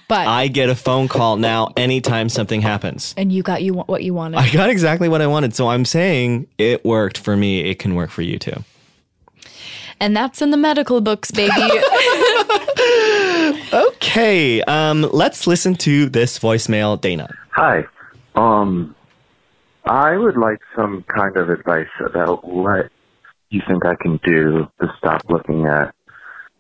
But 0.09 0.27
I 0.27 0.49
get 0.49 0.69
a 0.71 0.75
phone 0.75 1.07
call 1.09 1.37
now 1.37 1.69
anytime 1.77 2.29
something 2.29 2.61
happens. 2.63 3.15
and 3.17 3.31
you 3.33 3.43
got 3.43 3.63
you 3.63 3.75
what 3.75 4.03
you 4.03 4.15
wanted. 4.15 4.39
I 4.39 4.51
got 4.51 4.71
exactly 4.71 5.09
what 5.09 5.21
I 5.23 5.27
wanted. 5.27 5.55
So 5.55 5.69
I'm 5.69 5.85
saying 5.85 6.47
it 6.59 6.85
worked 6.85 7.19
for 7.19 7.37
me. 7.37 7.61
It 7.61 7.79
can 7.79 7.95
work 7.95 8.11
for 8.11 8.23
you 8.23 8.39
too. 8.39 8.65
and 10.01 10.17
that's 10.17 10.41
in 10.41 10.51
the 10.51 10.57
medical 10.57 11.01
books, 11.01 11.31
baby. 11.31 11.53
Okay. 13.73 14.63
Um, 14.63 15.03
let's 15.13 15.47
listen 15.47 15.75
to 15.77 16.09
this 16.09 16.39
voicemail, 16.39 17.01
Dana. 17.01 17.29
Hi. 17.51 17.85
Um, 18.35 18.95
I 19.85 20.17
would 20.17 20.37
like 20.37 20.61
some 20.77 21.05
kind 21.09 21.37
of 21.37 21.51
advice 21.51 21.89
about 22.05 22.47
what 22.47 22.91
you 23.49 23.61
think 23.67 23.85
I 23.85 23.97
can 24.01 24.21
do 24.25 24.69
to 24.81 24.95
stop 24.99 25.23
looking 25.29 25.67
at 25.67 25.95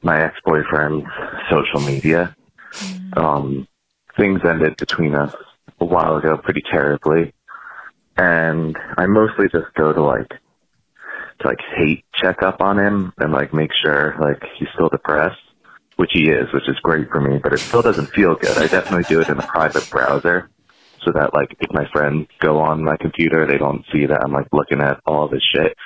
my 0.03 0.25
ex-boyfriend's 0.25 1.07
social 1.51 1.81
media. 1.81 2.35
Um, 3.17 3.69
things 4.17 4.41
ended 4.45 4.77
between 4.77 5.15
us 5.15 5.35
a 5.81 5.85
while 5.85 6.17
ago 6.17 6.37
pretty 6.39 6.63
terribly, 6.71 7.33
and 8.17 8.77
I 8.97 9.07
mostly 9.07 9.49
just 9.49 9.73
go 9.75 9.93
to 9.93 10.03
like 10.03 10.29
to 11.41 11.49
like 11.49 11.61
hate 11.77 12.05
check 12.15 12.43
up 12.43 12.61
on 12.61 12.79
him 12.79 13.13
and 13.19 13.33
like 13.33 13.55
make 13.55 13.71
sure 13.83 14.15
like 14.21 14.43
he's 14.59 14.69
still 14.75 14.89
depressed, 14.89 15.41
which 15.97 16.11
he 16.13 16.29
is, 16.31 16.53
which 16.53 16.69
is 16.69 16.79
great 16.83 17.09
for 17.11 17.21
me, 17.21 17.39
but 17.39 17.53
it 17.53 17.59
still 17.59 17.83
doesn't 17.83 18.07
feel 18.07 18.35
good. 18.35 18.57
I 18.59 18.67
definitely 18.67 19.05
do 19.09 19.21
it 19.21 19.29
in 19.29 19.39
a 19.39 19.47
private 19.47 19.89
browser 19.91 20.51
so 21.05 21.13
that 21.13 21.35
like 21.35 21.57
if 21.61 21.71
my 21.73 21.87
friends 21.93 22.29
go 22.41 22.59
on 22.61 22.85
my 22.85 22.97
computer, 22.97 23.47
they 23.47 23.59
don't 23.59 23.85
see 23.93 24.07
that 24.07 24.23
I'm 24.23 24.33
like 24.33 24.49
looking 24.53 24.81
at 24.81 25.01
all 25.07 25.29
this 25.29 25.43
shit, 25.55 25.77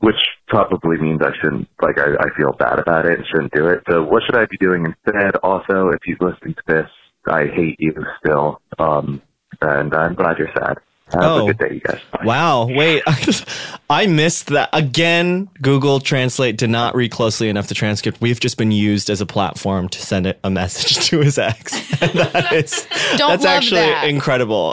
which 0.00 0.16
probably 0.48 0.98
means 0.98 1.20
I 1.22 1.32
shouldn't, 1.40 1.68
like 1.82 1.98
I, 1.98 2.14
I 2.18 2.36
feel 2.36 2.52
bad 2.52 2.78
about 2.78 3.06
it 3.06 3.18
and 3.18 3.26
shouldn't 3.26 3.52
do 3.52 3.68
it. 3.68 3.82
So 3.88 4.02
what 4.02 4.22
should 4.24 4.36
I 4.36 4.46
be 4.46 4.56
doing 4.58 4.84
instead? 4.86 5.36
Also, 5.42 5.88
if 5.88 6.00
he's 6.04 6.16
listening 6.20 6.54
to 6.54 6.62
this, 6.66 6.88
I 7.26 7.46
hate 7.46 7.76
you 7.78 7.94
still. 8.24 8.60
Um, 8.78 9.22
and 9.60 9.94
I'm 9.94 10.14
glad 10.14 10.38
you're 10.38 10.52
sad. 10.56 10.78
Have 11.12 11.22
Oh. 11.22 11.48
a 11.48 11.52
good 11.54 11.58
day, 11.68 11.74
you 11.74 11.80
guys. 11.80 11.98
Bye. 12.12 12.24
Wow. 12.24 12.66
Wait, 12.66 13.02
I 13.90 14.06
missed 14.06 14.46
that 14.48 14.68
again. 14.72 15.48
Google 15.60 16.00
Translate 16.00 16.56
did 16.56 16.70
not 16.70 16.94
read 16.94 17.10
closely 17.10 17.48
enough 17.48 17.66
the 17.68 17.74
transcript. 17.74 18.20
We've 18.20 18.38
just 18.40 18.56
been 18.56 18.70
used 18.72 19.10
as 19.10 19.20
a 19.20 19.26
platform 19.26 19.88
to 19.88 20.00
send 20.00 20.26
it 20.26 20.38
a 20.44 20.50
message 20.50 21.06
to 21.08 21.20
his 21.20 21.38
ex. 21.38 21.72
And 22.02 22.12
that 22.12 22.52
is 22.54 22.86
Don't 23.16 23.28
that's 23.28 23.44
love 23.44 23.56
actually 23.56 23.80
that. 23.82 24.08
incredible. 24.08 24.72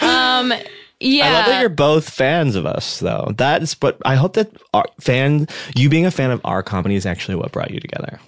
Um, 0.00 0.52
yeah. 1.00 1.26
I 1.26 1.32
love 1.32 1.46
that 1.46 1.60
you're 1.60 1.68
both 1.70 2.08
fans 2.10 2.54
of 2.56 2.66
us, 2.66 3.00
though. 3.00 3.32
That's 3.36 3.72
what 3.80 3.98
I 4.04 4.14
hope 4.14 4.34
that 4.34 4.50
our 4.74 4.84
fan, 5.00 5.48
you 5.74 5.88
being 5.88 6.06
a 6.06 6.10
fan 6.10 6.30
of 6.30 6.40
our 6.44 6.62
comedy, 6.62 6.94
is 6.96 7.06
actually 7.06 7.36
what 7.36 7.50
brought 7.52 7.70
you 7.70 7.80
together. 7.80 8.20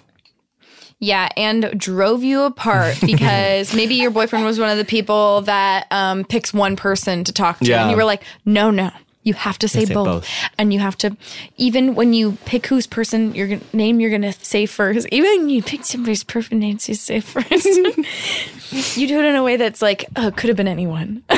Yeah, 0.99 1.29
and 1.35 1.71
drove 1.77 2.23
you 2.23 2.43
apart 2.43 2.97
because 3.05 3.73
maybe 3.75 3.95
your 3.95 4.11
boyfriend 4.11 4.45
was 4.45 4.59
one 4.59 4.69
of 4.69 4.77
the 4.77 4.85
people 4.85 5.41
that 5.41 5.87
um, 5.91 6.23
picks 6.23 6.53
one 6.53 6.75
person 6.75 7.23
to 7.25 7.33
talk 7.33 7.59
to, 7.59 7.65
Yeah. 7.65 7.81
and 7.81 7.91
you 7.91 7.97
were 7.97 8.05
like, 8.05 8.23
no, 8.45 8.71
no. 8.71 8.91
You 9.23 9.33
have 9.33 9.57
to 9.59 9.67
say, 9.67 9.85
say 9.85 9.93
both. 9.95 10.05
both. 10.05 10.29
and 10.59 10.71
you 10.71 10.77
have 10.79 10.95
to, 10.99 11.17
even 11.57 11.95
when 11.95 12.13
you 12.13 12.33
pick 12.45 12.67
whose 12.67 12.85
person 12.85 13.33
your 13.33 13.59
name 13.73 13.99
you're 13.99 14.11
gonna 14.11 14.33
say 14.33 14.67
first. 14.67 15.07
Even 15.11 15.39
when 15.39 15.49
you 15.49 15.63
pick 15.63 15.83
somebody's 15.83 16.23
perfect 16.23 16.53
name 16.53 16.77
to 16.77 16.95
say 16.95 17.21
first, 17.21 17.65
you 18.95 19.07
do 19.07 19.17
it 19.19 19.25
in 19.25 19.35
a 19.35 19.41
way 19.41 19.57
that's 19.57 19.81
like, 19.81 20.05
oh, 20.15 20.29
could 20.29 20.49
have 20.49 20.55
been 20.57 20.67
anyone. 20.67 21.23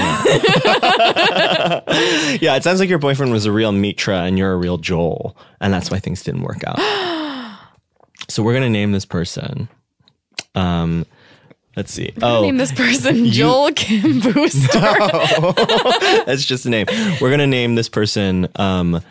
Yeah, 2.41 2.55
it 2.55 2.63
sounds 2.63 2.79
like 2.81 2.89
your 2.89 2.99
boyfriend 2.99 3.31
was 3.31 3.45
a 3.45 3.51
real 3.53 3.71
Mitra 3.71 4.19
and 4.23 4.37
you're 4.37 4.51
a 4.51 4.57
real 4.57 4.77
Joel, 4.77 5.37
and 5.61 5.73
that's 5.73 5.89
why 5.89 5.99
things 5.99 6.23
didn't 6.23 6.41
work 6.41 6.61
out. 6.67 6.77
so 8.27 8.43
we're 8.43 8.53
gonna 8.53 8.69
name 8.69 8.91
this 8.91 9.05
person. 9.05 9.69
Um, 10.55 11.05
let's 11.75 11.91
see. 11.93 12.13
Oh, 12.21 12.41
Name 12.41 12.57
this 12.57 12.71
person 12.71 13.25
Joel 13.31 13.71
Kim 13.71 14.19
Booster. 14.19 14.79
that's 16.25 16.43
just 16.43 16.65
a 16.65 16.69
name. 16.69 16.87
We're 17.21 17.29
gonna 17.29 17.47
name 17.47 17.75
this 17.75 17.89
person 17.89 18.47
um, 18.55 19.01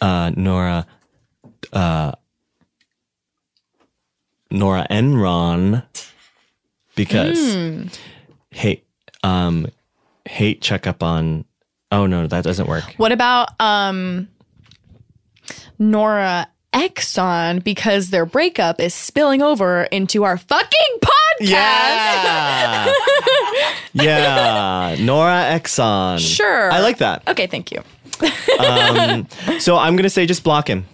uh, 0.00 0.32
Nora, 0.36 0.86
uh, 1.72 2.12
Nora 4.50 4.86
Enron, 4.90 5.84
because 6.94 7.88
hate, 8.50 8.86
um, 9.22 9.66
hate 10.26 10.60
checkup 10.60 11.02
on. 11.02 11.44
Oh 11.90 12.06
no, 12.06 12.26
that 12.26 12.44
doesn't 12.44 12.68
work. 12.68 12.84
What 12.98 13.12
about 13.12 13.58
um 13.60 14.28
Nora 15.78 16.48
Exxon 16.74 17.62
because 17.64 18.10
their 18.10 18.26
breakup 18.26 18.80
is 18.80 18.94
spilling 18.94 19.42
over 19.42 19.84
into 19.84 20.24
our 20.24 20.36
fucking 20.36 20.98
podcast? 21.00 21.40
Yeah, 21.40 22.92
yeah, 23.92 24.96
Nora 25.00 25.58
Exxon. 25.58 26.18
Sure. 26.18 26.70
I 26.70 26.80
like 26.80 26.98
that. 26.98 27.22
Okay, 27.28 27.46
thank 27.46 27.72
you. 27.72 27.82
Um, 28.58 29.26
so 29.60 29.76
I'm 29.76 29.96
gonna 29.96 30.10
say 30.10 30.26
just 30.26 30.44
block 30.44 30.68
him. 30.68 30.84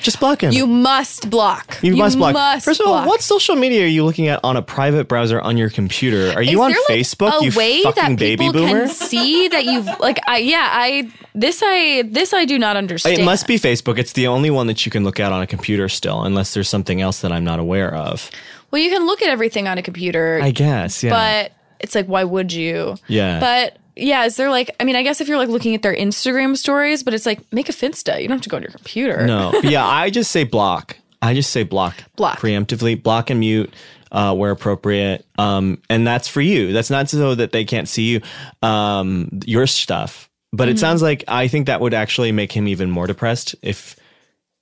Just 0.00 0.20
block 0.20 0.42
him. 0.42 0.52
You 0.52 0.66
must 0.66 1.30
block. 1.30 1.78
You 1.82 1.96
must 1.96 2.16
block. 2.16 2.32
must 2.32 2.64
First 2.64 2.80
of 2.80 2.86
all, 2.86 2.94
block. 2.94 3.06
what 3.06 3.22
social 3.22 3.56
media 3.56 3.84
are 3.84 3.88
you 3.88 4.04
looking 4.04 4.28
at 4.28 4.40
on 4.42 4.56
a 4.56 4.62
private 4.62 5.08
browser 5.08 5.40
on 5.40 5.56
your 5.56 5.70
computer? 5.70 6.32
Are 6.32 6.42
you 6.42 6.58
Is 6.58 6.64
on 6.64 6.70
there, 6.70 6.80
like, 6.88 6.98
Facebook? 6.98 7.40
A 7.40 7.44
you 7.44 7.52
way 7.56 7.82
fucking 7.82 8.02
that 8.02 8.18
baby 8.18 8.46
people 8.46 8.52
boomer. 8.60 8.86
can 8.86 8.88
see 8.88 9.48
that 9.48 9.64
you've 9.64 9.86
like. 10.00 10.18
I 10.26 10.38
yeah. 10.38 10.68
I 10.70 11.10
this 11.34 11.62
I 11.64 12.02
this 12.02 12.32
I 12.32 12.44
do 12.44 12.58
not 12.58 12.76
understand. 12.76 13.18
It 13.18 13.24
must 13.24 13.46
be 13.46 13.56
Facebook. 13.56 13.98
It's 13.98 14.12
the 14.12 14.26
only 14.26 14.50
one 14.50 14.66
that 14.68 14.84
you 14.86 14.92
can 14.92 15.04
look 15.04 15.20
at 15.20 15.32
on 15.32 15.42
a 15.42 15.46
computer 15.46 15.88
still, 15.88 16.22
unless 16.22 16.54
there's 16.54 16.68
something 16.68 17.00
else 17.00 17.20
that 17.20 17.32
I'm 17.32 17.44
not 17.44 17.58
aware 17.58 17.94
of. 17.94 18.30
Well, 18.70 18.80
you 18.80 18.90
can 18.90 19.04
look 19.06 19.20
at 19.22 19.28
everything 19.28 19.68
on 19.68 19.78
a 19.78 19.82
computer, 19.82 20.40
I 20.42 20.52
guess, 20.52 21.02
yeah. 21.02 21.10
but 21.10 21.52
it's 21.80 21.94
like, 21.94 22.06
why 22.06 22.24
would 22.24 22.52
you? 22.52 22.96
Yeah. 23.08 23.40
But 23.40 23.76
yeah, 23.96 24.24
is 24.24 24.36
there 24.36 24.50
like? 24.50 24.70
I 24.80 24.84
mean, 24.84 24.96
I 24.96 25.02
guess 25.02 25.20
if 25.20 25.28
you're 25.28 25.38
like 25.38 25.48
looking 25.48 25.74
at 25.74 25.82
their 25.82 25.94
Instagram 25.94 26.56
stories, 26.56 27.02
but 27.02 27.14
it's 27.14 27.26
like 27.26 27.40
make 27.52 27.68
a 27.68 27.72
Finsta. 27.72 28.20
You 28.20 28.28
don't 28.28 28.36
have 28.38 28.42
to 28.42 28.48
go 28.48 28.56
on 28.56 28.62
your 28.62 28.70
computer. 28.72 29.26
no, 29.26 29.52
yeah, 29.62 29.86
I 29.86 30.10
just 30.10 30.30
say 30.30 30.44
block. 30.44 30.96
I 31.22 31.34
just 31.34 31.50
say 31.50 31.64
block. 31.64 32.02
Block. 32.16 32.38
preemptively. 32.40 33.00
Block 33.00 33.28
and 33.30 33.40
mute 33.40 33.72
uh, 34.10 34.34
where 34.34 34.50
appropriate. 34.50 35.26
Um, 35.38 35.82
and 35.90 36.06
that's 36.06 36.28
for 36.28 36.40
you. 36.40 36.72
That's 36.72 36.88
not 36.90 37.08
so 37.10 37.34
that 37.34 37.52
they 37.52 37.64
can't 37.64 37.86
see 37.88 38.04
you, 38.10 38.20
um, 38.62 39.28
your 39.44 39.66
stuff. 39.66 40.28
But 40.52 40.64
Mm-hmm. 40.64 40.72
it 40.76 40.78
sounds 40.80 41.02
like 41.02 41.22
I 41.28 41.46
think 41.46 41.66
that 41.66 41.80
would 41.80 41.94
actually 41.94 42.32
make 42.32 42.50
him 42.52 42.66
even 42.66 42.90
more 42.90 43.06
depressed 43.06 43.54
if 43.62 43.94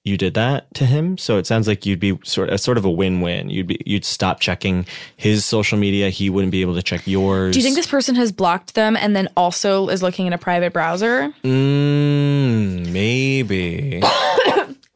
you 0.08 0.16
did 0.16 0.34
that 0.34 0.72
to 0.74 0.84
him. 0.86 1.16
So 1.18 1.38
it 1.38 1.46
sounds 1.46 1.68
like 1.68 1.86
you'd 1.86 2.00
be 2.00 2.18
sort 2.24 2.48
of 2.48 2.58
sort 2.60 2.78
of 2.78 2.84
a 2.84 2.90
win-win. 2.90 3.50
You'd 3.50 3.66
be 3.68 3.80
you'd 3.86 4.04
stop 4.04 4.40
checking 4.40 4.86
his 5.16 5.44
social 5.44 5.78
media. 5.78 6.08
He 6.10 6.30
wouldn't 6.30 6.50
be 6.50 6.62
able 6.62 6.74
to 6.74 6.82
check 6.82 7.06
yours. 7.06 7.52
Do 7.52 7.58
you 7.60 7.62
think 7.64 7.76
this 7.76 7.86
person 7.86 8.14
has 8.16 8.32
blocked 8.32 8.74
them 8.74 8.96
and 8.96 9.14
then 9.14 9.28
also 9.36 9.88
is 9.88 10.02
looking 10.02 10.26
in 10.26 10.32
a 10.32 10.38
private 10.38 10.72
browser? 10.72 11.32
Mm, 11.44 12.90
maybe. 12.90 14.02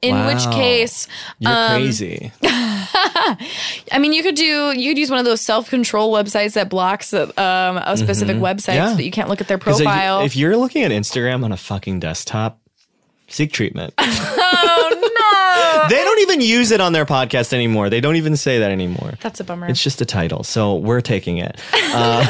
In 0.03 0.27
which 0.27 0.43
case, 0.51 1.07
You're 1.39 1.53
Um, 1.53 1.69
crazy. 1.83 2.33
I 2.43 3.99
mean, 4.01 4.13
you 4.13 4.25
could 4.25 4.35
do 4.35 4.73
you 4.73 4.91
could 4.91 4.99
use 4.99 5.11
one 5.11 5.21
of 5.21 5.25
those 5.25 5.41
self 5.41 5.71
control 5.71 6.13
websites 6.13 6.55
that 6.55 6.69
blocks 6.69 7.15
um, 7.15 7.31
a 7.39 7.97
specific 7.97 8.37
website 8.39 8.73
Mm-hmm. 8.73 8.77
Yeah. 8.77 8.91
so 8.91 8.97
that 8.97 9.05
you 9.05 9.11
can't 9.13 9.29
look 9.29 9.41
at 9.41 9.47
their 9.47 9.59
profile. 9.59 10.23
If 10.23 10.35
you're 10.37 10.57
looking 10.57 10.83
at 10.83 10.91
Instagram 10.91 11.45
on 11.45 11.53
a 11.53 11.57
fucking 11.57 12.01
desktop, 12.01 12.59
seek 13.33 13.53
treatment. 13.53 13.95
oh 13.99 14.89
no, 14.93 15.89
they 15.97 16.03
don't 16.03 16.21
even 16.21 16.41
use 16.41 16.71
it 16.71 16.81
on 16.81 16.93
their 16.93 17.07
podcast 17.07 17.53
anymore. 17.53 17.91
They 17.91 18.01
don't 18.01 18.17
even 18.17 18.37
say 18.37 18.59
that 18.61 18.71
anymore. 18.71 19.15
that's 19.21 19.41
a 19.41 19.45
bummer. 19.45 19.69
It's 19.69 19.83
just 19.83 20.01
a 20.01 20.05
title, 20.05 20.45
so 20.45 20.77
we're 20.77 21.01
taking 21.01 21.39
it. 21.39 21.61
Uh, 21.75 22.25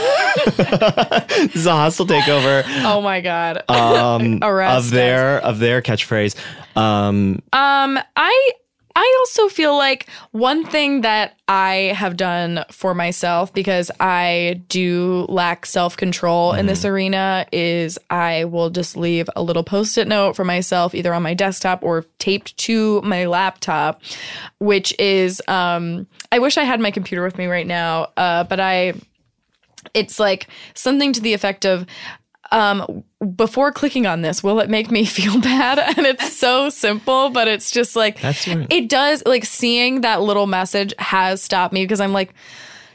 this 0.46 1.56
is 1.56 1.66
a 1.66 1.72
hostile 1.72 2.06
takeover 2.06 2.62
oh 2.84 3.00
my 3.02 3.20
god. 3.20 3.62
um, 3.68 4.38
Arrest 4.42 4.86
of 4.86 4.90
their 4.90 5.38
of 5.38 5.58
their 5.58 5.82
catchphrase. 5.82 6.34
Um, 6.76 7.42
Um, 7.52 7.98
I 8.16 8.50
I 8.94 9.16
also 9.20 9.48
feel 9.48 9.76
like 9.76 10.08
one 10.32 10.64
thing 10.64 11.02
that 11.02 11.38
I 11.48 11.92
have 11.96 12.16
done 12.16 12.64
for 12.70 12.94
myself 12.94 13.52
because 13.52 13.90
I 14.00 14.62
do 14.68 15.26
lack 15.28 15.66
self 15.66 15.96
control 15.96 16.52
in 16.52 16.66
this 16.66 16.84
arena 16.84 17.46
is 17.52 17.98
I 18.10 18.44
will 18.44 18.70
just 18.70 18.96
leave 18.96 19.28
a 19.36 19.42
little 19.42 19.64
post 19.64 19.98
it 19.98 20.08
note 20.08 20.36
for 20.36 20.44
myself 20.44 20.94
either 20.94 21.14
on 21.14 21.22
my 21.22 21.34
desktop 21.34 21.82
or 21.82 22.04
taped 22.18 22.56
to 22.58 23.00
my 23.02 23.26
laptop, 23.26 24.02
which 24.58 24.98
is 24.98 25.42
um 25.48 26.06
I 26.30 26.38
wish 26.38 26.56
I 26.56 26.64
had 26.64 26.80
my 26.80 26.90
computer 26.90 27.22
with 27.22 27.38
me 27.38 27.46
right 27.46 27.66
now, 27.66 28.08
uh, 28.16 28.44
but 28.44 28.60
I 28.60 28.94
it's 29.94 30.18
like 30.20 30.48
something 30.74 31.12
to 31.12 31.20
the 31.20 31.34
effect 31.34 31.64
of 31.64 31.86
um 32.52 33.02
before 33.36 33.72
clicking 33.72 34.06
on 34.06 34.22
this 34.22 34.42
will 34.42 34.60
it 34.60 34.70
make 34.70 34.90
me 34.90 35.04
feel 35.18 35.40
bad 35.40 35.78
and 35.96 36.06
it's 36.06 36.32
so 36.36 36.68
simple 36.68 37.30
but 37.30 37.48
it's 37.48 37.70
just 37.70 37.96
like 37.96 38.20
That's 38.20 38.46
right. 38.46 38.66
it 38.70 38.88
does 38.88 39.22
like 39.26 39.44
seeing 39.44 40.02
that 40.02 40.22
little 40.22 40.46
message 40.46 40.94
has 40.98 41.42
stopped 41.42 41.72
me 41.74 41.82
because 41.82 42.00
i'm 42.00 42.12
like 42.12 42.32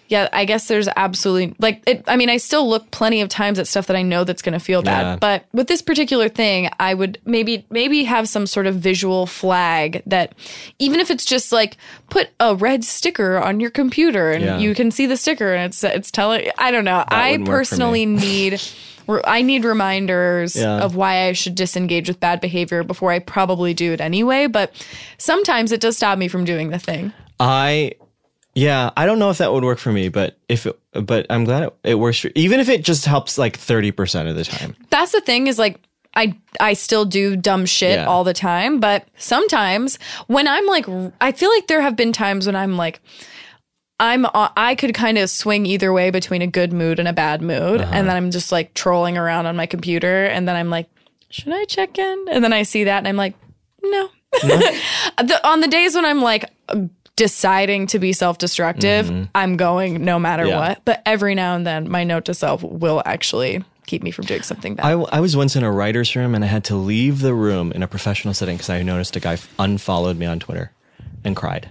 yeah 0.09 0.29
i 0.31 0.45
guess 0.45 0.69
there's 0.69 0.87
absolutely 0.95 1.53
like 1.59 1.83
it 1.85 2.01
i 2.07 2.15
mean 2.15 2.29
i 2.29 2.37
still 2.37 2.69
look 2.69 2.89
plenty 2.91 3.19
of 3.19 3.27
times 3.27 3.59
at 3.59 3.67
stuff 3.67 3.87
that 3.87 3.97
i 3.97 4.01
know 4.01 4.23
that's 4.23 4.41
going 4.41 4.53
to 4.53 4.59
feel 4.59 4.81
bad 4.81 5.01
Yeah. 5.01 5.15
but 5.17 5.45
with 5.53 5.67
this 5.67 5.81
particular 5.81 6.29
thing 6.29 6.69
i 6.79 6.93
would 6.93 7.19
maybe 7.25 7.65
maybe 7.69 8.05
have 8.05 8.29
some 8.29 8.47
sort 8.47 8.67
of 8.67 8.75
visual 8.75 9.25
flag 9.25 10.01
that 10.05 10.33
even 10.79 11.01
if 11.01 11.11
it's 11.11 11.25
just 11.25 11.51
like 11.51 11.75
put 12.09 12.29
a 12.39 12.55
red 12.55 12.85
sticker 12.85 13.37
on 13.37 13.59
your 13.59 13.69
computer 13.71 14.31
and 14.31 14.43
Yeah. 14.45 14.57
you 14.59 14.73
can 14.75 14.91
see 14.91 15.07
the 15.07 15.17
sticker 15.17 15.53
and 15.53 15.65
it's 15.65 15.83
it's 15.83 16.09
telling 16.11 16.51
i 16.57 16.71
don't 16.71 16.85
know 16.85 17.03
i 17.09 17.31
work 17.37 17.45
for 17.45 17.51
personally 17.51 18.05
me. 18.05 18.57
I 19.25 19.41
need 19.41 19.63
reminders 19.65 20.55
Yeah. 20.55 20.79
of 20.79 20.95
why 20.95 21.27
I 21.27 21.33
should 21.33 21.55
disengage 21.55 22.07
with 22.07 22.19
bad 22.19 22.41
behavior 22.41 22.83
before 22.83 23.11
I 23.11 23.19
probably 23.19 23.73
do 23.73 23.93
it 23.93 24.01
anyway. 24.01 24.47
But 24.47 24.71
sometimes 25.17 25.71
it 25.71 25.79
does 25.81 25.97
stop 25.97 26.17
me 26.17 26.27
from 26.27 26.45
doing 26.45 26.69
the 26.69 26.79
thing. 26.79 27.13
I 27.39 27.93
yeah, 28.53 28.89
I 28.97 29.05
don't 29.05 29.19
know 29.19 29.29
if 29.29 29.37
that 29.37 29.53
would 29.53 29.63
work 29.63 29.77
for 29.77 29.91
me, 29.91 30.09
but 30.09 30.37
if 30.49 30.65
it, 30.65 30.79
but 30.93 31.27
I'm 31.29 31.43
glad 31.43 31.63
it, 31.63 31.75
it 31.83 31.95
works. 31.95 32.19
For, 32.19 32.31
even 32.33 32.59
if 32.59 32.69
it 32.69 32.83
just 32.83 33.05
helps 33.05 33.37
like 33.37 33.55
thirty 33.57 33.91
percent 33.91 34.29
of 34.29 34.35
the 34.35 34.43
time. 34.43 34.75
That's 34.89 35.11
the 35.11 35.21
thing 35.21 35.45
is 35.47 35.59
like 35.59 35.79
I 36.15 36.35
I 36.59 36.73
still 36.73 37.05
do 37.05 37.35
dumb 37.35 37.67
shit 37.67 37.99
Yeah. 37.99 38.05
all 38.07 38.23
the 38.23 38.33
time, 38.33 38.79
but 38.79 39.05
sometimes 39.17 39.99
when 40.25 40.47
I'm 40.47 40.65
like 40.65 40.87
I 41.21 41.31
feel 41.31 41.51
like 41.51 41.67
there 41.67 41.81
have 41.81 41.95
been 41.95 42.11
times 42.11 42.47
when 42.47 42.55
I'm 42.55 42.77
like 42.77 42.99
I'm 43.99 44.25
uh, 44.25 44.49
I 44.55 44.75
could 44.75 44.93
kind 44.93 45.17
of 45.17 45.29
swing 45.29 45.65
either 45.65 45.91
way 45.91 46.11
between 46.11 46.41
a 46.41 46.47
good 46.47 46.71
mood 46.71 46.99
and 46.99 47.07
a 47.07 47.13
bad 47.13 47.41
mood, 47.41 47.81
Uh-huh. 47.81 47.91
and 47.93 48.07
then 48.07 48.15
I'm 48.15 48.31
just 48.31 48.51
like 48.51 48.73
trolling 48.73 49.17
around 49.17 49.45
on 49.47 49.55
my 49.55 49.65
computer, 49.65 50.25
and 50.25 50.47
then 50.47 50.55
I'm 50.55 50.69
like, 50.69 50.87
should 51.29 51.51
I 51.53 51.65
check 51.65 51.97
in? 51.97 52.25
And 52.29 52.43
then 52.43 52.53
I 52.53 52.63
see 52.63 52.83
that, 52.85 52.99
and 52.99 53.07
I'm 53.07 53.17
like, 53.17 53.33
no. 53.83 54.09
the, 54.43 55.39
on 55.43 55.61
the 55.61 55.67
days 55.67 55.95
when 55.95 56.05
I'm 56.05 56.21
like 56.21 56.45
deciding 57.15 57.87
to 57.87 57.97
be 57.99 58.13
self-destructive, 58.13 59.27
I'm 59.33 59.57
going 59.57 60.03
no 60.05 60.19
matter 60.19 60.43
Mm-hmm. 60.43 60.49
Yeah. 60.51 60.59
what. 60.69 60.85
But 60.85 61.01
every 61.05 61.33
now 61.33 61.55
and 61.55 61.65
then, 61.65 61.89
my 61.89 62.03
note 62.03 62.25
to 62.25 62.33
self 62.33 62.61
will 62.61 63.01
actually 63.05 63.63
keep 63.87 64.03
me 64.03 64.11
from 64.11 64.25
doing 64.25 64.43
something 64.43 64.75
bad. 64.75 64.85
I, 64.85 64.91
I 64.91 65.19
was 65.21 65.35
once 65.35 65.55
in 65.55 65.63
a 65.63 65.71
writer's 65.71 66.15
room 66.15 66.35
and 66.35 66.43
I 66.43 66.47
had 66.47 66.65
to 66.65 66.75
leave 66.75 67.21
the 67.21 67.33
room 67.33 67.71
in 67.71 67.81
a 67.81 67.87
professional 67.87 68.33
setting 68.35 68.57
because 68.57 68.69
I 68.69 68.83
noticed 68.83 69.15
a 69.15 69.19
guy 69.19 69.37
unfollowed 69.57 70.17
me 70.17 70.25
on 70.27 70.39
Twitter 70.39 70.71
and 71.23 71.35
cried 71.35 71.67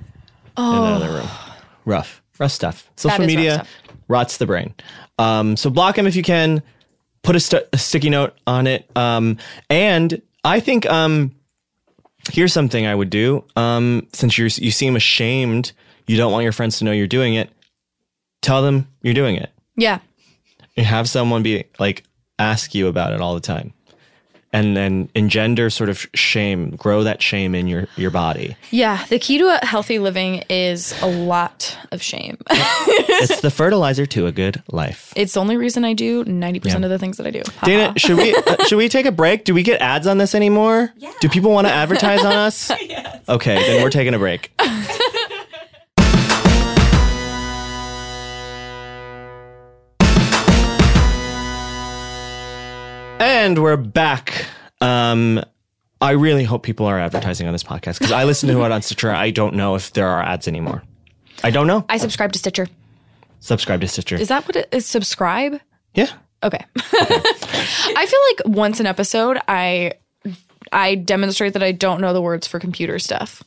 in 0.59 0.65
another 0.65 1.11
room. 1.13 1.29
Rough, 1.87 2.23
rough 2.39 2.53
stuff. 2.53 2.91
Social 2.97 3.25
media 3.25 3.55
stuff. 3.55 3.71
rots 4.09 4.37
the 4.37 4.47
brain. 4.47 4.75
Um, 5.19 5.57
so 5.57 5.71
block 5.71 5.97
him 5.97 6.07
if 6.07 6.15
you 6.15 6.23
can. 6.23 6.63
Put 7.23 7.35
a, 7.35 7.41
st- 7.41 7.65
a 7.73 7.79
sticky 7.79 8.11
note 8.11 8.35
on 8.47 8.67
it. 8.67 8.89
Um, 8.95 9.39
and 9.71 10.21
I 10.45 10.61
think 10.61 10.85
um, 10.87 11.35
here's 12.31 12.53
something 12.53 12.87
I 12.87 12.95
would 12.95 13.11
do. 13.11 13.45
Um, 13.57 14.07
since 14.13 14.37
you 14.37 14.45
you 14.45 14.71
seem 14.71 14.95
ashamed, 14.95 15.73
you 16.07 16.19
don't 16.19 16.31
want 16.31 16.43
your 16.45 16.53
friends 16.53 16.79
to 16.79 16.85
know 16.85 16.93
you're 16.93 17.07
doing 17.07 17.35
it. 17.35 17.51
Tell 18.43 18.63
them 18.63 18.87
you're 19.03 19.15
doing 19.15 19.37
it 19.37 19.51
yeah. 19.77 20.01
and 20.77 20.87
have 20.87 21.09
someone 21.09 21.43
be 21.43 21.65
like 21.79 22.05
ask 22.39 22.75
you 22.75 22.89
about 22.89 23.13
it 23.13 23.21
all 23.21 23.35
the 23.35 23.41
time 23.41 23.73
and 24.57 24.77
then 24.77 25.09
engender 25.15 25.69
sort 25.71 25.91
of 25.91 26.07
shame 26.15 26.71
grow 26.77 27.03
that 27.03 27.21
shame 27.23 27.55
in 27.55 27.67
your 27.69 27.87
your 27.97 28.11
body 28.11 28.57
Yeah, 28.71 29.05
the 29.11 29.19
key 29.19 29.39
to 29.39 29.45
a 29.63 29.65
healthy 29.65 29.99
living 29.99 30.43
is 30.49 30.95
a 31.03 31.07
lot 31.07 31.77
of 31.93 32.03
shame. 32.03 32.39
it's 32.51 33.41
the 33.43 33.51
fertilizer 33.51 34.07
to 34.07 34.27
a 34.27 34.33
good 34.33 34.63
life 34.73 35.13
it's 35.15 35.35
the 35.35 35.41
only 35.41 35.57
reason 35.57 35.85
I 35.85 35.93
do 35.93 36.25
90% 36.25 36.65
Yeah. 36.65 36.77
of 36.77 36.91
the 36.91 36.99
things 36.99 37.17
that 37.19 37.27
I 37.27 37.31
do. 37.31 37.43
Dana, 37.65 37.93
should 37.99 38.17
we 38.17 38.35
uh, 38.35 38.65
should 38.67 38.79
we 38.79 38.89
take 38.89 39.07
a 39.07 39.13
break? 39.13 39.45
Do 39.45 39.53
we 39.55 39.63
get 39.63 39.81
ads 39.81 40.07
on 40.07 40.19
this 40.19 40.35
anymore? 40.35 40.93
Do 41.21 41.29
people 41.29 41.51
want 41.53 41.67
to 41.67 41.73
advertise 41.73 42.25
on 42.25 42.33
us? 42.33 42.71
yes. 42.81 43.23
Okay, 43.29 43.55
then 43.57 43.83
we're 43.83 43.91
taking 43.91 44.15
a 44.15 44.19
break. 44.19 44.51
And 53.47 53.63
we're 53.63 53.77
back. 53.77 54.45
Um, 54.81 55.41
I 56.01 56.11
really 56.11 56.43
hope 56.43 56.65
people 56.65 56.85
are 56.87 56.99
advertising 56.99 57.47
on 57.47 57.53
this 57.53 57.63
podcast 57.63 58.01
because 58.01 58.11
I 58.11 58.25
listen 58.25 58.49
to 58.49 58.65
it 58.65 58.73
on 58.73 58.83
Stitcher. 58.83 59.13
I 59.13 59.31
don't 59.31 59.55
know 59.55 59.77
if 59.77 59.93
there 59.93 60.09
are 60.09 60.21
ads 60.21 60.49
anymore. 60.49 60.83
I 61.45 61.51
don't 61.51 61.69
know. 61.69 61.85
I 61.89 61.99
subscribe 61.99 62.33
to 62.33 62.41
Stitcher. 62.41 62.67
Subscribe 63.39 63.81
to 63.83 63.89
Stitcher. 63.89 64.17
Is 64.17 64.29
that 64.29 64.49
what 64.49 64.57
it 64.57 64.69
is? 64.73 64.85
Subscribe? 64.85 65.61
yeah. 65.95 66.11
Okay. 66.43 66.63
I 66.93 68.07
feel 68.09 68.49
like 68.49 68.57
once 68.57 68.81
an 68.81 68.87
episode, 68.87 69.39
I 69.47 69.93
I 70.73 70.97
demonstrate 70.97 71.53
that 71.53 71.63
I 71.63 71.71
don't 71.71 72.01
know 72.01 72.13
the 72.13 72.21
words 72.21 72.49
for 72.49 72.59
computer 72.59 72.99
stuff. 72.99 73.45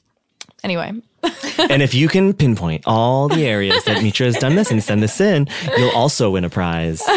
Anyway, 0.64 0.94
And 1.60 1.82
if 1.82 1.94
you 1.94 2.08
can 2.08 2.32
pinpoint 2.34 2.84
all 2.88 3.28
the 3.28 3.46
areas 3.46 3.84
that 3.84 4.02
Mitra 4.02 4.28
has 4.28 4.38
done 4.38 4.56
this 4.56 4.72
and 4.72 4.82
send 4.82 5.04
this 5.04 5.20
in, 5.20 5.46
you'll 5.78 5.90
also 5.92 6.32
win 6.32 6.46
a 6.46 6.50
prize. 6.50 7.04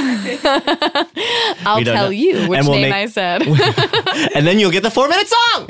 I'll 1.64 1.82
tell 1.84 1.84
know. 1.84 2.08
you 2.10 2.48
which 2.48 2.58
And 2.58 2.66
we'll 2.66 2.76
name 2.80 2.90
make- 2.90 2.92
I 2.92 3.06
said. 3.06 3.42
And 4.34 4.44
then 4.46 4.58
you'll 4.58 4.72
get 4.72 4.82
the 4.82 4.90
four 4.90 5.06
minute 5.08 5.28
song. 5.28 5.68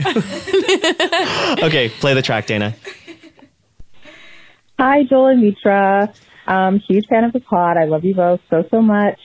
okay, 1.64 1.90
play 2.00 2.14
the 2.14 2.22
track, 2.22 2.46
Dana. 2.46 2.74
Hi, 4.78 5.02
Joel 5.04 5.26
and 5.28 5.42
Mitra. 5.42 6.12
Um, 6.46 6.78
huge 6.80 7.06
fan 7.08 7.24
of 7.24 7.32
the 7.32 7.40
pod. 7.40 7.76
I 7.76 7.84
love 7.84 8.04
you 8.04 8.14
both 8.14 8.40
so, 8.50 8.64
so 8.70 8.80
much. 8.82 9.20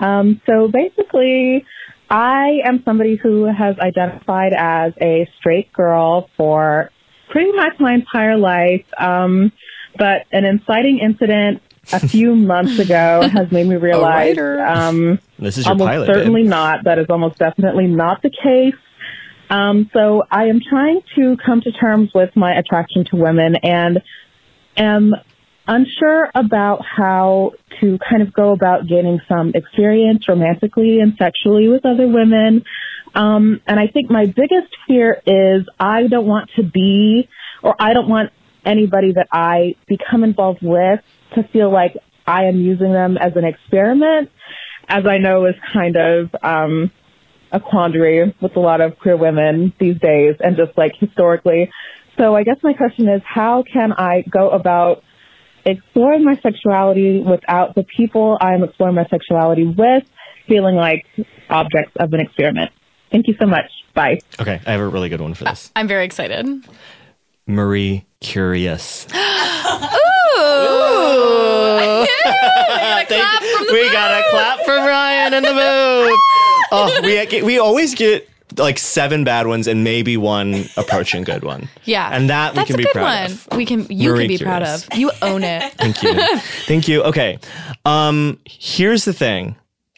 Um, 0.00 0.40
so 0.46 0.68
basically, 0.68 1.64
I 2.10 2.60
am 2.64 2.82
somebody 2.84 3.16
who 3.16 3.44
has 3.44 3.78
identified 3.78 4.52
as 4.56 4.92
a 5.00 5.28
straight 5.38 5.72
girl 5.72 6.30
for 6.36 6.90
pretty 7.30 7.52
much 7.52 7.74
my 7.78 7.94
entire 7.94 8.36
life. 8.36 8.84
Um, 8.98 9.52
but 9.96 10.26
an 10.32 10.44
inciting 10.44 10.98
incident 11.00 11.62
a 11.92 12.00
few 12.06 12.34
months 12.52 12.78
ago 12.78 13.28
has 13.28 13.50
made 13.50 13.66
me 13.66 13.76
realize 13.76 14.36
um, 14.38 15.18
This 15.38 15.58
is 15.58 15.64
your 15.64 15.72
almost 15.72 15.88
pilot. 15.88 16.06
certainly 16.06 16.42
babe. 16.42 16.50
not. 16.50 16.84
That 16.84 16.98
is 16.98 17.06
almost 17.08 17.38
definitely 17.38 17.86
not 17.86 18.22
the 18.22 18.30
case. 18.30 18.74
Um, 19.50 19.88
so 19.94 20.24
I 20.30 20.44
am 20.46 20.60
trying 20.60 21.00
to 21.16 21.36
come 21.44 21.62
to 21.62 21.72
terms 21.72 22.10
with 22.14 22.36
my 22.36 22.52
attraction 22.54 23.06
to 23.10 23.16
women 23.16 23.56
and 23.62 24.00
am 24.76 25.14
unsure 25.66 26.30
about 26.34 26.84
how 26.84 27.52
to 27.80 27.98
kind 28.08 28.22
of 28.22 28.32
go 28.32 28.52
about 28.52 28.86
gaining 28.86 29.20
some 29.28 29.52
experience 29.54 30.28
romantically 30.28 31.00
and 31.00 31.14
sexually 31.18 31.68
with 31.68 31.84
other 31.86 32.06
women. 32.08 32.64
Um, 33.14 33.60
and 33.66 33.80
I 33.80 33.86
think 33.88 34.10
my 34.10 34.26
biggest 34.26 34.74
fear 34.86 35.20
is 35.26 35.66
I 35.78 36.06
don't 36.06 36.26
want 36.26 36.50
to 36.56 36.62
be, 36.62 37.28
or 37.62 37.74
I 37.78 37.92
don't 37.92 38.08
want 38.08 38.30
anybody 38.64 39.12
that 39.12 39.28
I 39.32 39.74
become 39.86 40.24
involved 40.24 40.60
with 40.62 41.00
to 41.34 41.42
feel 41.52 41.72
like 41.72 41.96
I 42.26 42.44
am 42.44 42.56
using 42.56 42.92
them 42.92 43.16
as 43.16 43.32
an 43.36 43.44
experiment, 43.44 44.30
as 44.88 45.06
I 45.06 45.18
know 45.18 45.46
is 45.46 45.54
kind 45.72 45.96
of 45.96 46.34
um, 46.42 46.90
a 47.50 47.60
quandary 47.60 48.34
with 48.40 48.56
a 48.56 48.60
lot 48.60 48.80
of 48.80 48.98
queer 48.98 49.16
women 49.16 49.72
these 49.80 49.98
days 49.98 50.36
and 50.40 50.56
just 50.56 50.76
like 50.76 50.92
historically. 50.98 51.70
So 52.18 52.34
I 52.34 52.42
guess 52.42 52.56
my 52.62 52.74
question 52.74 53.08
is, 53.08 53.22
how 53.24 53.64
can 53.70 53.92
I 53.92 54.24
go 54.28 54.50
about 54.50 55.02
exploring 55.64 56.24
my 56.24 56.36
sexuality 56.42 57.20
without 57.20 57.74
the 57.74 57.84
people 57.84 58.36
I'm 58.40 58.64
exploring 58.64 58.96
my 58.96 59.06
sexuality 59.06 59.66
with 59.66 60.04
feeling 60.46 60.76
like 60.76 61.06
objects 61.48 61.92
of 61.98 62.12
an 62.12 62.20
experiment? 62.20 62.72
Thank 63.10 63.26
you 63.28 63.34
so 63.38 63.46
much. 63.46 63.70
Bye. 63.94 64.18
Okay, 64.40 64.60
I 64.66 64.72
have 64.72 64.80
a 64.80 64.88
really 64.88 65.08
good 65.08 65.20
one 65.20 65.34
for 65.34 65.44
this. 65.44 65.70
I'm 65.76 65.88
very 65.88 66.04
excited. 66.04 66.46
Marie 67.46 68.04
Curious. 68.20 69.06
Ooh. 70.38 72.06
We 73.70 73.92
got 73.92 74.10
a 74.18 74.24
clap 74.30 74.60
from 74.64 74.86
Ryan 74.86 75.34
in 75.34 75.42
the 75.42 75.50
booth. 75.50 76.18
Oh, 76.72 77.00
we 77.02 77.42
we 77.42 77.58
always 77.58 77.94
get 77.94 78.28
like 78.56 78.78
seven 78.78 79.24
bad 79.24 79.46
ones 79.46 79.66
and 79.66 79.84
maybe 79.84 80.16
one 80.16 80.64
approaching 80.76 81.22
good 81.24 81.44
one. 81.44 81.68
Yeah, 81.84 82.08
and 82.12 82.30
that 82.30 82.54
That's 82.54 82.68
we 82.70 82.74
can 82.74 82.74
a 82.74 82.78
be 82.78 82.84
good 82.84 82.92
proud 82.92 83.22
one. 83.22 83.32
of. 83.32 83.48
We 83.56 83.66
can. 83.66 83.86
You 83.90 84.10
Marie 84.12 84.20
can 84.28 84.28
be 84.28 84.38
proud 84.44 84.62
Curious. 84.62 84.86
of. 84.88 84.94
You 84.98 85.10
own 85.22 85.44
it. 85.44 85.72
Thank 85.78 86.02
you. 86.02 86.14
Thank 86.66 86.88
you. 86.88 87.02
Okay. 87.04 87.38
Um, 87.84 88.38
here's 88.46 89.04
the 89.04 89.12
thing. 89.12 89.56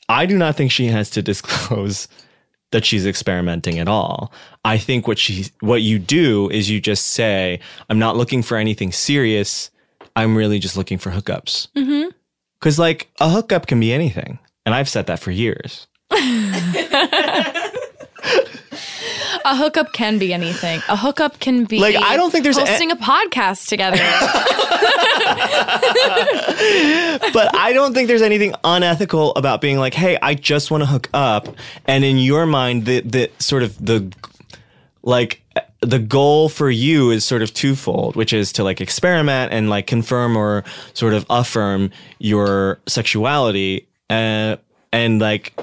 I 0.08 0.26
do 0.26 0.36
not 0.36 0.56
think 0.56 0.72
she 0.72 0.86
has 0.86 1.10
to 1.10 1.22
disclose 1.22 2.08
that 2.72 2.84
she's 2.84 3.06
experimenting 3.06 3.78
at 3.78 3.88
all. 3.88 4.32
I 4.64 4.78
think 4.78 5.06
what 5.06 5.18
she 5.18 5.46
what 5.60 5.82
you 5.82 5.98
do 5.98 6.48
is 6.50 6.70
you 6.70 6.80
just 6.80 7.08
say, 7.08 7.60
I'm 7.88 7.98
not 7.98 8.16
looking 8.16 8.42
for 8.42 8.56
anything 8.56 8.92
serious. 8.92 9.70
I'm 10.16 10.36
really 10.36 10.58
just 10.58 10.76
looking 10.76 10.98
for 10.98 11.10
hookups. 11.10 11.68
Mm-hmm. 11.76 12.10
Cause 12.60 12.78
like 12.78 13.10
a 13.20 13.28
hookup 13.28 13.66
can 13.66 13.80
be 13.80 13.92
anything. 13.92 14.38
And 14.66 14.74
I've 14.74 14.88
said 14.88 15.06
that 15.06 15.20
for 15.20 15.30
years. 15.30 15.86
A 19.50 19.56
hookup 19.56 19.92
can 19.92 20.18
be 20.18 20.32
anything. 20.32 20.80
A 20.88 20.96
hookup 20.96 21.40
can 21.40 21.64
be 21.64 21.80
Like, 21.80 21.96
I 21.96 22.16
don't 22.16 22.30
think 22.30 22.44
there's 22.44 22.56
a- 22.56 22.64
hosting 22.64 22.92
a, 22.92 22.96
podcast 22.96 23.66
together. 23.66 23.96
but 27.32 27.56
I 27.56 27.72
don't 27.74 27.92
think 27.92 28.06
there's 28.06 28.22
anything 28.22 28.54
unethical 28.62 29.34
about 29.34 29.60
being 29.60 29.78
like, 29.78 29.92
hey, 29.92 30.16
I 30.22 30.34
just 30.34 30.70
want 30.70 30.82
to 30.82 30.86
hook 30.86 31.10
up. 31.12 31.48
And 31.84 32.04
in 32.04 32.18
your 32.18 32.46
mind, 32.46 32.86
the 32.86 33.00
the 33.00 33.28
sort 33.40 33.64
of 33.64 33.76
the 33.84 34.12
like 35.02 35.42
the 35.80 35.98
goal 35.98 36.48
for 36.48 36.70
you 36.70 37.10
is 37.10 37.24
sort 37.24 37.42
of 37.42 37.52
twofold, 37.52 38.14
which 38.14 38.32
is 38.32 38.52
to 38.52 38.62
like 38.62 38.80
experiment 38.80 39.52
and 39.52 39.68
like 39.68 39.88
confirm 39.88 40.36
or 40.36 40.62
sort 40.94 41.12
of 41.12 41.26
affirm 41.28 41.90
your 42.20 42.78
sexuality. 42.86 43.88
Uh, 44.08 44.56
and 44.92 45.20
like 45.20 45.54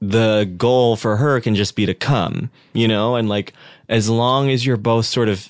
the 0.00 0.50
goal 0.56 0.96
for 0.96 1.16
her 1.16 1.40
can 1.40 1.54
just 1.54 1.76
be 1.76 1.86
to 1.86 1.94
come, 1.94 2.50
you 2.72 2.88
know, 2.88 3.16
and 3.16 3.28
like 3.28 3.52
as 3.88 4.08
long 4.08 4.50
as 4.50 4.64
you're 4.64 4.76
both 4.76 5.06
sort 5.06 5.28
of 5.28 5.48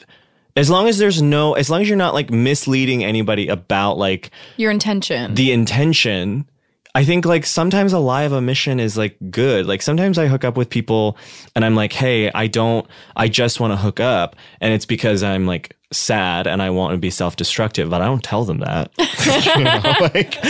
as 0.57 0.69
long 0.69 0.89
as 0.89 0.99
there's 0.99 1.23
no 1.23 1.55
as 1.55 1.71
long 1.71 1.81
as 1.83 1.89
you're 1.89 1.97
not 1.97 2.15
like 2.15 2.31
misleading 2.31 3.05
anybody 3.05 3.47
about 3.49 3.97
like 3.97 4.31
Your 4.57 4.71
intention. 4.73 5.35
the 5.35 5.53
intention 5.53 6.47
i 6.95 7.05
think 7.05 7.24
like 7.24 7.47
sometimes 7.47 7.93
a 7.93 7.99
lie 7.99 8.22
of 8.22 8.32
omission 8.32 8.80
is 8.80 8.97
like 8.97 9.16
good. 9.30 9.66
Like 9.66 9.82
sometimes 9.82 10.18
i 10.18 10.26
hook 10.26 10.45
up 10.45 10.57
with 10.57 10.70
people 10.70 11.16
and 11.55 11.64
i'm 11.64 11.74
like 11.74 11.93
hey 11.93 12.30
i 12.32 12.47
don't 12.47 12.86
i 13.16 13.28
just 13.28 13.61
want 13.61 13.72
to 13.72 13.76
hook 13.76 14.01
up 14.01 14.36
and 14.61 14.72
it's 14.72 14.86
because 14.86 15.22
i'm 15.22 15.47
like 15.47 15.76
sad 15.93 16.47
and 16.47 16.62
i 16.62 16.70
want 16.70 16.93
to 16.93 16.99
be 16.99 17.11
self-destructive 17.11 17.91
but 17.91 18.01
i 18.01 18.05
don't 18.05 18.22
tell 18.22 18.45
them 18.45 18.59
that. 18.59 18.91
You 19.57 19.64
know 19.64 19.82
like 20.14 20.41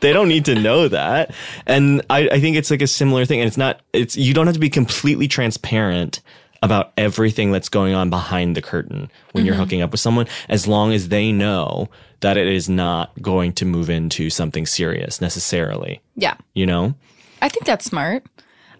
they 0.00 0.12
don't 0.12 0.28
need 0.28 0.44
to 0.46 0.54
know 0.54 0.88
that. 0.88 1.32
And 1.66 2.02
I, 2.10 2.28
I 2.28 2.40
think 2.40 2.56
it's 2.56 2.70
like 2.70 2.82
a 2.82 2.86
similar 2.86 3.24
thing 3.24 3.40
and 3.40 3.46
it's 3.46 3.56
not 3.56 3.80
it's 3.92 4.16
you 4.16 4.34
don't 4.34 4.46
have 4.46 4.54
to 4.54 4.60
be 4.60 4.70
completely 4.70 5.28
transparent 5.28 6.20
about 6.62 6.92
everything 6.96 7.52
that's 7.52 7.68
going 7.68 7.94
on 7.94 8.10
behind 8.10 8.56
the 8.56 8.62
curtain 8.62 9.10
when 9.32 9.44
you're 9.46 9.54
Mhm. 9.54 9.58
hooking 9.58 9.82
up 9.82 9.92
with 9.92 10.00
someone 10.00 10.26
as 10.48 10.66
long 10.66 10.92
as 10.92 11.08
they 11.08 11.30
know 11.32 11.88
that 12.20 12.36
it 12.36 12.48
is 12.48 12.68
not 12.68 13.12
going 13.22 13.52
to 13.52 13.64
move 13.64 13.88
into 13.88 14.28
something 14.30 14.66
serious 14.66 15.20
necessarily 15.20 16.00
yeah. 16.16 16.34
you 16.54 16.66
know 16.66 16.94
I 17.40 17.48
think 17.48 17.66
that's 17.66 17.84
smart. 17.84 18.24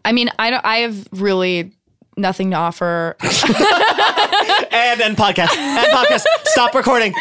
I 0.05 0.11
mean, 0.11 0.31
I 0.37 0.51
don't. 0.51 0.65
I 0.65 0.79
have 0.79 1.07
really 1.13 1.71
nothing 2.17 2.51
to 2.51 2.57
offer. 2.57 3.15
and 3.21 4.99
then 5.01 5.15
podcast 5.15 5.57
and 5.57 5.93
podcast 5.93 6.25
stop 6.47 6.75
recording 6.75 7.15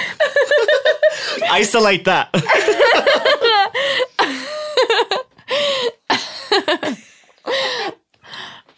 isolate 1.51 2.05
that 2.05 2.29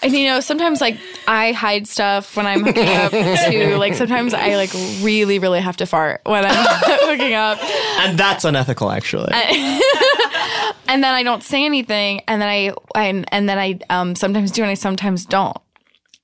And 0.02 0.14
you 0.14 0.28
know, 0.28 0.40
sometimes 0.40 0.80
like 0.80 0.98
I 1.28 1.52
hide 1.52 1.88
stuff 1.88 2.36
when 2.38 2.48
I'm 2.48 2.64
hooking 2.64 2.88
up 2.88 3.12
too. 3.52 3.76
Like 3.76 3.96
sometimes 3.96 4.34
I 4.34 4.56
like 4.56 4.72
really, 5.02 5.40
really 5.40 5.60
have 5.60 5.78
to 5.78 5.86
fart 5.86 6.22
when 6.24 6.46
I'm 6.46 6.52
hooking 6.84 7.34
up. 7.34 7.60
and 8.00 8.18
that's 8.18 8.46
unethical 8.46 8.92
actually 8.92 9.32
and 10.88 11.04
then 11.04 11.14
I 11.14 11.24
don't 11.24 11.44
say 11.44 11.66
anything, 11.66 12.22
and 12.28 12.42
then 12.42 12.48
I 12.50 12.74
and, 12.96 13.26
and 13.32 13.48
then 13.50 13.60
I 13.60 13.80
um 13.90 14.16
sometimes 14.16 14.52
do, 14.52 14.62
and 14.62 14.72
I 14.72 14.76
sometimes 14.76 15.26
don't. 15.26 15.58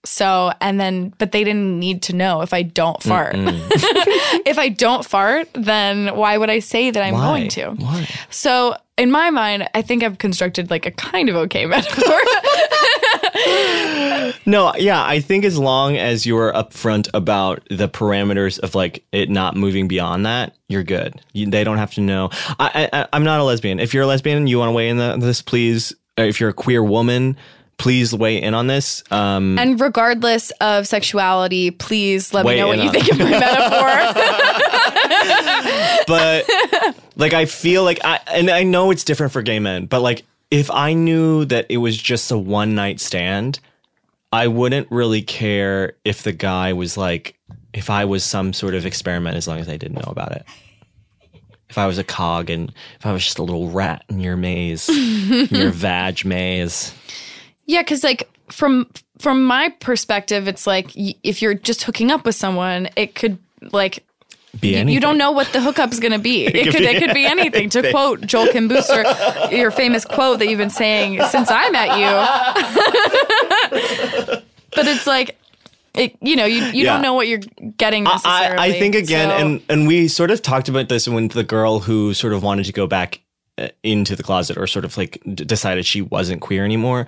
So 0.06 0.51
and 0.62 0.80
then, 0.80 1.14
but 1.18 1.32
they 1.32 1.43
didn't 1.43 1.80
need 1.80 2.01
to 2.03 2.16
know 2.16 2.41
if 2.41 2.53
I 2.53 2.62
don't 2.62 3.01
fart. 3.01 3.34
if 3.36 4.58
I 4.58 4.70
don't 4.70 5.06
fart, 5.06 5.49
then 5.53 6.16
why 6.16 6.38
would 6.38 6.49
I 6.49 6.60
say 6.60 6.91
that 6.91 7.03
I'm 7.03 7.16
Why? 7.16 7.26
going 7.26 7.49
to? 7.49 7.72
Why? 7.72 8.08
So 8.30 8.76
in 8.97 9.12
my 9.12 9.30
mind, 9.30 9.68
I 9.74 9.82
think 9.82 10.03
I've 10.03 10.20
constructed 10.20 10.70
like 10.70 10.86
a 10.86 10.91
kind 10.91 11.30
of 11.30 11.36
okay 11.36 11.66
metaphor. 11.76 12.20
No, 14.47 14.74
yeah, 14.76 15.03
I 15.03 15.20
think 15.20 15.43
as 15.43 15.58
long 15.58 15.97
as 15.97 16.26
you're 16.26 16.53
upfront 16.53 17.10
about 17.14 17.68
the 17.70 17.89
parameters 17.89 18.60
of 18.60 18.76
like 18.76 19.03
it 19.12 19.30
not 19.30 19.56
moving 19.56 19.88
beyond 19.88 20.26
that, 20.26 20.56
you're 20.68 20.84
good. 20.84 21.20
You, 21.34 21.49
they 21.49 21.64
don't 21.64 21.78
have 21.78 21.93
to 21.95 22.01
know. 22.01 22.30
I, 22.60 22.89
I, 22.93 23.08
I'm 23.12 23.24
not 23.24 23.39
a 23.39 23.43
lesbian. 23.43 23.80
If 23.80 23.93
you're 23.93 24.03
a 24.03 24.08
lesbian 24.08 24.38
and 24.38 24.49
you 24.49 24.60
want 24.60 24.70
to 24.70 24.74
weigh 24.74 24.89
in 24.89 24.99
on 24.99 25.20
this, 25.20 25.41
please. 25.41 25.93
Uh, 26.18 26.24
if 26.24 26.39
you're 26.39 26.49
a 26.49 26.53
queer 26.53 26.84
woman, 26.84 27.36
please 27.78 28.13
weigh 28.13 28.41
in 28.41 28.53
on 28.53 28.67
this. 28.67 29.03
Um, 29.11 29.57
and 29.59 29.80
regardless 29.80 30.51
of 30.61 30.88
sexuality, 30.88 31.71
please 31.71 32.34
let 32.34 32.45
me 32.45 32.55
know 32.55 32.67
what 32.67 32.78
you 32.78 32.86
on- 32.86 32.91
think 32.91 33.11
of 33.11 33.19
my 33.19 33.30
metaphor. 33.39 34.21
but 36.07 36.45
like 37.15 37.34
I 37.34 37.45
feel 37.45 37.84
like 37.84 37.99
I 38.03 38.19
and 38.28 38.49
I 38.49 38.63
know 38.63 38.91
it's 38.91 39.03
different 39.03 39.34
for 39.34 39.41
gay 39.41 39.59
men, 39.59 39.86
but 39.86 40.01
like 40.01 40.23
if 40.51 40.69
I 40.71 40.93
knew 40.93 41.45
that 41.45 41.65
it 41.69 41.78
was 41.78 41.97
just 41.97 42.32
a 42.32 42.38
one 42.38 42.76
night 42.76 42.99
stand, 42.99 43.59
I 44.32 44.47
wouldn't 44.47 44.89
really 44.91 45.21
care 45.21 45.93
if 46.05 46.23
the 46.23 46.32
guy 46.32 46.73
was 46.73 46.97
like 46.97 47.38
if 47.73 47.89
I 47.89 48.05
was 48.05 48.23
some 48.23 48.53
sort 48.53 48.73
of 48.73 48.86
experiment 48.86 49.36
as 49.36 49.47
long 49.47 49.59
as 49.59 49.67
I 49.67 49.78
didn't 49.78 49.95
know 49.95 50.11
about 50.11 50.32
it. 50.32 50.45
If 51.67 51.78
I 51.80 51.88
was 51.88 51.97
a 51.97 52.03
cog 52.03 52.49
and 52.49 52.71
if 52.99 53.05
I 53.05 53.11
was 53.11 53.23
just 53.23 53.39
a 53.39 53.43
little 53.43 53.69
rat 53.69 54.05
in 54.07 54.19
your 54.19 54.38
maze, 54.38 54.88
your 54.88 55.71
vag 55.71 56.23
maze. 56.23 56.93
Yeah, 57.66 57.82
because 57.82 58.03
like 58.03 58.30
from 58.49 58.88
from 59.20 59.43
my 59.45 59.70
perspective, 59.80 60.47
it's 60.47 60.68
like 60.68 60.91
y- 60.95 61.16
if 61.24 61.41
you're 61.41 61.53
just 61.55 61.84
hooking 61.84 62.11
up 62.11 62.26
with 62.26 62.36
someone, 62.36 62.89
it 62.95 63.16
could 63.16 63.38
like 63.72 64.03
Be 64.59 64.76
anything. 64.76 64.93
you 64.93 64.99
don't 64.99 65.18
know 65.18 65.32
what 65.32 65.47
the 65.53 65.61
hookup's 65.61 65.99
going 65.99 66.11
to 66.11 66.20
be. 66.20 66.45
It, 66.47 66.53
could 66.66 66.74
could 66.74 66.80
be 66.82 66.86
it 66.88 66.99
could 66.99 67.13
be 67.13 67.26
anything. 67.26 67.70
To 67.72 67.89
quote 67.91 68.22
Joel 68.22 68.47
Kim 68.51 68.68
Booster, 68.68 69.03
your 69.51 69.72
famous 69.72 70.05
quote 70.05 70.39
that 70.39 70.47
you've 70.47 70.59
been 70.59 70.70
saying 70.70 71.22
since 71.30 71.49
I 71.51 71.70
met 71.72 71.97
you. 71.97 72.11
but 74.76 74.88
it's 74.88 75.07
like. 75.07 75.38
It, 75.97 76.18
you 76.22 76.36
know, 76.36 76.43
you, 76.43 76.61
you 76.61 76.84
Yeah. 76.84 76.91
don't 76.91 77.01
know 77.03 77.13
what 77.13 77.30
you're 77.30 77.39
getting 77.78 78.03
necessarily. 78.03 78.57
I, 78.57 78.66
I 78.66 78.72
think 78.74 78.95
again, 78.95 79.30
so- 79.30 79.36
and 79.38 79.61
and 79.70 79.88
we 79.88 80.09
sort 80.09 80.30
of 80.30 80.41
talked 80.41 80.68
about 80.68 80.89
this 80.89 81.07
when 81.07 81.30
the 81.30 81.41
girl 81.45 81.80
who 81.80 82.13
sort 82.13 82.34
of 82.34 82.43
wanted 82.43 82.66
to 82.66 82.74
go 82.74 82.86
back 82.86 83.22
into 83.84 84.16
the 84.16 84.24
closet 84.24 84.58
or 84.58 84.68
sort 84.68 84.84
of 84.84 84.97
like 84.97 85.22
d- 85.24 85.45
decided 85.45 85.86
she 85.86 86.01
wasn't 86.01 86.41
queer 86.41 86.66
anymore. 86.66 87.08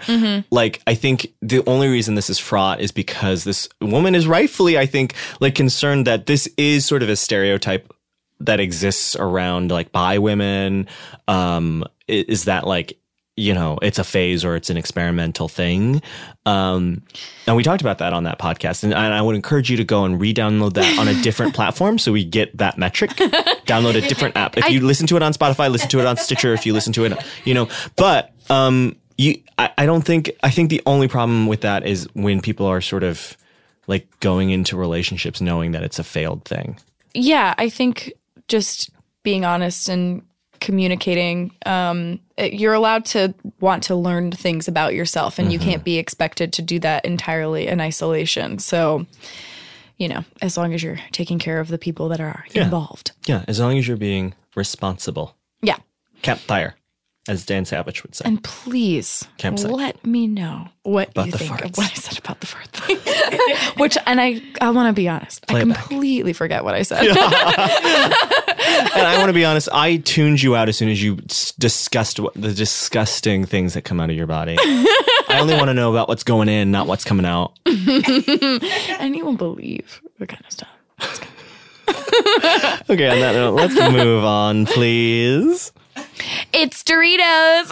Like, 0.49 0.81
I 0.87 0.95
think 0.95 1.33
the 1.41 1.61
only 1.67 1.89
reason 1.89 2.15
this 2.15 2.29
is 2.29 2.39
fraught 2.39 2.79
is 2.79 2.91
because 2.91 3.43
this 3.43 3.67
woman 3.81 4.15
is 4.15 4.27
rightfully, 4.27 4.77
I 4.77 4.85
think, 4.85 5.13
like 5.41 5.55
concerned 5.55 6.07
that 6.07 6.25
this 6.25 6.47
is 6.57 6.85
sort 6.85 7.03
of 7.03 7.09
a 7.09 7.15
stereotype 7.15 7.93
that 8.39 8.59
exists 8.59 9.15
around 9.15 9.71
like 9.71 9.91
bi 9.91 10.19
women. 10.19 10.87
Um, 11.27 11.83
is 12.07 12.45
that 12.45 12.65
like, 12.65 12.97
you 13.37 13.53
know, 13.53 13.77
it's 13.83 13.99
a 13.99 14.03
phase 14.03 14.43
or 14.43 14.55
it's 14.55 14.71
an 14.71 14.77
experimental 14.77 15.47
thing. 15.47 16.01
Um, 16.47 17.03
and 17.45 17.55
we 17.55 17.61
talked 17.61 17.81
about 17.81 17.99
that 17.99 18.11
on 18.11 18.23
that 18.23 18.39
podcast. 18.39 18.83
And, 18.83 18.93
and 18.93 19.13
I 19.13 19.21
would 19.21 19.35
encourage 19.35 19.69
you 19.69 19.77
to 19.77 19.83
go 19.83 20.03
and 20.05 20.19
re 20.19 20.33
download 20.33 20.73
that 20.73 20.97
on 20.99 21.07
a 21.07 21.13
different 21.21 21.53
platform 21.55 21.99
so 21.99 22.11
we 22.11 22.25
get 22.25 22.57
that 22.57 22.79
metric. 22.79 23.11
Download 23.11 23.95
a 23.95 24.01
different 24.01 24.35
app. 24.35 24.57
If 24.57 24.69
you 24.69 24.81
listen 24.81 25.05
to 25.07 25.15
it 25.15 25.23
on 25.23 25.33
Spotify, 25.33 25.71
listen 25.71 25.89
to 25.89 25.99
it 25.99 26.07
on 26.07 26.17
Stitcher. 26.17 26.51
If 26.53 26.65
you 26.65 26.73
listen 26.73 26.93
to 26.93 27.05
it, 27.05 27.13
you 27.45 27.53
know, 27.53 27.69
but, 27.95 28.33
um, 28.49 28.95
you, 29.19 29.41
I, 29.57 29.69
I 29.77 29.85
don't 29.85 30.03
think, 30.03 30.31
I 30.41 30.49
think 30.49 30.71
the 30.71 30.81
only 30.87 31.07
problem 31.07 31.45
with 31.45 31.61
that 31.61 31.85
is 31.85 32.07
when 32.13 32.41
people 32.41 32.65
are 32.65 32.81
sort 32.81 33.03
of 33.03 33.37
like 33.85 34.07
going 34.19 34.49
into 34.49 34.75
relationships 34.75 35.41
knowing 35.41 35.71
that 35.71 35.83
it's 35.83 35.99
a 35.99 36.03
failed 36.03 36.43
thing. 36.43 36.77
yeah, 37.13 37.53
I 37.57 37.69
think 37.69 38.13
just 38.47 38.89
being 39.23 39.45
honest 39.45 39.89
and 39.89 40.23
communicating, 40.59 41.51
um, 41.65 42.19
you're 42.37 42.73
allowed 42.73 43.05
to 43.05 43.33
want 43.59 43.83
to 43.83 43.95
learn 43.95 44.31
things 44.31 44.67
about 44.67 44.93
yourself, 44.93 45.39
and 45.39 45.51
you 45.51 45.59
can't 45.59 45.83
be 45.83 45.97
expected 45.97 46.53
to 46.53 46.61
do 46.61 46.79
that 46.79 47.05
entirely 47.05 47.67
in 47.67 47.79
isolation. 47.81 48.59
So, 48.59 49.05
you 49.97 50.07
know, 50.07 50.23
as 50.41 50.57
long 50.57 50.73
as 50.73 50.83
you're 50.83 50.99
taking 51.11 51.39
care 51.39 51.59
of 51.59 51.67
the 51.69 51.77
people 51.77 52.09
that 52.09 52.19
are 52.19 52.45
involved. 52.53 53.11
Yeah, 53.25 53.43
as 53.47 53.59
long 53.59 53.77
as 53.77 53.87
you're 53.87 53.97
being 53.97 54.33
responsible. 54.55 55.35
Yeah. 55.61 55.77
Campfire, 56.21 56.75
as 57.27 57.45
Dan 57.45 57.65
Savage 57.65 58.03
would 58.03 58.13
say. 58.15 58.23
And 58.25 58.43
please 58.43 59.27
Campsite. 59.37 59.71
let 59.71 60.05
me 60.05 60.27
know 60.27 60.67
what 60.83 61.09
About 61.09 61.25
you 61.27 61.31
think 61.33 61.51
farts. 61.51 61.65
of 61.65 61.77
what 61.77 61.91
I 61.91 61.93
said 61.95 62.17
about 62.19 62.39
the 62.41 62.47
fart 62.47 62.67
thing. 62.67 62.97
Which, 63.77 63.97
and 64.05 64.21
I, 64.21 64.41
I 64.61 64.69
want 64.71 64.87
to 64.89 64.93
be 64.99 65.07
honest, 65.09 65.45
I 65.49 65.63
back. 65.63 65.77
completely 65.87 66.33
forget 66.33 66.63
what 66.63 66.73
I 66.75 66.83
said. 66.83 67.03
and 68.77 69.07
I 69.07 69.17
want 69.17 69.29
to 69.29 69.33
be 69.33 69.45
honest, 69.45 69.69
I 69.71 69.97
tuned 69.97 70.41
you 70.41 70.55
out 70.55 70.69
as 70.69 70.77
soon 70.77 70.89
as 70.89 71.01
you 71.01 71.15
discussed 71.59 72.19
what, 72.19 72.33
the 72.33 72.53
disgusting 72.53 73.45
things 73.45 73.73
that 73.73 73.83
come 73.83 73.99
out 73.99 74.09
of 74.09 74.15
your 74.15 74.27
body. 74.27 74.55
I 75.29 75.39
only 75.39 75.55
want 75.55 75.67
to 75.67 75.73
know 75.73 75.91
about 75.91 76.07
what's 76.07 76.23
going 76.23 76.49
in, 76.49 76.71
not 76.71 76.87
what's 76.87 77.03
coming 77.03 77.25
out. 77.25 77.53
and 77.65 79.15
you 79.15 79.25
won't 79.25 79.37
believe 79.37 80.01
the 80.19 80.27
kind 80.27 80.43
of 80.45 80.51
stuff. 80.51 80.69
Okay, 82.89 83.09
on 83.09 83.19
that 83.19 83.33
note, 83.33 83.53
let's 83.53 83.75
move 83.75 84.23
on, 84.23 84.65
please. 84.65 85.73
It's 86.53 86.83
Doritos. 86.83 87.71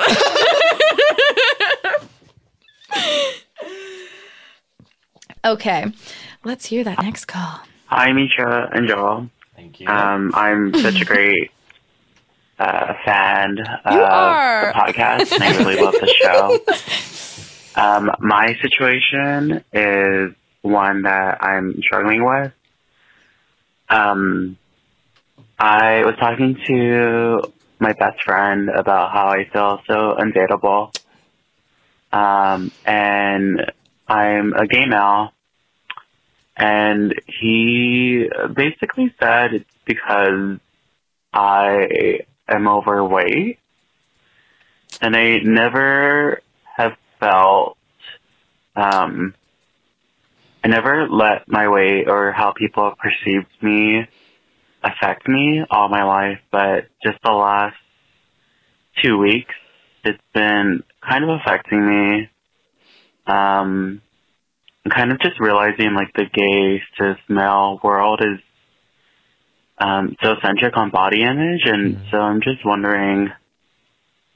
okay, 5.45 5.85
let's 6.43 6.65
hear 6.65 6.83
that 6.83 7.01
next 7.01 7.25
call. 7.25 7.61
Hi, 7.85 8.11
Misha 8.11 8.69
and 8.73 8.87
Joel. 8.89 9.29
Thank 9.77 9.89
you. 9.89 9.93
Um, 9.93 10.31
I'm 10.33 10.73
such 10.73 11.01
a 11.01 11.05
great 11.05 11.51
uh, 12.59 12.93
fan 13.03 13.59
of 13.59 13.93
are. 13.93 14.67
the 14.67 14.73
podcast, 14.73 15.33
and 15.33 15.43
I 15.43 15.57
really 15.57 15.81
love 15.81 15.93
the 15.93 16.07
show. 17.75 17.81
Um, 17.81 18.09
my 18.19 18.55
situation 18.61 19.63
is 19.73 20.33
one 20.61 21.01
that 21.01 21.43
I'm 21.43 21.81
struggling 21.81 22.23
with. 22.23 22.53
Um, 23.89 24.57
I 25.59 26.05
was 26.05 26.15
talking 26.19 26.57
to 26.67 27.51
my 27.79 27.91
best 27.93 28.23
friend 28.23 28.69
about 28.69 29.11
how 29.11 29.27
I 29.27 29.43
feel 29.51 29.81
so 29.87 30.15
undateable. 30.17 30.95
Um, 32.13 32.71
and 32.85 33.71
I'm 34.07 34.53
a 34.53 34.65
gay 34.67 34.85
male, 34.85 35.33
and 36.57 37.13
he 37.27 38.29
basically 38.53 39.13
said 39.19 39.53
it's 39.53 39.69
because 39.85 40.57
I 41.33 42.19
am 42.47 42.67
overweight, 42.67 43.59
and 45.01 45.15
I 45.15 45.39
never 45.43 46.41
have 46.77 46.93
felt, 47.19 47.77
um, 48.75 49.33
I 50.63 50.67
never 50.67 51.07
let 51.09 51.47
my 51.47 51.67
weight 51.67 52.07
or 52.07 52.31
how 52.31 52.51
people 52.51 52.95
perceived 52.97 53.51
me 53.61 54.07
affect 54.85 55.27
me 55.27 55.63
all 55.69 55.89
my 55.89 56.03
life, 56.03 56.39
but 56.51 56.85
just 57.03 57.17
the 57.23 57.31
last 57.31 57.75
two 59.03 59.17
weeks, 59.17 59.53
it's 60.03 60.21
been 60.33 60.83
kind 61.01 61.23
of 61.23 61.29
affecting 61.41 61.87
me. 61.87 62.29
Um, 63.27 64.01
kind 64.89 65.11
of 65.11 65.19
just 65.19 65.39
realizing 65.39 65.93
like 65.93 66.13
the 66.13 66.25
gay 66.25 66.81
cis 66.97 67.17
male 67.27 67.79
world 67.83 68.21
is 68.21 68.39
um, 69.77 70.15
so 70.23 70.35
centric 70.41 70.77
on 70.77 70.89
body 70.89 71.21
image, 71.21 71.63
and 71.65 72.01
so 72.11 72.17
I'm 72.17 72.41
just 72.41 72.65
wondering 72.65 73.29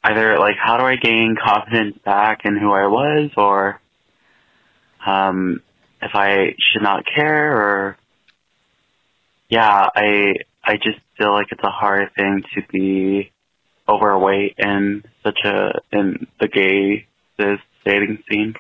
either 0.04 0.38
like 0.38 0.56
how 0.62 0.78
do 0.78 0.86
I 0.86 0.95
gain 0.95 1.36
confidence 1.41 1.97
back 2.04 2.41
in 2.45 2.58
who 2.58 2.72
I 2.72 2.88
was, 2.88 3.32
or 3.38 3.80
um, 5.06 5.62
if 6.02 6.12
I 6.14 6.56
should 6.58 6.82
not 6.82 7.06
care, 7.06 7.54
or 7.54 7.97
yeah, 9.50 9.88
I 9.95 10.34
I 10.64 10.76
just 10.76 11.00
feel 11.18 11.32
like 11.32 11.47
it's 11.52 11.64
a 11.64 11.70
hard 11.70 12.10
thing 12.16 12.43
to 12.56 12.62
be 12.72 13.32
overweight 13.88 14.56
in 14.58 15.04
such 15.24 15.39
a 15.45 15.72
in 15.91 16.28
the 16.39 16.47
gay 16.47 17.08
cis 17.38 17.60
dating 17.86 18.24
scene. 18.30 18.56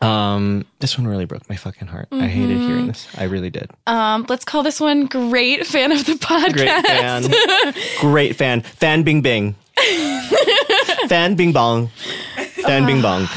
Um, 0.00 0.64
this 0.78 0.96
one 0.96 1.06
really 1.06 1.26
broke 1.26 1.48
my 1.48 1.56
fucking 1.56 1.88
heart. 1.88 2.08
I 2.10 2.26
hated 2.26 2.58
hearing 2.58 2.86
this. 2.86 3.06
I 3.18 3.24
really 3.24 3.50
did. 3.50 3.70
Um, 3.86 4.24
let's 4.28 4.44
call 4.44 4.62
this 4.62 4.80
one 4.80 5.06
great 5.06 5.66
fan 5.66 5.92
of 5.92 6.04
the 6.06 6.12
podcast. 6.14 6.52
Great 6.54 6.86
fan. 6.86 7.74
Great 8.00 8.36
fan. 8.36 8.62
Fan 8.62 9.02
Bing 9.02 9.20
Bing. 9.20 9.56
fan 11.08 11.34
Bing 11.34 11.52
Bong. 11.52 11.88
Fan 12.62 12.86
Bing 12.86 13.02
Bong. 13.02 13.28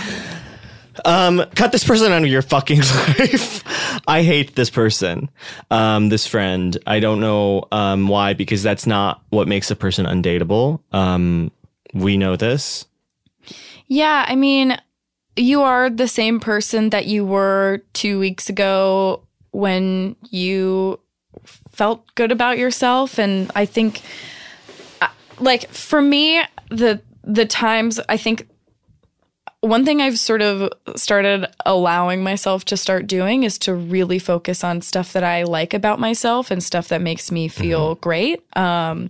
Um, 1.05 1.43
cut 1.55 1.71
this 1.71 1.83
person 1.83 2.11
out 2.11 2.21
of 2.21 2.29
your 2.29 2.41
fucking 2.41 2.79
life. 3.19 3.63
I 4.07 4.23
hate 4.23 4.55
this 4.55 4.69
person. 4.69 5.29
Um, 5.69 6.09
this 6.09 6.27
friend. 6.27 6.77
I 6.87 6.99
don't 6.99 7.19
know 7.19 7.65
um 7.71 8.07
why, 8.07 8.33
because 8.33 8.63
that's 8.63 8.87
not 8.87 9.21
what 9.29 9.47
makes 9.47 9.69
a 9.71 9.75
person 9.75 10.05
undateable. 10.05 10.79
Um, 10.93 11.51
we 11.93 12.15
know 12.17 12.35
this. 12.35 12.85
Yeah, 13.87 14.25
I 14.27 14.35
mean, 14.35 14.77
you 15.35 15.61
are 15.61 15.89
the 15.89 16.07
same 16.07 16.39
person 16.39 16.89
that 16.91 17.05
you 17.05 17.25
were 17.25 17.81
two 17.93 18.19
weeks 18.19 18.49
ago 18.49 19.23
when 19.51 20.15
you 20.29 20.99
felt 21.71 22.03
good 22.15 22.31
about 22.31 22.57
yourself, 22.57 23.17
and 23.19 23.51
I 23.55 23.65
think, 23.65 24.01
uh, 25.01 25.07
like 25.39 25.69
for 25.69 26.01
me, 26.01 26.41
the 26.69 27.01
the 27.23 27.45
times 27.45 27.99
I 28.09 28.17
think 28.17 28.47
one 29.61 29.85
thing 29.85 30.01
I've 30.01 30.19
sort 30.19 30.41
of 30.41 30.69
started 30.97 31.47
allowing 31.65 32.21
myself 32.21 32.65
to 32.65 32.75
start 32.75 33.07
doing 33.07 33.43
is 33.43 33.57
to 33.59 33.73
really 33.73 34.19
focus 34.19 34.61
on 34.61 34.81
stuff 34.81 35.13
that 35.13 35.23
I 35.23 35.43
like 35.43 35.73
about 35.73 36.01
myself 36.01 36.51
and 36.51 36.61
stuff 36.61 36.89
that 36.89 37.01
makes 37.01 37.31
me 37.31 37.47
feel 37.47 37.95
great. 37.95 38.43
Um, 38.57 39.09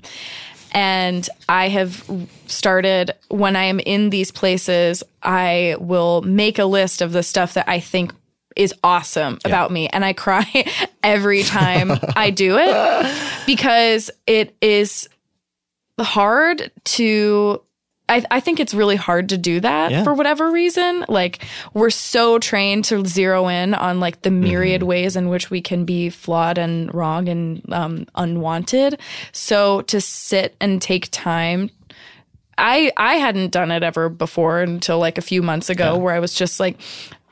and 0.74 1.30
I 1.47 1.69
have 1.69 2.03
started 2.47 3.11
when 3.30 3.55
I 3.55 3.65
am 3.65 3.80
in 3.80 4.09
these 4.09 4.32
places, 4.32 5.03
I 5.21 5.76
will 5.80 6.21
make 6.24 6.59
a 6.59 6.65
list 6.65 7.01
of 7.01 7.11
the 7.11 7.24
stuff 7.24 7.53
that 7.53 7.69
I 7.69 7.80
think 7.80 8.13
is 8.55 8.74
awesome 8.84 9.39
about 9.45 9.71
me. 9.71 9.88
And 9.89 10.03
I 10.03 10.13
cry 10.13 10.45
every 11.03 11.43
time 11.43 11.91
I 12.15 12.30
do 12.30 12.57
it 12.57 13.41
because 13.45 14.11
it 14.28 14.55
is 14.61 15.07
hard 15.99 16.71
to. 16.86 17.61
I, 18.14 18.24
I 18.32 18.39
think 18.39 18.59
it's 18.59 18.74
really 18.74 18.95
hard 18.95 19.30
to 19.30 19.38
do 19.38 19.59
that 19.59 19.91
Yeah. 19.91 20.03
for 20.03 20.14
whatever 20.14 20.51
reason. 20.51 21.05
Like, 21.09 21.43
we're 21.74 21.89
so 21.89 22.38
trained 22.39 22.86
to 22.86 23.05
zero 23.05 23.47
in 23.47 23.74
on 23.74 23.99
like 23.99 24.22
the 24.22 24.32
myriad 24.32 24.84
ways 24.84 25.16
in 25.16 25.30
which 25.30 25.49
we 25.49 25.61
can 25.61 25.86
be 25.86 26.09
flawed 26.09 26.57
and 26.57 26.93
wrong 26.93 27.28
and 27.28 27.61
um, 27.74 28.05
unwanted. 28.16 28.99
So 29.32 29.82
to 29.84 29.99
sit 29.99 30.55
and 30.61 30.82
take 30.82 31.09
time 31.11 31.70
I 32.55 32.91
I 32.97 33.16
hadn't 33.16 33.51
done 33.51 33.72
it 33.72 33.82
ever 33.82 34.09
before 34.09 34.61
until 34.61 34.99
like 34.99 35.18
a 35.18 35.22
few 35.24 35.41
months 35.41 35.72
ago 35.72 35.97
where 35.97 36.14
I 36.14 36.20
was 36.20 36.36
just 36.36 36.59
like 36.59 36.78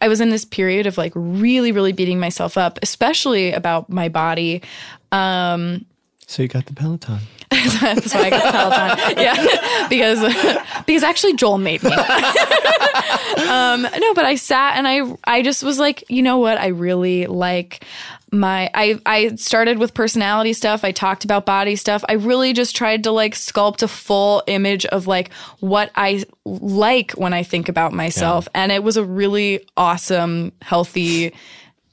I 0.01 0.07
was 0.07 0.19
in 0.19 0.29
this 0.31 0.45
period 0.45 0.87
of 0.87 0.97
like 0.97 1.11
really 1.15 1.71
really 1.71 1.91
beating 1.93 2.19
myself 2.19 2.57
up 2.57 2.79
especially 2.81 3.51
about 3.53 3.87
my 3.87 4.09
body 4.09 4.63
um 5.11 5.85
So 6.25 6.41
you 6.41 6.47
got 6.47 6.65
the 6.65 6.73
Peloton. 6.73 7.19
That's 7.51 8.13
why 8.13 8.21
I 8.21 8.29
got 8.29 8.53
Peloton 8.53 9.17
yeah 9.23 9.87
because 9.89 10.19
because 10.85 11.03
actually 11.03 11.33
Joel 11.35 11.57
made 11.57 11.83
me 11.83 11.91
um 11.91 13.81
no 13.81 14.13
but 14.13 14.25
I 14.25 14.35
sat 14.35 14.77
and 14.77 14.87
I 14.87 15.01
I 15.25 15.41
just 15.41 15.61
was 15.61 15.77
like 15.77 16.03
you 16.09 16.21
know 16.21 16.37
what 16.37 16.57
I 16.57 16.67
really 16.67 17.27
like 17.27 17.85
my 18.31 18.69
I 18.73 18.99
I 19.05 19.35
started 19.35 19.77
with 19.77 19.93
personality 19.93 20.53
stuff. 20.53 20.85
I 20.85 20.91
talked 20.91 21.25
about 21.25 21.45
body 21.45 21.75
stuff. 21.75 22.03
I 22.07 22.13
really 22.13 22.53
just 22.53 22.75
tried 22.75 23.03
to 23.03 23.11
like 23.11 23.35
sculpt 23.35 23.83
a 23.83 23.87
full 23.87 24.43
image 24.47 24.85
of 24.85 25.05
like 25.05 25.33
what 25.59 25.91
I 25.95 26.23
like 26.45 27.11
when 27.11 27.33
I 27.33 27.43
think 27.43 27.67
about 27.67 27.91
myself 27.91 28.47
and 28.55 28.71
it 28.71 28.83
was 28.83 28.97
a 28.97 29.03
really 29.03 29.67
awesome 29.75 30.53
healthy 30.61 31.33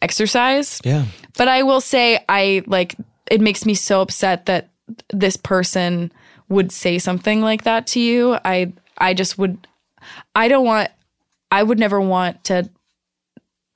exercise. 0.00 0.80
Yeah. 0.84 1.06
But 1.36 1.48
I 1.48 1.64
will 1.64 1.80
say 1.80 2.24
I 2.28 2.62
like 2.66 2.94
it 3.30 3.40
makes 3.40 3.66
me 3.66 3.74
so 3.74 4.00
upset 4.00 4.46
that 4.46 4.68
this 5.12 5.36
person 5.36 6.12
would 6.48 6.72
say 6.72 6.98
something 6.98 7.40
like 7.42 7.64
that 7.64 7.86
to 7.88 8.00
you. 8.00 8.38
I 8.44 8.72
I 8.98 9.14
just 9.14 9.38
would 9.38 9.66
I 10.34 10.48
don't 10.48 10.64
want 10.64 10.90
I 11.50 11.62
would 11.62 11.78
never 11.78 12.00
want 12.00 12.44
to 12.44 12.68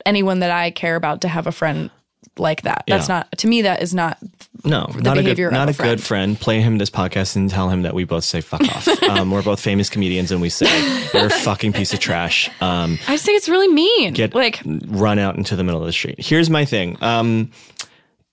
anyone 0.05 0.41
that 0.41 0.51
I 0.51 0.71
care 0.71 0.97
about 0.97 1.21
to 1.23 1.29
have 1.29 1.47
a 1.47 1.53
friend 1.53 1.91
like 2.39 2.63
that. 2.63 2.85
That's 2.89 3.09
Yeah. 3.09 3.17
not 3.19 3.39
to 3.39 3.47
me 3.47 3.63
that 3.63 3.83
is 3.83 3.95
not 3.95 4.19
No, 4.65 4.91
not 4.97 5.19
a 5.19 5.23
behavior 5.23 5.51
good, 5.51 5.55
not 5.57 5.69
a 5.69 5.73
a, 5.73 5.75
good 5.75 6.03
friend. 6.03 6.39
Play 6.39 6.61
him 6.61 6.79
this 6.79 6.89
podcast 6.89 7.37
and 7.37 7.51
tell 7.51 7.69
him 7.69 7.83
that 7.83 7.95
we 7.95 8.05
both 8.05 8.25
say 8.25 8.41
fuck 8.41 8.63
off. 8.63 8.89
um, 9.03 9.31
we're 9.31 9.43
both 9.43 9.61
famous 9.61 9.91
comedians, 9.91 10.31
and 10.33 10.41
we 10.41 10.49
say 10.49 10.67
you're 11.13 11.27
a 11.27 11.31
fucking 11.31 11.73
piece 11.73 11.93
of 11.93 12.01
trash. 12.01 12.49
Um, 12.63 12.99
I 13.09 13.15
just 13.15 13.27
think 13.27 13.37
it's 13.37 13.49
really 13.49 13.69
mean. 13.69 14.15
get 14.15 14.35
like 14.35 14.63
run 14.87 15.19
out 15.19 15.37
into 15.37 15.57
the 15.57 15.65
middle 15.65 15.81
of 15.81 15.87
the 15.87 15.93
street. 15.93 16.15
Here's 16.19 16.49
my 16.49 16.65
thing. 16.65 16.97
Um, 17.03 17.51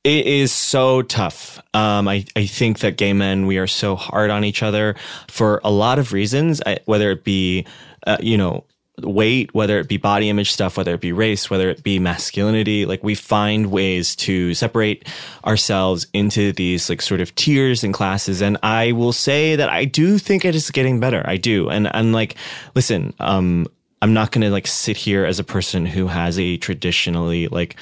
it 0.03 0.25
is 0.25 0.51
so 0.51 1.01
tough. 1.01 1.61
Um, 1.73 2.07
I, 2.07 2.25
I 2.35 2.45
think 2.45 2.79
that 2.79 2.97
gay 2.97 3.13
men, 3.13 3.45
we 3.47 3.57
are 3.57 3.67
so 3.67 3.95
hard 3.95 4.29
on 4.29 4.43
each 4.43 4.63
other 4.63 4.95
for 5.27 5.59
a 5.63 5.71
lot 5.71 5.99
of 5.99 6.13
reasons, 6.13 6.61
I, 6.65 6.79
whether 6.85 7.11
it 7.11 7.23
be, 7.23 7.65
uh, 8.07 8.17
you 8.21 8.37
know, 8.37 8.65
weight, 9.01 9.53
whether 9.53 9.79
it 9.79 9.87
be 9.87 9.97
body 9.97 10.29
image 10.29 10.51
stuff, 10.51 10.77
whether 10.77 10.93
it 10.93 11.01
be 11.01 11.11
race, 11.11 11.49
whether 11.49 11.69
it 11.69 11.83
be 11.83 11.99
masculinity. 11.99 12.85
Like 12.85 13.03
we 13.03 13.15
find 13.15 13.71
ways 13.71 14.15
to 14.17 14.53
separate 14.53 15.07
ourselves 15.45 16.07
into 16.13 16.51
these 16.51 16.89
like 16.89 17.01
sort 17.01 17.21
of 17.21 17.33
tiers 17.35 17.83
and 17.83 17.93
classes. 17.93 18.41
And 18.41 18.57
I 18.63 18.91
will 18.93 19.13
say 19.13 19.55
that 19.55 19.69
I 19.69 19.85
do 19.85 20.17
think 20.17 20.45
it 20.45 20.55
is 20.55 20.71
getting 20.71 20.99
better. 20.99 21.21
I 21.25 21.37
do. 21.37 21.69
And, 21.69 21.93
and 21.93 22.13
like, 22.13 22.35
listen, 22.75 23.13
um, 23.19 23.67
I'm 24.01 24.13
not 24.13 24.31
going 24.31 24.41
to 24.41 24.49
like 24.49 24.67
sit 24.67 24.97
here 24.97 25.25
as 25.25 25.39
a 25.39 25.43
person 25.43 25.85
who 25.85 26.07
has 26.07 26.39
a 26.39 26.57
traditionally 26.57 27.47
like 27.47 27.75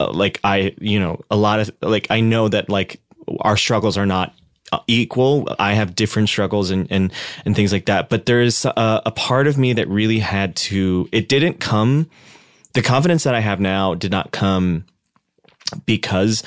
like 0.00 0.40
I, 0.44 0.74
you 0.80 0.98
know, 0.98 1.20
a 1.30 1.36
lot 1.36 1.60
of 1.60 1.70
like 1.80 2.06
I 2.10 2.20
know 2.20 2.48
that 2.48 2.68
like 2.68 3.00
our 3.40 3.56
struggles 3.56 3.96
are 3.96 4.06
not 4.06 4.34
uh, 4.72 4.80
equal. 4.86 5.54
I 5.58 5.74
have 5.74 5.94
different 5.94 6.28
struggles 6.28 6.70
and 6.70 6.86
and 6.90 7.12
and 7.44 7.54
things 7.54 7.72
like 7.72 7.86
that. 7.86 8.08
But 8.08 8.26
there's 8.26 8.64
a, 8.64 9.02
a 9.06 9.10
part 9.10 9.46
of 9.46 9.58
me 9.58 9.72
that 9.74 9.88
really 9.88 10.18
had 10.18 10.56
to. 10.56 11.08
It 11.12 11.28
didn't 11.28 11.60
come. 11.60 12.10
The 12.72 12.82
confidence 12.82 13.24
that 13.24 13.34
I 13.34 13.40
have 13.40 13.60
now 13.60 13.94
did 13.94 14.10
not 14.10 14.32
come 14.32 14.84
because 15.86 16.42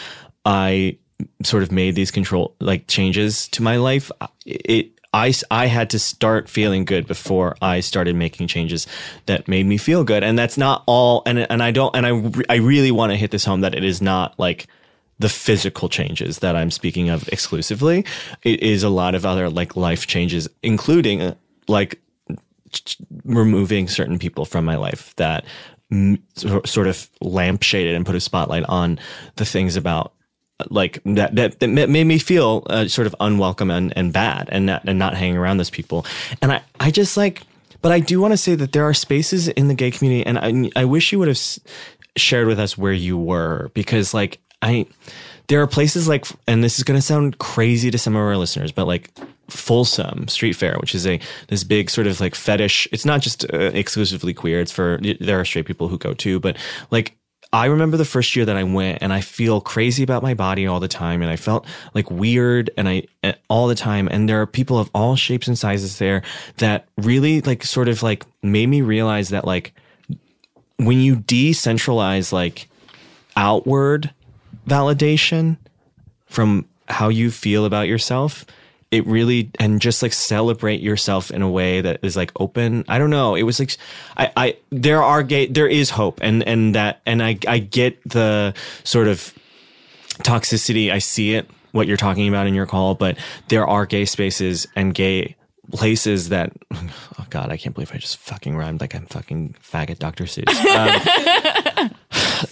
I 0.46 0.98
sort 1.44 1.64
of 1.64 1.72
made 1.72 1.96
these 1.96 2.12
control 2.12 2.56
like 2.60 2.88
changes 2.88 3.48
to 3.50 3.64
my 3.64 3.78
life. 3.78 4.12
It 4.46 4.97
I, 5.14 5.34
I 5.50 5.68
had 5.68 5.90
to 5.92 6.00
start 6.00 6.50
feeling 6.50 6.86
good 6.86 7.08
before 7.08 7.56
I 7.62 7.80
started 7.80 8.16
making 8.16 8.48
changes 8.48 8.88
that 9.26 9.48
made 9.48 9.66
me 9.66 9.78
feel 9.78 10.04
good. 10.04 10.24
And 10.24 10.38
that's 10.38 10.58
not 10.58 10.84
all. 10.86 11.24
And, 11.26 11.40
and 11.40 11.64
I 11.64 11.72
don't, 11.72 11.96
and 11.96 12.06
I, 12.06 12.54
I 12.54 12.58
really 12.58 12.92
want 12.92 13.12
to 13.12 13.18
hit 13.18 13.32
this 13.32 13.46
home 13.46 13.62
that 13.62 13.74
it 13.74 13.84
is 13.84 14.02
not 14.02 14.38
like 14.38 14.68
the 15.20 15.30
physical 15.30 15.90
changes 15.90 16.40
that 16.40 16.56
I'm 16.56 16.72
speaking 16.72 17.10
of 17.10 17.28
exclusively. 17.30 18.06
It 18.44 18.62
is 18.62 18.84
a 18.84 18.90
lot 18.90 19.16
of 19.16 19.26
other 19.26 19.50
like 19.50 19.76
life 19.76 20.08
changes, 20.08 20.48
including 20.62 21.22
uh, 21.22 21.36
like 21.68 22.00
removing 23.24 23.88
certain 23.88 24.20
people 24.20 24.46
from 24.46 24.66
my 24.66 24.76
life 24.76 25.16
that 25.16 25.46
sort 26.36 26.88
of 26.88 27.10
lampshaded 27.22 27.96
and 27.96 28.06
put 28.06 28.16
a 28.16 28.20
spotlight 28.20 28.64
on 28.66 29.00
the 29.38 29.46
things 29.46 29.76
about 29.78 30.12
like 30.70 31.00
that 31.06 31.36
that, 31.36 31.60
that 31.60 31.90
made 31.90 32.06
me 32.06 32.18
feel 32.18 32.64
uh, 32.68 32.88
sort 32.88 33.08
of 33.08 33.16
unwelcome 33.20 33.70
and, 33.70 33.94
and 33.96 34.12
bad 34.12 34.50
and 34.52 34.66
not, 34.66 34.84
and 34.86 34.98
not 34.98 35.14
hanging 35.14 35.38
around 35.38 35.58
those 35.58 35.70
people 35.70 36.06
and 36.42 36.52
I, 36.52 36.62
I 36.80 36.92
just 36.92 37.16
like 37.18 37.44
but 37.82 37.92
I 37.92 38.00
do 38.00 38.20
want 38.20 38.34
to 38.34 38.38
say 38.38 38.56
that 38.56 38.72
there 38.72 38.84
are 38.84 38.94
spaces 38.94 39.48
in 39.48 39.68
the 39.68 39.76
gay 39.76 39.92
community 39.92 40.26
and 40.26 40.40
I, 40.76 40.82
I 40.82 40.86
wish 40.86 41.12
you 41.12 41.20
would 41.20 41.28
have 41.28 41.40
shared 42.16 42.48
with 42.48 42.60
us 42.60 42.78
where 42.78 42.94
you 42.94 43.18
were 43.18 43.70
because 43.74 44.14
like 44.14 44.40
I 44.62 44.88
there 45.48 45.62
are 45.62 45.68
places 45.68 46.08
like 46.08 46.26
and 46.48 46.64
this 46.64 46.80
is 46.80 46.84
going 46.84 46.98
to 46.98 47.06
sound 47.06 47.38
crazy 47.38 47.92
to 47.92 47.98
some 47.98 48.16
of 48.16 48.22
our 48.22 48.38
listeners 48.38 48.72
but 48.72 48.88
like 48.88 49.12
Folsom 49.50 50.28
Street 50.28 50.54
Fair, 50.54 50.78
which 50.80 50.94
is 50.94 51.08
a 51.08 51.20
this 51.48 51.64
big 51.64 51.90
sort 51.90 52.08
of 52.08 52.20
like 52.20 52.36
fetish. 52.36 52.88
It's 52.92 53.06
not 53.06 53.22
just 53.22 53.46
uh, 53.54 53.72
exclusively 53.74 54.34
queer. 54.34 54.60
It's 54.60 54.72
for 54.72 55.00
there 55.22 55.40
are 55.40 55.46
straight 55.46 55.66
people 55.66 55.88
who 55.88 55.98
go 55.98 56.14
too, 56.14 56.40
but 56.40 56.58
like 56.92 57.18
I 57.54 57.66
remember 57.66 57.96
the 57.96 58.06
first 58.06 58.36
year 58.36 58.46
that 58.46 58.58
I 58.58 58.64
went 58.64 59.00
and 59.02 59.14
I 59.14 59.22
feel 59.22 59.62
crazy 59.62 60.04
about 60.04 60.22
my 60.22 60.34
body 60.34 60.68
all 60.68 60.80
the 60.80 60.88
time 60.88 61.22
and 61.22 61.32
I 61.32 61.38
felt 61.38 61.66
like 61.94 62.12
weird 62.12 62.70
and 62.78 62.90
I 62.90 63.04
uh, 63.24 63.34
all 63.50 63.68
the 63.68 63.76
time 63.76 64.08
and 64.12 64.28
there 64.28 64.42
are 64.42 64.46
people 64.46 64.78
of 64.78 64.90
all 64.94 65.16
shapes 65.16 65.48
and 65.48 65.58
sizes 65.58 65.98
there 65.98 66.24
that 66.58 66.88
really 66.98 67.42
like 67.42 67.64
sort 67.64 67.88
of 67.88 68.04
like 68.04 68.26
made 68.42 68.68
me 68.68 68.82
realize 68.82 69.30
that 69.30 69.46
like 69.46 69.74
when 70.78 71.00
you 71.00 71.16
decentralize 71.16 72.34
like 72.34 72.68
outward 73.36 74.14
validation 74.68 75.58
from 76.26 76.66
how 76.90 77.08
you 77.08 77.32
feel 77.32 77.66
about 77.66 77.88
yourself 77.88 78.46
it 78.92 79.06
really 79.06 79.52
and 79.60 79.82
just 79.82 80.02
like 80.02 80.14
celebrate 80.14 80.80
yourself 80.80 81.30
in 81.32 81.42
a 81.42 81.50
way 81.50 81.82
that 81.82 82.00
is 82.04 82.16
like 82.16 82.32
open. 82.40 82.86
I 82.88 82.98
don't 82.98 83.10
know. 83.10 83.36
It 83.36 83.44
was 83.44 83.60
like 83.60 83.76
i 84.18 84.32
i 84.38 84.58
there 84.72 85.04
are 85.04 85.24
gay 85.24 85.48
there 85.48 85.68
is 85.68 85.90
hope 85.90 86.20
and 86.22 86.44
and 86.44 86.76
that 86.76 87.02
and 87.06 87.22
i 87.22 87.38
i 87.48 87.60
get 87.60 88.02
the 88.10 88.54
sort 88.84 89.08
of 89.08 89.34
toxicity. 90.20 90.92
I 90.92 91.00
see 91.00 91.36
it 91.36 91.50
what 91.74 91.88
you're 91.88 91.98
talking 91.98 92.28
about 92.28 92.48
in 92.48 92.54
your 92.54 92.66
call 92.66 92.96
but 92.96 93.18
there 93.50 93.68
are 93.68 93.86
gay 93.86 94.06
spaces 94.06 94.66
and 94.76 94.94
gay 94.94 95.36
places 95.74 96.30
that 96.30 96.54
oh 96.74 97.26
god 97.30 97.52
i 97.52 97.58
can't 97.58 97.76
believe 97.76 97.92
i 97.94 97.98
just 97.98 98.18
fucking 98.18 98.56
rhymed 98.56 98.80
like 98.80 98.96
i'm 98.96 99.06
fucking 99.06 99.54
faggot 99.62 100.00
dr 100.00 100.24
seuss. 100.24 100.66
Um, 100.66 101.92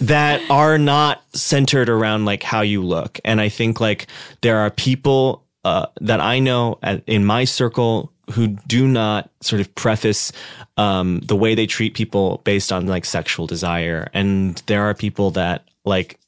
that 0.00 0.42
are 0.50 0.76
not 0.76 1.22
centered 1.32 1.88
around 1.88 2.26
like 2.26 2.42
how 2.42 2.60
you 2.60 2.82
look. 2.82 3.18
And 3.24 3.40
i 3.40 3.48
think 3.48 3.80
like 3.80 4.06
there 4.42 4.58
are 4.58 4.70
people 4.70 5.45
uh, 5.66 5.86
that 6.00 6.20
i 6.20 6.38
know 6.38 6.78
at, 6.82 7.02
in 7.06 7.24
my 7.24 7.44
circle 7.44 8.12
who 8.32 8.48
do 8.66 8.88
not 8.88 9.30
sort 9.40 9.60
of 9.60 9.72
preface 9.74 10.32
um, 10.76 11.20
the 11.20 11.36
way 11.36 11.54
they 11.54 11.66
treat 11.66 11.94
people 11.94 12.40
based 12.44 12.72
on 12.72 12.86
like 12.86 13.04
sexual 13.04 13.46
desire 13.46 14.10
and 14.14 14.62
there 14.66 14.82
are 14.82 14.94
people 14.94 15.30
that 15.30 15.64
like 15.84 16.18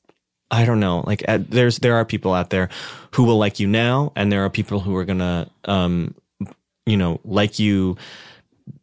I 0.50 0.64
don't 0.64 0.80
know. 0.80 1.04
Like 1.06 1.24
uh, 1.28 1.38
there's 1.46 1.78
there 1.78 1.96
are 1.96 2.04
people 2.04 2.32
out 2.32 2.50
there 2.50 2.68
who 3.12 3.24
will 3.24 3.36
like 3.36 3.60
you 3.60 3.66
now, 3.66 4.12
and 4.16 4.32
there 4.32 4.44
are 4.44 4.50
people 4.50 4.80
who 4.80 4.96
are 4.96 5.04
gonna, 5.04 5.48
um, 5.66 6.14
you 6.86 6.96
know, 6.96 7.20
like 7.24 7.58
you 7.58 7.96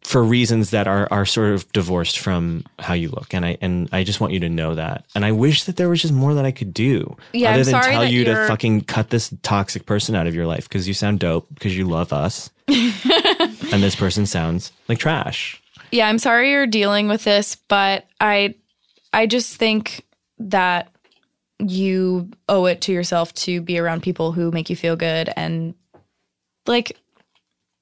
for 0.05 0.23
reasons 0.23 0.69
that 0.69 0.87
are 0.87 1.07
are 1.11 1.25
sort 1.25 1.51
of 1.53 1.71
divorced 1.73 2.19
from 2.19 2.63
how 2.79 2.93
you 2.93 3.09
look. 3.09 3.33
And 3.33 3.45
I 3.45 3.57
and 3.61 3.89
I 3.91 4.03
just 4.03 4.21
want 4.21 4.33
you 4.33 4.39
to 4.41 4.49
know 4.49 4.75
that. 4.75 5.05
And 5.15 5.25
I 5.25 5.31
wish 5.31 5.63
that 5.63 5.77
there 5.77 5.89
was 5.89 6.01
just 6.01 6.13
more 6.13 6.33
that 6.35 6.45
I 6.45 6.51
could 6.51 6.73
do, 6.73 7.17
Yeah, 7.33 7.49
other 7.49 7.59
I'm 7.59 7.63
than 7.65 7.71
sorry 7.71 7.91
tell 7.91 8.05
you 8.05 8.23
to 8.25 8.31
you're- 8.31 8.47
fucking 8.47 8.81
cut 8.81 9.09
this 9.09 9.33
toxic 9.41 9.85
person 9.85 10.15
out 10.15 10.27
of 10.27 10.35
your 10.35 10.45
life 10.45 10.69
because 10.69 10.87
you 10.87 10.93
sound 10.93 11.19
dope 11.19 11.47
because 11.53 11.75
you 11.77 11.85
love 11.87 12.13
us, 12.13 12.49
and 12.67 13.81
this 13.83 13.95
person 13.95 14.25
sounds 14.25 14.71
like 14.87 14.99
trash. 14.99 15.61
Yeah, 15.91 16.07
I'm 16.07 16.19
sorry 16.19 16.51
you're 16.51 16.67
dealing 16.67 17.07
with 17.07 17.23
this, 17.23 17.55
but 17.67 18.05
I 18.19 18.55
I 19.13 19.25
just 19.27 19.55
think 19.55 20.03
that 20.39 20.91
you 21.59 22.29
owe 22.49 22.65
it 22.65 22.81
to 22.81 22.91
yourself 22.91 23.33
to 23.33 23.61
be 23.61 23.79
around 23.79 24.03
people 24.03 24.33
who 24.33 24.51
make 24.51 24.69
you 24.69 24.75
feel 24.75 24.95
good 24.97 25.29
and 25.35 25.73
like 26.67 26.97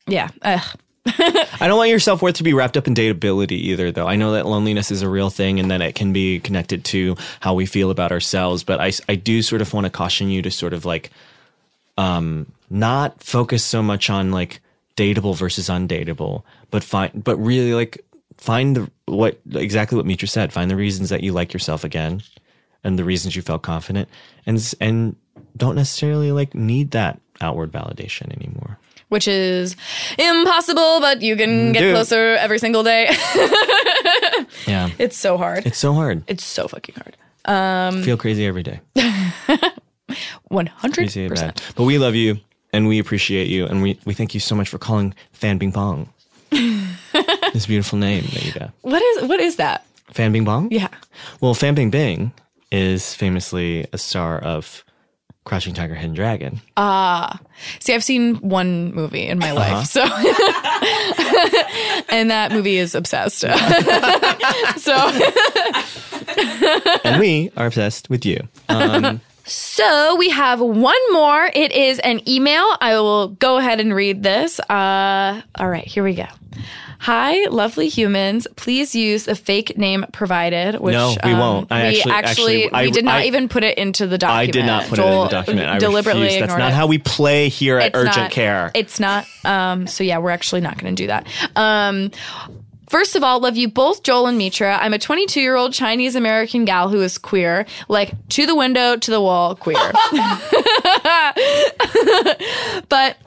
yeah, 0.08 0.30
ugh. 0.42 0.62
I 1.06 1.68
don't 1.68 1.78
want 1.78 1.90
your 1.90 2.00
self 2.00 2.22
worth 2.22 2.36
to 2.36 2.44
be 2.44 2.54
wrapped 2.54 2.78
up 2.78 2.88
in 2.88 2.96
dateability 2.96 3.52
either, 3.52 3.92
though. 3.92 4.08
I 4.08 4.16
know 4.16 4.34
that 4.34 4.46
loneliness 4.46 4.90
is 4.90 5.02
a 5.02 5.10
real 5.10 5.30
thing 5.30 5.60
and 5.60 5.70
that 5.70 5.82
it 5.82 5.96
can 5.96 6.14
be 6.14 6.40
connected 6.40 6.86
to 6.86 7.18
how 7.42 7.54
we 7.54 7.66
feel 7.66 7.92
about 7.92 8.12
ourselves. 8.12 8.64
But 8.64 8.80
I, 8.80 8.92
I 9.10 9.16
do 9.16 9.42
sort 9.42 9.62
of 9.62 9.74
want 9.74 9.86
to 9.86 9.90
caution 9.90 10.30
you 10.30 10.42
to 10.42 10.52
sort 10.52 10.74
of 10.74 10.86
like, 10.86 11.12
um, 11.98 12.52
not 12.70 13.22
focus 13.22 13.64
so 13.64 13.84
much 13.84 14.10
on 14.10 14.32
like 14.32 14.62
dateable 14.96 15.36
versus 15.36 15.68
undateable, 15.68 16.44
but 16.72 16.84
find, 16.84 17.24
but 17.24 17.36
really 17.38 17.74
like 17.74 18.04
find 18.38 18.76
the, 18.76 18.92
what 19.06 19.40
exactly 19.54 19.98
what 19.98 20.06
Mitra 20.06 20.28
said. 20.28 20.54
Find 20.54 20.72
the 20.72 20.76
reasons 20.76 21.10
that 21.10 21.22
you 21.22 21.34
like 21.34 21.54
yourself 21.54 21.84
again 21.84 22.24
and 22.84 22.98
the 22.98 23.04
reasons 23.04 23.36
you 23.36 23.42
felt 23.42 23.62
confident 23.62 24.08
and, 24.46 24.74
and 24.80 25.16
don't 25.58 25.76
necessarily 25.76 26.32
like 26.32 26.56
need 26.56 26.92
that 26.92 27.20
outward 27.42 27.72
validation 27.72 28.34
anymore. 28.36 28.80
Which 29.14 29.28
is 29.28 29.76
impossible, 30.18 31.00
but 31.00 31.22
you 31.22 31.38
can 31.38 31.70
mm, 31.70 31.74
get 31.74 31.80
Do 31.82 31.90
it. 31.90 31.94
closer 31.94 32.36
every 32.36 32.60
single 32.60 32.84
day. 32.84 33.08
Yeah. 34.68 34.90
it's 34.98 35.18
so 35.18 35.38
hard. 35.38 35.66
It's 35.66 35.78
so 35.78 35.94
hard. 35.94 36.24
It's 36.28 36.44
so 36.46 36.68
fucking 36.68 36.96
hard. 36.96 37.16
Um, 37.46 38.04
Feel 38.04 38.18
crazy 38.18 38.46
every 38.46 38.64
day. 38.64 38.80
One 40.50 40.66
hundred 40.68 40.96
Crazy 41.04 41.24
bad. 41.28 41.30
percent. 41.30 41.74
But 41.76 41.84
we 41.84 41.98
love 41.98 42.16
you 42.16 42.40
and 42.72 42.88
we 42.88 43.00
appreciate 43.00 43.48
you 43.48 43.66
and 43.66 43.82
we, 43.82 44.00
we 44.06 44.14
thank 44.14 44.34
you 44.34 44.40
so 44.40 44.56
much 44.56 44.70
for 44.70 44.78
calling 44.78 45.14
Fan 45.32 45.58
Bing 45.58 45.72
Bong. 45.72 46.10
this 47.54 47.66
beautiful 47.68 47.98
name 48.00 48.24
that 48.34 48.46
you 48.46 48.52
got. 48.54 48.72
What 48.82 49.02
is 49.02 49.24
what 49.28 49.40
is 49.40 49.56
that? 49.58 49.86
Fan 50.12 50.32
Bing 50.32 50.44
Bong? 50.46 50.70
Yeah. 50.72 50.90
Well, 51.42 51.54
Fan 51.54 51.76
Bing 51.76 51.90
Bing 51.90 52.32
is 52.72 53.14
famously 53.14 53.86
a 53.94 53.98
star 53.98 54.40
of 54.40 54.84
Crouching 55.46 55.74
Tiger, 55.74 55.94
Hidden 55.96 56.14
Dragon. 56.16 56.62
Ah, 56.78 57.38
see, 57.80 57.94
I've 57.94 58.04
seen 58.04 58.36
one 58.36 58.94
movie 58.94 59.28
in 59.28 59.40
my 59.40 59.52
Uh-huh. 59.52 59.76
life, 59.76 59.88
so 59.88 60.02
and 62.10 62.32
that 62.32 62.52
movie 62.54 62.78
is 62.78 62.96
obsessed. 62.96 63.40
so 64.78 64.96
and 67.04 67.20
we 67.20 67.52
are 67.58 67.66
obsessed 67.68 68.10
with 68.10 68.26
you. 68.26 68.48
Um, 68.70 69.20
So 69.46 70.16
we 70.16 70.30
have 70.30 70.62
one 70.62 70.96
more. 71.12 71.50
It 71.54 71.74
is 71.74 72.00
an 72.00 72.22
email. 72.30 72.64
I 72.80 72.94
will 72.98 73.28
go 73.28 73.58
ahead 73.58 73.82
and 73.82 73.94
read 73.94 74.24
this. 74.24 74.58
Uh, 74.62 75.42
all 75.60 75.68
right, 75.68 75.86
here 75.86 76.02
we 76.02 76.16
go. 76.16 76.28
Hi, 77.04 77.48
lovely 77.50 77.90
humans. 77.90 78.48
Please 78.56 78.96
use 78.96 79.26
the 79.26 79.36
fake 79.36 79.78
name 79.78 80.06
provided. 80.14 80.80
Which, 80.80 80.94
No, 80.94 81.18
we 81.22 81.32
um, 81.34 81.40
won't. 81.40 81.70
I 81.72 81.90
we 81.90 81.98
actually- 82.00 82.12
actually, 82.14 82.58
we 82.68 82.72
I- 82.72 82.90
did 82.92 83.04
not 83.04 83.22
I- 83.22 83.26
even 83.26 83.50
put 83.50 83.66
it 83.66 83.78
into 83.78 84.08
the 84.08 84.18
document. 84.18 84.50
I 84.50 84.52
did 84.52 84.66
not 84.66 84.86
put 84.88 85.00
it 85.00 85.06
in 85.06 85.12
the 85.12 85.28
document. 85.28 85.70
I 85.70 85.80
deliberately 85.80 86.24
refuse. 86.24 86.40
That's 86.40 86.58
not 86.58 86.72
it. 86.72 86.76
how 86.76 86.88
we 86.88 87.00
play 87.00 87.50
here 87.50 87.78
at 87.78 87.88
It's 87.88 87.96
Urgent 87.98 88.16
not- 88.18 88.32
Care. 88.32 88.72
It's 88.74 89.02
not. 89.02 89.26
Um, 89.44 89.86
so 89.86 90.06
yeah, 90.06 90.20
we're 90.20 90.30
actually 90.32 90.62
not 90.62 90.78
going 90.78 90.96
to 90.96 91.04
do 91.04 91.08
that. 91.08 91.28
Um, 91.58 92.12
First 92.88 93.16
of 93.16 93.24
all, 93.24 93.40
love 93.40 93.58
you 93.58 93.70
both, 93.70 94.04
Joel 94.04 94.28
and 94.28 94.38
Mitra. 94.38 94.78
I'm 94.80 94.94
a 94.94 95.00
22 95.00 95.42
year 95.42 95.56
old 95.56 95.74
Chinese 95.74 96.16
American 96.16 96.64
gal 96.64 96.90
who 96.90 97.02
is 97.02 97.18
queer, 97.18 97.66
like 97.88 98.12
to 98.30 98.46
the 98.46 98.54
window, 98.56 98.96
to 98.98 99.10
the 99.10 99.20
wall, 99.20 99.56
queer. 99.56 99.78
but 102.90 103.18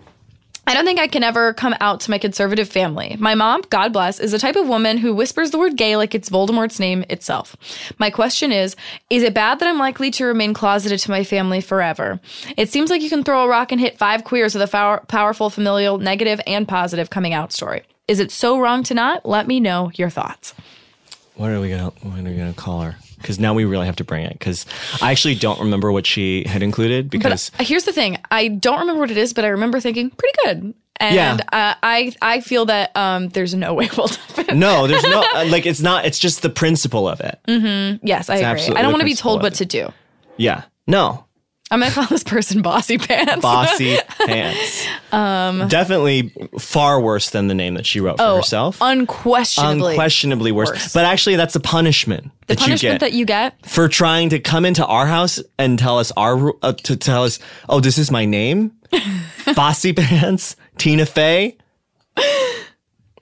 I 0.69 0.75
don't 0.75 0.85
think 0.85 0.99
I 0.99 1.07
can 1.07 1.23
ever 1.23 1.55
come 1.55 1.77
out 1.81 2.01
to 2.01 2.11
my 2.11 2.19
conservative 2.19 2.69
family. 2.69 3.17
My 3.21 3.37
mom, 3.37 3.63
God 3.71 3.93
bless, 3.93 4.19
is 4.19 4.33
the 4.33 4.39
type 4.39 4.57
of 4.57 4.67
woman 4.67 4.99
who 4.99 5.15
whispers 5.15 5.53
the 5.53 5.59
word 5.59 5.77
gay 5.77 5.97
like 5.97 6.13
it's 6.13 6.29
Voldemort's 6.29 6.81
name 6.81 7.05
itself. 7.09 7.57
My 7.99 8.11
question 8.11 8.51
is 8.51 8.75
Is 9.09 9.23
it 9.23 9.33
bad 9.33 9.61
that 9.61 9.69
I'm 9.69 9.79
likely 9.79 10.11
to 10.13 10.25
remain 10.25 10.55
closeted 10.55 10.99
to 11.01 11.11
my 11.11 11.23
family 11.23 11.61
forever? 11.61 12.19
It 12.57 12.69
seems 12.71 12.91
like 12.91 13.01
you 13.01 13.09
can 13.09 13.23
throw 13.23 13.45
a 13.45 13.49
rock 13.49 13.71
and 13.71 13.81
hit 13.81 13.97
five 13.97 14.25
queers 14.25 14.55
with 14.55 14.63
a 14.63 14.67
power- 14.67 15.05
powerful, 15.07 15.51
familial, 15.51 15.99
negative, 15.99 16.41
and 16.47 16.67
positive 16.67 17.11
coming 17.11 17.33
out 17.33 17.53
story. 17.53 17.85
Is 18.09 18.19
it 18.19 18.33
so 18.33 18.59
wrong 18.59 18.83
to 18.85 18.95
not? 18.95 19.25
Let 19.25 19.47
me 19.47 19.61
know 19.61 19.93
your 19.95 20.11
thoughts. 20.11 20.53
What 21.37 21.51
are 21.51 21.61
we 21.61 21.69
gonna 21.69 21.91
What 22.03 22.19
are 22.19 22.23
we 22.25 22.35
gonna 22.35 22.53
call 22.55 22.81
her? 22.81 22.97
Because 23.19 23.39
now 23.39 23.55
we 23.55 23.65
really 23.65 23.87
have 23.87 23.97
to 23.97 24.05
bring 24.05 24.25
it. 24.25 24.33
Because 24.33 24.67
I 25.03 25.11
actually 25.11 25.35
don't 25.37 25.61
remember 25.61 25.91
what 25.93 26.07
she 26.07 26.45
had 26.47 26.63
included. 26.63 27.11
Because 27.11 27.51
But 27.51 27.61
uh, 27.61 27.65
here's 27.65 27.85
the 27.85 27.93
thing: 27.93 28.19
I 28.31 28.49
don't 28.49 28.81
remember 28.81 29.01
what 29.01 29.11
it 29.11 29.17
is, 29.17 29.33
but 29.33 29.45
I 29.45 29.49
remember 29.49 29.81
thinking 29.81 30.11
pretty 30.11 30.37
good. 30.45 30.75
And 30.99 31.15
Yeah. 31.15 31.37
uh, 31.53 31.75
I 31.83 32.15
I 32.23 32.41
feel 32.41 32.67
that 32.67 32.97
um, 32.97 33.29
there's 33.29 33.55
no 33.55 33.75
way 33.75 33.89
we'll 33.97 34.09
no, 34.55 34.87
there's 34.87 35.03
no 35.03 35.25
uh, 35.35 35.45
like. 35.49 35.67
It's 35.67 35.81
not. 35.83 36.05
It's 36.07 36.19
just 36.19 36.43
the 36.43 36.51
principle 36.51 37.07
of 37.09 37.21
it. 37.21 37.39
Mm-hmm. 37.47 38.07
Yes, 38.07 38.31
I 38.31 38.37
agree. 38.37 38.75
I 38.75 38.83
don't 38.83 38.93
want 38.93 39.01
to 39.01 39.05
be 39.07 39.15
told 39.15 39.43
what 39.43 39.53
it. 39.53 39.57
to 39.57 39.67
do. 39.67 39.93
Yeah. 40.37 40.65
No. 40.87 41.26
I'm 41.71 41.81
gonna 41.81 41.91
call 41.91 42.07
this 42.07 42.23
person 42.23 42.63
bossy 42.63 42.97
pants. 42.97 43.43
Bossy 43.43 43.97
pants. 44.27 44.87
Um, 45.11 45.67
Definitely 45.67 46.33
far 46.61 47.01
worse 47.01 47.31
than 47.31 47.49
the 47.49 47.55
name 47.55 47.75
that 47.75 47.85
she 47.85 47.99
wrote 48.01 48.19
for 48.19 48.23
Oh, 48.23 48.37
herself. 48.37 48.79
unquestionably. 48.81 49.95
Unquestionably 49.95 50.53
worse. 50.53 50.71
worse. 50.71 50.93
But 50.93 51.05
actually, 51.07 51.35
that's 51.37 51.57
a 51.57 51.61
punishment 51.61 52.31
the 52.47 52.55
that 52.55 52.61
you 52.61 52.67
punishment 52.67 52.95
get 52.95 53.01
that 53.01 53.13
you 53.15 53.25
get. 53.27 53.67
for 53.67 53.89
trying 53.89 54.29
to 54.29 54.39
come 54.39 54.65
into 54.65 54.87
our 54.87 55.07
house 55.07 55.41
and 55.59 55.77
tell 55.77 55.99
us 55.99 56.13
our 56.17 56.55
uh, 56.63 56.73
to 56.85 56.97
tell 56.97 57.25
us, 57.25 57.41
oh, 57.69 57.81
this 57.81 57.99
is 57.99 58.13
my 58.13 58.25
name, 58.25 58.71
Bossy 59.57 59.93
Pants, 59.93 60.55
Tina 60.79 61.05
Fey. 61.05 61.57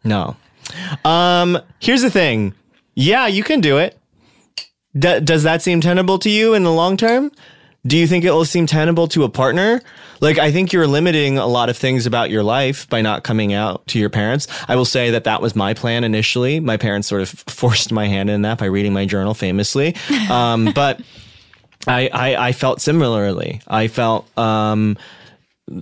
No. 0.05 0.37
Um. 1.05 1.59
Here's 1.79 2.03
the 2.03 2.11
thing. 2.11 2.53
Yeah, 2.95 3.27
you 3.27 3.43
can 3.43 3.61
do 3.61 3.79
it. 3.79 3.99
D- 4.97 5.21
does 5.21 5.43
that 5.45 5.63
seem 5.63 5.81
tenable 5.81 6.19
to 6.21 6.31
you 6.31 6.55
in 6.55 6.63
the 6.63 6.73
long 6.73 6.97
term? 6.97 7.33
Do 7.87 7.99
you 7.99 8.07
think 8.07 8.25
it 8.25 8.31
will 8.31 8.45
seem 8.45 8.67
tenable 8.67 9.09
to 9.09 9.25
a 9.25 9.29
partner? 9.29 9.83
Like, 10.21 10.39
I 10.39 10.51
think 10.51 10.73
you're 10.73 10.87
limiting 10.87 11.37
a 11.37 11.47
lot 11.47 11.69
of 11.69 11.77
things 11.77 12.07
about 12.07 12.31
your 12.31 12.43
life 12.43 12.89
by 12.89 13.03
not 13.03 13.25
coming 13.25 13.53
out 13.53 13.87
to 13.89 13.99
your 13.99 14.09
parents. 14.09 14.47
I 14.69 14.77
will 14.77 14.87
say 14.87 15.11
that 15.11 15.25
that 15.25 15.43
was 15.43 15.55
my 15.55 15.75
plan 15.75 16.03
initially. 16.03 16.61
My 16.61 16.79
parents 16.79 17.09
sort 17.09 17.23
of 17.23 17.29
forced 17.47 17.93
my 17.93 18.07
hand 18.09 18.31
in 18.31 18.43
that 18.43 18.59
by 18.59 18.67
reading 18.67 18.93
my 18.93 19.05
journal 19.05 19.35
famously. 19.35 19.95
Um, 20.31 20.73
but 20.75 21.03
I, 21.87 22.09
I, 22.09 22.49
I 22.49 22.53
felt 22.53 22.81
similarly. 22.81 23.61
I 23.69 23.89
felt, 23.89 24.27
um, 24.39 24.97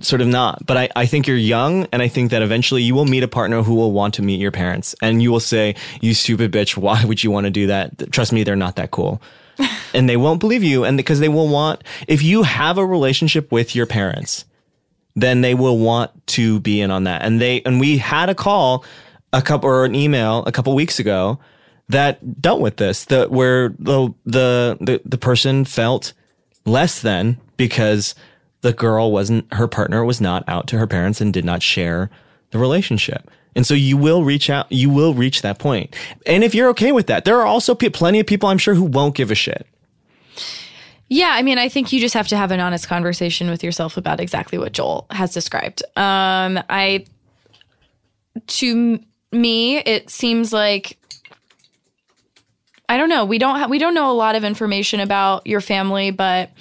sort 0.01 0.21
of 0.21 0.27
not. 0.27 0.65
But 0.65 0.77
I, 0.77 0.89
I 0.95 1.05
think 1.05 1.27
you're 1.27 1.37
young, 1.37 1.87
and 1.91 2.01
I 2.01 2.07
think 2.07 2.31
that 2.31 2.41
eventually 2.41 2.83
you 2.83 2.95
will 2.95 3.05
meet 3.05 3.23
a 3.23 3.27
partner 3.27 3.63
who 3.63 3.75
will 3.75 3.91
want 3.91 4.13
to 4.15 4.21
meet 4.21 4.39
your 4.39 4.51
parents. 4.51 4.95
And 5.01 5.21
you 5.21 5.31
will 5.31 5.39
say, 5.39 5.75
You 6.01 6.13
stupid 6.13 6.51
bitch, 6.51 6.77
why 6.77 7.03
would 7.05 7.23
you 7.23 7.31
want 7.31 7.45
to 7.45 7.51
do 7.51 7.67
that? 7.67 8.11
Trust 8.11 8.33
me, 8.33 8.43
they're 8.43 8.55
not 8.55 8.75
that 8.75 8.91
cool. 8.91 9.21
and 9.93 10.07
they 10.09 10.17
won't 10.17 10.39
believe 10.39 10.63
you. 10.63 10.83
And 10.83 10.97
because 10.97 11.19
they 11.19 11.29
will 11.29 11.47
want, 11.47 11.83
if 12.07 12.21
you 12.21 12.43
have 12.43 12.77
a 12.77 12.85
relationship 12.85 13.51
with 13.51 13.75
your 13.75 13.85
parents, 13.85 14.45
then 15.15 15.41
they 15.41 15.53
will 15.53 15.77
want 15.77 16.11
to 16.27 16.59
be 16.59 16.81
in 16.81 16.91
on 16.91 17.03
that. 17.03 17.21
And 17.21 17.39
they, 17.39 17.61
and 17.63 17.79
we 17.79 17.97
had 17.97 18.29
a 18.29 18.35
call, 18.35 18.83
a 19.31 19.41
couple, 19.41 19.69
or 19.69 19.85
an 19.85 19.95
email 19.95 20.43
a 20.45 20.51
couple 20.51 20.73
weeks 20.73 20.99
ago 20.99 21.39
that 21.89 22.41
dealt 22.41 22.61
with 22.61 22.77
this, 22.77 23.05
that 23.05 23.29
where 23.29 23.69
the, 23.79 24.13
the, 24.25 24.77
the, 24.79 25.01
the 25.05 25.17
person 25.17 25.65
felt 25.65 26.13
less 26.65 27.01
than 27.01 27.39
because 27.57 28.15
the 28.61 28.73
girl 28.73 29.11
wasn't 29.11 29.53
her 29.53 29.67
partner 29.67 30.03
was 30.03 30.21
not 30.21 30.43
out 30.47 30.67
to 30.67 30.77
her 30.77 30.87
parents 30.87 31.21
and 31.21 31.33
did 31.33 31.45
not 31.45 31.61
share 31.61 32.09
the 32.51 32.57
relationship. 32.57 33.29
And 33.55 33.65
so 33.65 33.73
you 33.73 33.97
will 33.97 34.23
reach 34.23 34.49
out, 34.49 34.71
you 34.71 34.89
will 34.89 35.13
reach 35.13 35.41
that 35.41 35.59
point. 35.59 35.95
And 36.25 36.43
if 36.43 36.55
you're 36.55 36.69
okay 36.69 36.91
with 36.91 37.07
that, 37.07 37.25
there 37.25 37.39
are 37.39 37.45
also 37.45 37.75
plenty 37.75 38.19
of 38.19 38.27
people 38.27 38.49
I'm 38.49 38.57
sure 38.57 38.73
who 38.73 38.83
won't 38.83 39.15
give 39.15 39.31
a 39.31 39.35
shit. 39.35 39.67
Yeah, 41.09 41.31
I 41.33 41.43
mean, 41.43 41.59
I 41.59 41.69
think 41.69 41.93
you 41.93 41.99
just 41.99 42.15
have 42.15 42.27
to 42.29 42.37
have 42.37 42.51
an 42.51 42.59
honest 42.59 42.87
conversation 42.87 43.49
with 43.49 43.63
yourself 43.63 43.97
about 43.97 44.19
exactly 44.19 44.57
what 44.57 44.71
Joel 44.71 45.05
has 45.11 45.33
described. 45.33 45.83
Um, 45.95 46.59
I, 46.69 47.05
to 48.47 48.99
me, 49.31 49.77
it 49.77 50.09
seems 50.09 50.51
like 50.51 50.97
I 52.89 52.97
don't 52.97 53.09
know. 53.09 53.25
We 53.25 53.37
don't 53.37 53.57
ha- 53.57 53.67
we 53.67 53.79
don't 53.79 53.93
know 53.93 54.11
a 54.11 54.13
lot 54.13 54.35
of 54.35 54.43
information 54.43 54.99
about 54.99 55.47
your 55.47 55.61
family, 55.61 56.11
but 56.11 56.51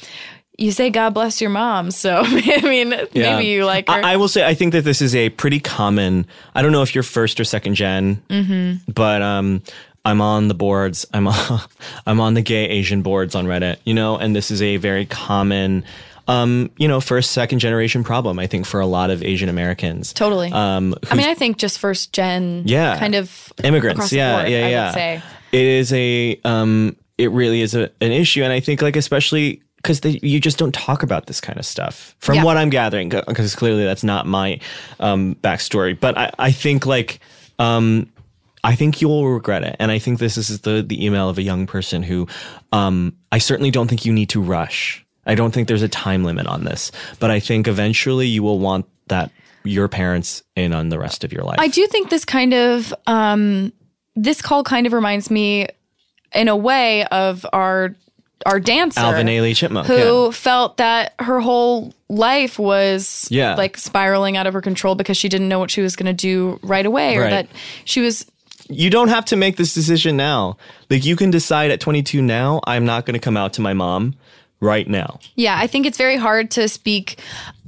you 0.62 0.72
say 0.72 0.90
God 0.90 1.10
bless 1.14 1.40
your 1.40 1.50
mom, 1.50 1.90
so 1.90 2.22
I 2.24 2.60
mean, 2.62 2.90
maybe 3.14 3.46
you 3.46 3.64
like 3.64 3.88
her. 3.88 3.94
I, 3.94 4.12
I 4.12 4.16
will 4.16 4.28
say, 4.28 4.46
I 4.46 4.54
think 4.54 4.72
that 4.72 4.84
this 4.84 5.02
is 5.02 5.14
a 5.14 5.28
pretty 5.30 5.60
common. 5.60 6.26
I 6.54 6.62
don't 6.62 6.72
know 6.72 6.82
if 6.82 6.94
you're 6.94 7.02
first 7.04 7.40
or 7.40 7.44
second 7.44 7.74
general 7.74 8.16
Mm-hmm. 8.28 8.90
but 8.92 9.20
um, 9.22 9.62
I'm 10.04 10.20
on 10.20 10.48
the 10.48 10.54
boards. 10.54 11.06
I'm 11.12 11.26
on, 11.28 11.60
I'm 12.06 12.20
on 12.20 12.34
the 12.34 12.42
gay 12.42 12.66
Asian 12.68 13.02
boards 13.02 13.34
on 13.34 13.46
Reddit. 13.46 13.76
You 13.84 13.94
know, 13.94 14.16
and 14.16 14.34
this 14.34 14.50
is 14.50 14.62
a 14.62 14.76
very 14.78 15.06
common. 15.06 15.84
Um, 16.28 16.70
you 16.76 16.86
know, 16.86 17.00
first, 17.00 17.32
second 17.32 17.58
generation 17.58 18.04
problem, 18.04 18.38
I 18.38 18.46
think, 18.46 18.64
for 18.64 18.78
a 18.78 18.86
lot 18.86 19.10
of 19.10 19.24
Asian 19.24 19.48
Americans. 19.48 20.12
totally. 20.12 20.52
Um, 20.52 20.94
I 21.10 21.16
mean, 21.16 21.26
I 21.26 21.34
think 21.34 21.56
just 21.58 21.80
first 21.80 22.12
gen, 22.12 22.62
Yeah. 22.64 22.96
kind 22.98 23.16
of 23.16 23.52
immigrants 23.64 24.12
yeah 24.12 24.36
board, 24.38 24.48
yeah 24.52 24.66
I 24.66 24.68
yeah 24.70 24.86
would 24.86 24.94
say. 24.94 25.22
it 25.50 25.64
is 25.66 25.92
a 25.92 26.40
um 26.44 26.96
it 27.18 27.30
really 27.32 27.60
is 27.60 27.74
a, 27.74 27.90
an 28.00 28.12
issue 28.12 28.42
and 28.44 28.52
i 28.52 28.60
think 28.60 28.80
like 28.82 28.96
especially 28.96 29.62
because 29.82 30.00
you 30.22 30.38
just 30.40 30.58
don't 30.58 30.72
talk 30.74 31.02
about 31.02 31.26
this 31.26 31.40
kind 31.40 31.58
of 31.58 31.66
stuff 31.66 32.14
from 32.20 32.36
Yeah. 32.36 32.44
what 32.44 32.56
i'm 32.56 32.70
gathering 32.70 33.08
because 33.08 33.54
clearly 33.56 33.84
that's 33.84 34.04
not 34.04 34.26
my 34.26 34.60
um 35.00 35.34
backstory 35.42 35.98
but 35.98 36.16
i 36.16 36.30
i 36.38 36.52
think 36.52 36.86
like 36.86 37.20
um 37.58 38.08
I 38.64 38.76
think 38.76 39.00
you 39.00 39.08
will 39.08 39.28
regret 39.28 39.64
it. 39.64 39.74
And 39.80 39.90
I 39.90 39.98
think 39.98 40.20
this 40.20 40.38
is 40.38 40.60
the, 40.60 40.84
the 40.86 41.04
email 41.04 41.28
of 41.28 41.36
a 41.36 41.42
young 41.42 41.66
person 41.66 42.04
who, 42.04 42.28
um, 42.70 43.16
I 43.32 43.38
certainly 43.38 43.72
don't 43.72 43.88
think 43.88 44.04
you 44.06 44.12
need 44.12 44.28
to 44.28 44.40
rush. 44.40 45.04
I 45.26 45.34
don't 45.34 45.50
think 45.50 45.66
there's 45.66 45.82
a 45.82 45.88
time 45.88 46.22
limit 46.22 46.46
on 46.46 46.62
this, 46.62 46.92
but 47.18 47.28
I 47.28 47.40
think 47.40 47.66
eventually 47.66 48.28
you 48.28 48.44
will 48.44 48.60
want 48.60 48.86
that 49.08 49.32
your 49.64 49.88
parents 49.88 50.44
in 50.54 50.72
on 50.72 50.90
the 50.90 50.98
rest 51.00 51.24
of 51.24 51.32
your 51.32 51.42
life. 51.42 51.56
I 51.58 51.66
do 51.66 51.84
think 51.88 52.08
this 52.10 52.24
kind 52.24 52.54
of 52.54 52.94
um, 53.08 53.72
this 54.14 54.40
call 54.40 54.62
kind 54.62 54.86
of 54.86 54.92
reminds 54.92 55.28
me, 55.28 55.66
in 56.32 56.46
a 56.46 56.56
way, 56.56 57.04
of 57.06 57.44
our 57.52 57.96
our 58.46 58.60
dancer 58.60 59.00
Alvin 59.00 59.26
Ailey 59.26 59.54
Chipmunk. 59.56 59.86
who 59.86 60.24
yeah. 60.26 60.30
felt 60.30 60.76
that 60.78 61.14
her 61.18 61.40
whole 61.40 61.92
life 62.08 62.58
was 62.58 63.26
Yeah. 63.30 63.54
like 63.54 63.76
spiraling 63.76 64.36
out 64.36 64.46
of 64.46 64.54
her 64.54 64.60
control 64.60 64.94
because 64.94 65.16
she 65.16 65.28
didn't 65.28 65.48
know 65.48 65.58
what 65.58 65.70
she 65.70 65.80
was 65.80 65.96
going 65.96 66.06
to 66.06 66.12
do 66.12 66.58
right 66.62 66.84
away, 66.86 67.16
or 67.16 67.22
Right. 67.22 67.30
that 67.30 67.46
she 67.84 68.00
was 68.00 68.26
you 68.68 68.88
don't 68.90 69.08
have 69.08 69.24
to 69.26 69.36
make 69.36 69.56
this 69.56 69.74
decision 69.74 70.16
now. 70.16 70.56
Like 70.88 71.04
you 71.04 71.14
can 71.16 71.30
decide 71.30 71.70
at 71.70 71.80
22 71.80 72.22
now, 72.22 72.60
I'm 72.64 72.86
not 72.86 73.04
going 73.04 73.14
to 73.14 73.20
come 73.20 73.36
out 73.36 73.52
to 73.54 73.60
my 73.60 73.74
mom 73.74 74.14
right 74.62 74.88
now. 74.88 75.18
Yeah, 75.34 75.56
I 75.58 75.66
think 75.66 75.84
it's 75.84 75.98
very 75.98 76.16
hard 76.16 76.50
to 76.52 76.68
speak 76.68 77.18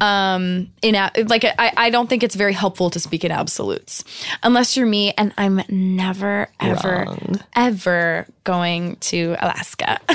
um 0.00 0.72
in 0.82 0.94
like 1.28 1.44
I 1.44 1.72
I 1.76 1.90
don't 1.90 2.08
think 2.08 2.24
it's 2.24 2.34
very 2.34 2.52
helpful 2.52 2.90
to 2.90 2.98
speak 2.98 3.24
in 3.24 3.30
absolutes 3.30 4.02
unless 4.42 4.76
you're 4.76 4.88
me 4.88 5.12
and 5.16 5.32
I'm 5.38 5.62
never 5.68 6.48
ever 6.58 7.04
Wrong. 7.06 7.40
ever 7.54 8.26
going 8.42 8.96
to 8.96 9.36
Alaska. 9.40 10.00
Uh, 10.06 10.10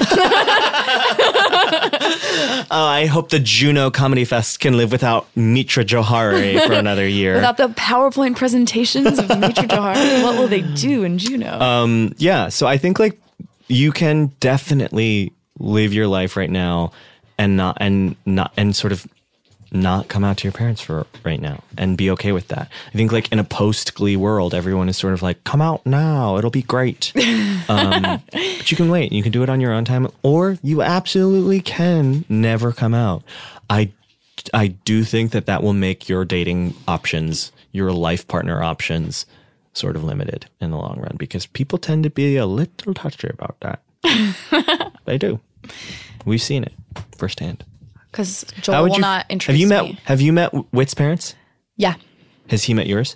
I 2.71 3.05
hope 3.05 3.30
the 3.30 3.39
Juneau 3.39 3.89
Comedy 3.89 4.25
Fest 4.25 4.59
can 4.59 4.77
live 4.77 4.91
without 4.91 5.27
Mitra 5.36 5.84
Jouhari 5.86 6.59
for 6.65 6.73
another 6.86 7.07
year. 7.07 7.36
Without 7.36 7.57
the 7.57 7.67
PowerPoint 7.69 8.36
presentations 8.36 9.19
of 9.19 9.27
Mitra 9.39 9.67
Jouhari, 9.67 10.23
what 10.23 10.38
will 10.38 10.47
they 10.47 10.61
do 10.61 11.03
in 11.03 11.17
Juneau? 11.17 11.59
um, 11.59 12.13
yeah, 12.17 12.49
so 12.49 12.67
I 12.67 12.77
think 12.77 12.99
like 12.99 13.19
you 13.67 13.91
can 13.91 14.27
definitely 14.39 15.32
live 15.60 15.93
your 15.93 16.07
life 16.07 16.36
right 16.36 16.49
now 16.49 16.91
and 17.38 17.57
not 17.57 17.78
and 17.80 18.16
not 18.26 18.53
and 18.57 18.76
sort 18.76 18.91
of 18.91 19.07
not 19.72 20.07
come 20.07 20.24
out 20.24 20.38
to 20.38 20.45
your 20.45 20.51
parents 20.51 20.82
for 20.82 21.05
right 21.24 21.39
now 21.39 21.62
and 21.78 21.97
be 21.97 22.10
okay 22.12 22.32
with 22.32 22.47
that. 22.47 22.70
I 22.88 22.97
think 22.97 23.12
like 23.12 23.32
in 23.32 23.39
a 23.39 23.43
post 23.43 23.93
Glee 23.93 24.16
world, 24.16 24.53
everyone 24.53 24.89
is 24.89 24.97
sort 24.97 25.14
of 25.14 25.22
like, 25.22 25.43
come 25.43 25.62
out 25.62 25.86
now, 25.86 26.38
it'll 26.38 26.49
be 26.49 26.64
great. 26.64 27.14
um, 27.70 28.22
but 28.32 28.72
you 28.72 28.78
can 28.78 28.89
wait. 28.89 29.12
You 29.12 29.24
can 29.24 29.32
do 29.32 29.43
it 29.43 29.49
on 29.49 29.62
your 29.62 29.74
own 29.74 29.86
time, 29.86 30.07
or 30.24 30.57
you 30.64 30.82
absolutely 30.82 31.62
can 31.62 32.26
never 32.30 32.72
come 32.72 32.93
out. 32.93 33.24
I 33.70 33.91
I 34.53 34.68
do 34.68 35.03
think 35.03 35.32
that 35.32 35.45
that 35.47 35.64
will 35.64 35.74
make 35.74 36.07
your 36.07 36.26
dating 36.26 36.74
options, 36.88 37.51
your 37.72 37.91
life 37.91 38.28
partner 38.28 38.64
options, 38.64 39.26
sort 39.74 39.95
of 39.95 40.03
limited 40.03 40.47
in 40.62 40.72
the 40.72 40.78
long 40.78 40.99
run 40.99 41.16
because 41.18 41.45
people 41.45 41.78
tend 41.78 42.03
to 42.03 42.10
be 42.10 42.38
a 42.38 42.45
little 42.45 42.93
touchy 42.93 43.30
about 43.30 43.57
that. 43.60 43.82
they 45.05 45.18
do. 45.18 45.39
We've 46.26 46.41
seen 46.41 46.63
it 46.63 46.74
firsthand. 47.17 47.63
Because 48.11 48.43
Joel 48.61 48.84
will 48.84 48.95
you- 48.95 49.01
not 49.01 49.32
have 49.32 49.55
you 49.55 49.67
met 49.67 49.84
me. 49.84 49.99
Have 50.05 50.22
you 50.22 50.34
met 50.34 50.51
Wit's 50.74 50.93
parents? 50.93 51.36
Yeah. 51.78 51.95
Has 52.49 52.63
he 52.63 52.74
met 52.74 52.88
yours? 52.88 53.15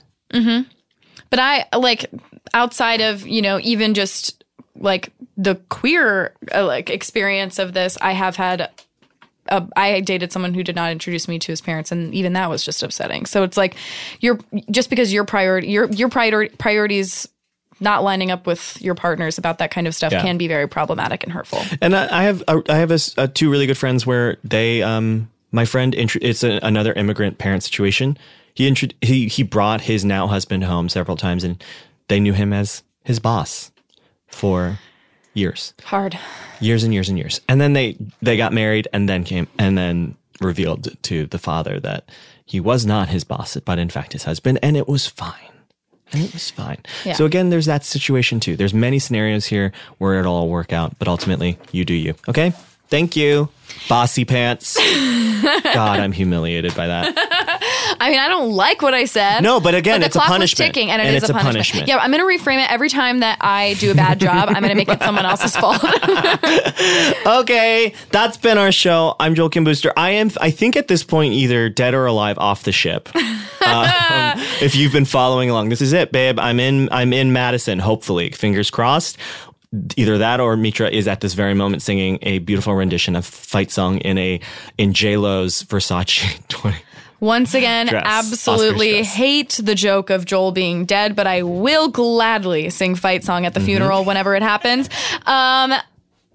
But 1.29 1.39
I 1.39 1.65
like 1.75 2.05
outside 2.53 3.01
of, 3.01 3.25
you 3.27 3.41
know, 3.41 3.59
even 3.61 3.93
just 3.95 4.43
like 4.75 5.11
the 5.37 5.55
queer 5.69 6.33
uh, 6.53 6.65
like 6.65 6.89
experience 6.89 7.57
of 7.59 7.73
this, 7.73 7.97
I 8.01 8.11
have 8.13 8.35
had 8.35 8.69
a, 9.47 9.67
I 9.75 9.99
dated 10.01 10.31
someone 10.31 10.53
who 10.53 10.63
did 10.63 10.75
not 10.75 10.91
introduce 10.91 11.27
me 11.27 11.39
to 11.39 11.51
his 11.51 11.59
parents 11.61 11.91
and 11.91 12.13
even 12.13 12.33
that 12.33 12.49
was 12.49 12.63
just 12.63 12.81
upsetting. 12.83 13.25
So 13.25 13.43
it's 13.43 13.57
like 13.57 13.75
you're 14.21 14.39
just 14.71 14.89
because 14.89 15.11
your 15.11 15.25
priority 15.25 15.67
your 15.67 15.89
your 15.91 16.09
prior, 16.09 16.49
priorities 16.49 17.27
not 17.83 18.03
lining 18.03 18.31
up 18.31 18.47
with 18.47 18.81
your 18.81 18.95
partners 18.95 19.37
about 19.37 19.59
that 19.59 19.69
kind 19.71 19.85
of 19.87 19.93
stuff 19.93 20.11
Yeah. 20.11 20.21
can 20.21 20.37
be 20.37 20.47
very 20.47 20.67
problematic 20.67 21.23
and 21.23 21.31
hurtful. 21.31 21.59
And 21.81 21.95
I, 21.95 22.21
I 22.21 22.23
have 22.23 22.43
I 22.47 22.75
have 22.77 22.91
a 22.91 22.99
uh 23.17 23.27
two 23.27 23.51
really 23.51 23.67
good 23.67 23.77
friends 23.77 24.05
where 24.05 24.37
they 24.43 24.81
um 24.81 25.29
my 25.51 25.65
friend 25.65 25.93
it's 25.95 26.43
a, 26.43 26.59
another 26.63 26.93
immigrant 26.93 27.37
parent 27.37 27.63
situation. 27.63 28.17
He 28.55 28.67
intro- 28.67 28.89
he 29.01 29.27
he 29.27 29.43
brought 29.43 29.81
his 29.81 30.03
now 30.05 30.27
husband 30.27 30.63
home 30.63 30.89
several 30.89 31.17
times 31.17 31.43
and 31.43 31.63
they 32.07 32.19
knew 32.19 32.33
him 32.33 32.53
as 32.53 32.83
his 33.03 33.19
boss 33.19 33.71
for 34.27 34.79
years. 35.33 35.73
Hard. 35.83 36.17
years 36.59 36.83
and 36.83 36.93
years 36.93 37.09
and 37.09 37.17
years. 37.17 37.41
And 37.49 37.59
then 37.59 37.73
they 37.73 37.97
they 38.21 38.37
got 38.37 38.53
married 38.53 38.87
and 38.93 39.07
then 39.09 39.23
came 39.23 39.47
and 39.59 39.77
then 39.77 40.15
revealed 40.41 40.95
to 41.03 41.25
the 41.27 41.37
father 41.39 41.79
that 41.79 42.09
he 42.45 42.59
was 42.59 42.85
not 42.85 43.09
his 43.09 43.23
boss, 43.23 43.55
but 43.65 43.79
in 43.79 43.89
fact 43.89 44.13
his 44.13 44.23
husband, 44.25 44.59
and 44.61 44.75
it 44.75 44.87
was 44.87 45.07
fine. 45.07 45.52
And 46.11 46.21
it 46.23 46.33
was 46.33 46.51
fine. 46.51 46.77
Yeah. 47.05 47.13
So 47.13 47.25
again, 47.25 47.49
there's 47.49 47.65
that 47.65 47.83
situation 47.83 48.39
too. 48.39 48.55
There's 48.55 48.73
many 48.73 48.99
scenarios 48.99 49.45
here 49.45 49.71
where 49.97 50.19
it'll 50.19 50.35
all 50.35 50.49
work 50.49 50.71
out, 50.71 50.97
but 50.99 51.07
ultimately 51.07 51.57
you 51.71 51.85
do 51.85 51.93
you. 51.93 52.13
Okay? 52.27 52.53
Thank 52.89 53.15
you. 53.15 53.49
Bossy 53.89 54.23
pants. 54.23 54.77
God, 55.43 55.99
I'm 55.99 56.11
humiliated 56.11 56.75
by 56.75 56.87
that. 56.87 57.15
I 57.99 58.09
mean, 58.09 58.19
I 58.19 58.27
don't 58.27 58.51
like 58.51 58.81
what 58.81 58.93
I 58.93 59.05
said. 59.05 59.41
No, 59.41 59.59
but 59.59 59.75
again, 59.75 59.99
the 60.01 60.05
it's 60.07 60.15
a 60.15 60.19
punishment. 60.19 60.73
ticking, 60.73 60.91
and 60.91 61.01
it 61.01 61.05
And 61.05 61.15
is 61.15 61.23
it's 61.23 61.29
a 61.29 61.33
a 61.33 61.35
punishment. 61.35 61.55
punishment. 61.55 61.87
Yeah, 61.87 61.97
I'm 61.97 62.11
going 62.11 62.21
to 62.37 62.43
reframe 62.43 62.63
it 62.63 62.71
every 62.71 62.89
time 62.89 63.19
that 63.21 63.37
I 63.41 63.75
do 63.75 63.91
a 63.91 63.95
bad 63.95 64.19
job. 64.19 64.49
I'm 64.49 64.61
going 64.61 64.69
to 64.69 64.75
make 64.75 64.89
it 64.89 65.01
someone 65.01 65.25
else's 65.25 65.55
fault. 65.55 65.83
Okay, 67.25 67.93
that's 68.11 68.37
been 68.37 68.57
our 68.57 68.71
show. 68.71 69.15
I'm 69.19 69.35
Joel 69.35 69.49
Kim 69.49 69.63
Booster. 69.63 69.93
I 69.95 70.11
am, 70.11 70.29
I 70.41 70.51
think, 70.51 70.75
at 70.75 70.87
this 70.87 71.03
point, 71.03 71.33
either 71.33 71.69
dead 71.69 71.93
or 71.93 72.05
alive 72.05 72.37
off 72.37 72.63
the 72.63 72.71
ship. 72.71 73.09
Um, 73.65 73.85
if 74.61 74.75
you've 74.75 74.91
been 74.91 75.05
following 75.05 75.49
along, 75.49 75.69
this 75.69 75.79
is 75.81 75.93
it, 75.93 76.11
babe. 76.11 76.37
I'm 76.37 76.59
in. 76.59 76.89
I'm 76.91 77.13
in 77.13 77.31
Madison. 77.31 77.79
Hopefully, 77.79 78.29
fingers 78.31 78.69
crossed. 78.69 79.17
Either 79.95 80.17
that 80.17 80.41
or 80.41 80.57
Mitra 80.57 80.89
is 80.89 81.07
at 81.07 81.21
this 81.21 81.33
very 81.33 81.53
moment 81.53 81.81
singing 81.81 82.19
a 82.23 82.39
beautiful 82.39 82.75
rendition 82.75 83.15
of 83.15 83.25
"Fight 83.25 83.71
Song" 83.71 83.99
in 83.99 84.17
a 84.17 84.41
in 84.77 84.91
J 84.93 85.15
Lo's 85.15 85.63
Versace 85.63 86.45
20. 86.49 86.75
Once 87.23 87.53
again, 87.53 87.87
Dress. 87.87 88.03
absolutely 88.05 89.01
hate 89.01 89.57
the 89.63 89.75
joke 89.75 90.09
of 90.09 90.25
Joel 90.25 90.51
being 90.51 90.83
dead, 90.83 91.15
but 91.15 91.25
I 91.25 91.41
will 91.43 91.87
gladly 91.87 92.69
sing 92.69 92.95
fight 92.95 93.23
song 93.23 93.45
at 93.45 93.53
the 93.53 93.61
Mm-hmm. 93.61 93.67
funeral 93.67 94.03
whenever 94.03 94.35
it 94.35 94.43
happens. 94.43 94.89
Um, 95.25 95.73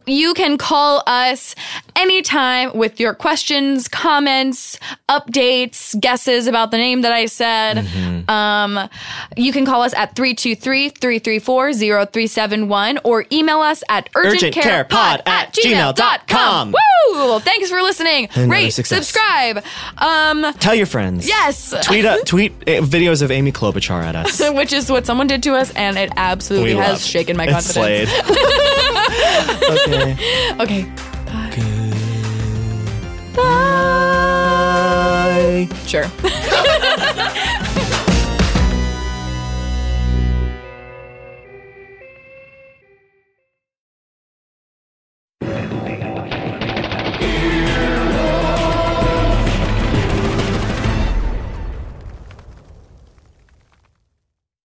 you 0.08 0.34
can 0.34 0.56
call 0.58 1.02
us 1.06 1.54
anytime 1.96 2.76
with 2.76 2.98
your 2.98 3.14
questions, 3.14 3.86
comments, 3.88 4.78
updates, 5.08 5.98
guesses 6.00 6.46
about 6.46 6.70
the 6.70 6.78
name 6.78 7.02
that 7.02 7.12
I 7.12 7.26
said. 7.26 7.76
Mm-hmm. 7.78 8.30
Um, 8.30 8.88
you 9.36 9.52
can 9.52 9.66
call 9.66 9.82
us 9.82 9.92
at 9.94 10.14
323-334-0371 10.16 12.98
or 13.04 13.24
email 13.32 13.60
us 13.60 13.82
at 13.88 14.10
urgentcarepod 14.12 15.26
at 15.26 15.54
gmail.com. 15.54 16.72
Woo! 16.72 17.38
Thanks 17.40 17.70
for 17.70 17.80
listening. 17.82 18.28
Another 18.34 18.48
Rate, 18.50 18.70
success. 18.70 19.06
subscribe. 19.06 19.62
Um, 19.98 20.52
Tell 20.54 20.74
your 20.74 20.86
friends. 20.86 21.28
Yes. 21.28 21.74
Tweet 21.84 22.04
uh, 22.04 22.18
tweet 22.24 22.52
uh, 22.62 22.80
videos 22.82 23.22
of 23.22 23.30
Amy 23.30 23.52
Klobuchar 23.52 24.02
at 24.02 24.16
us. 24.16 24.40
which 24.54 24.72
is 24.72 24.90
what 24.90 25.06
someone 25.06 25.26
did 25.26 25.42
to 25.44 25.54
us, 25.54 25.70
and 25.74 25.96
it 25.98 26.10
absolutely 26.16 26.74
We 26.74 26.80
has 26.80 26.92
love. 26.92 27.00
shaken 27.02 27.36
my 27.36 27.46
confidence. 27.46 28.10
slayed. 28.18 29.97
okay. 30.60 30.60
okay. 30.60 30.86
Bye. 31.26 31.50
Good 31.54 33.34
Bye. 33.34 34.58
Bye. 35.66 35.86
Sure. 35.86 36.06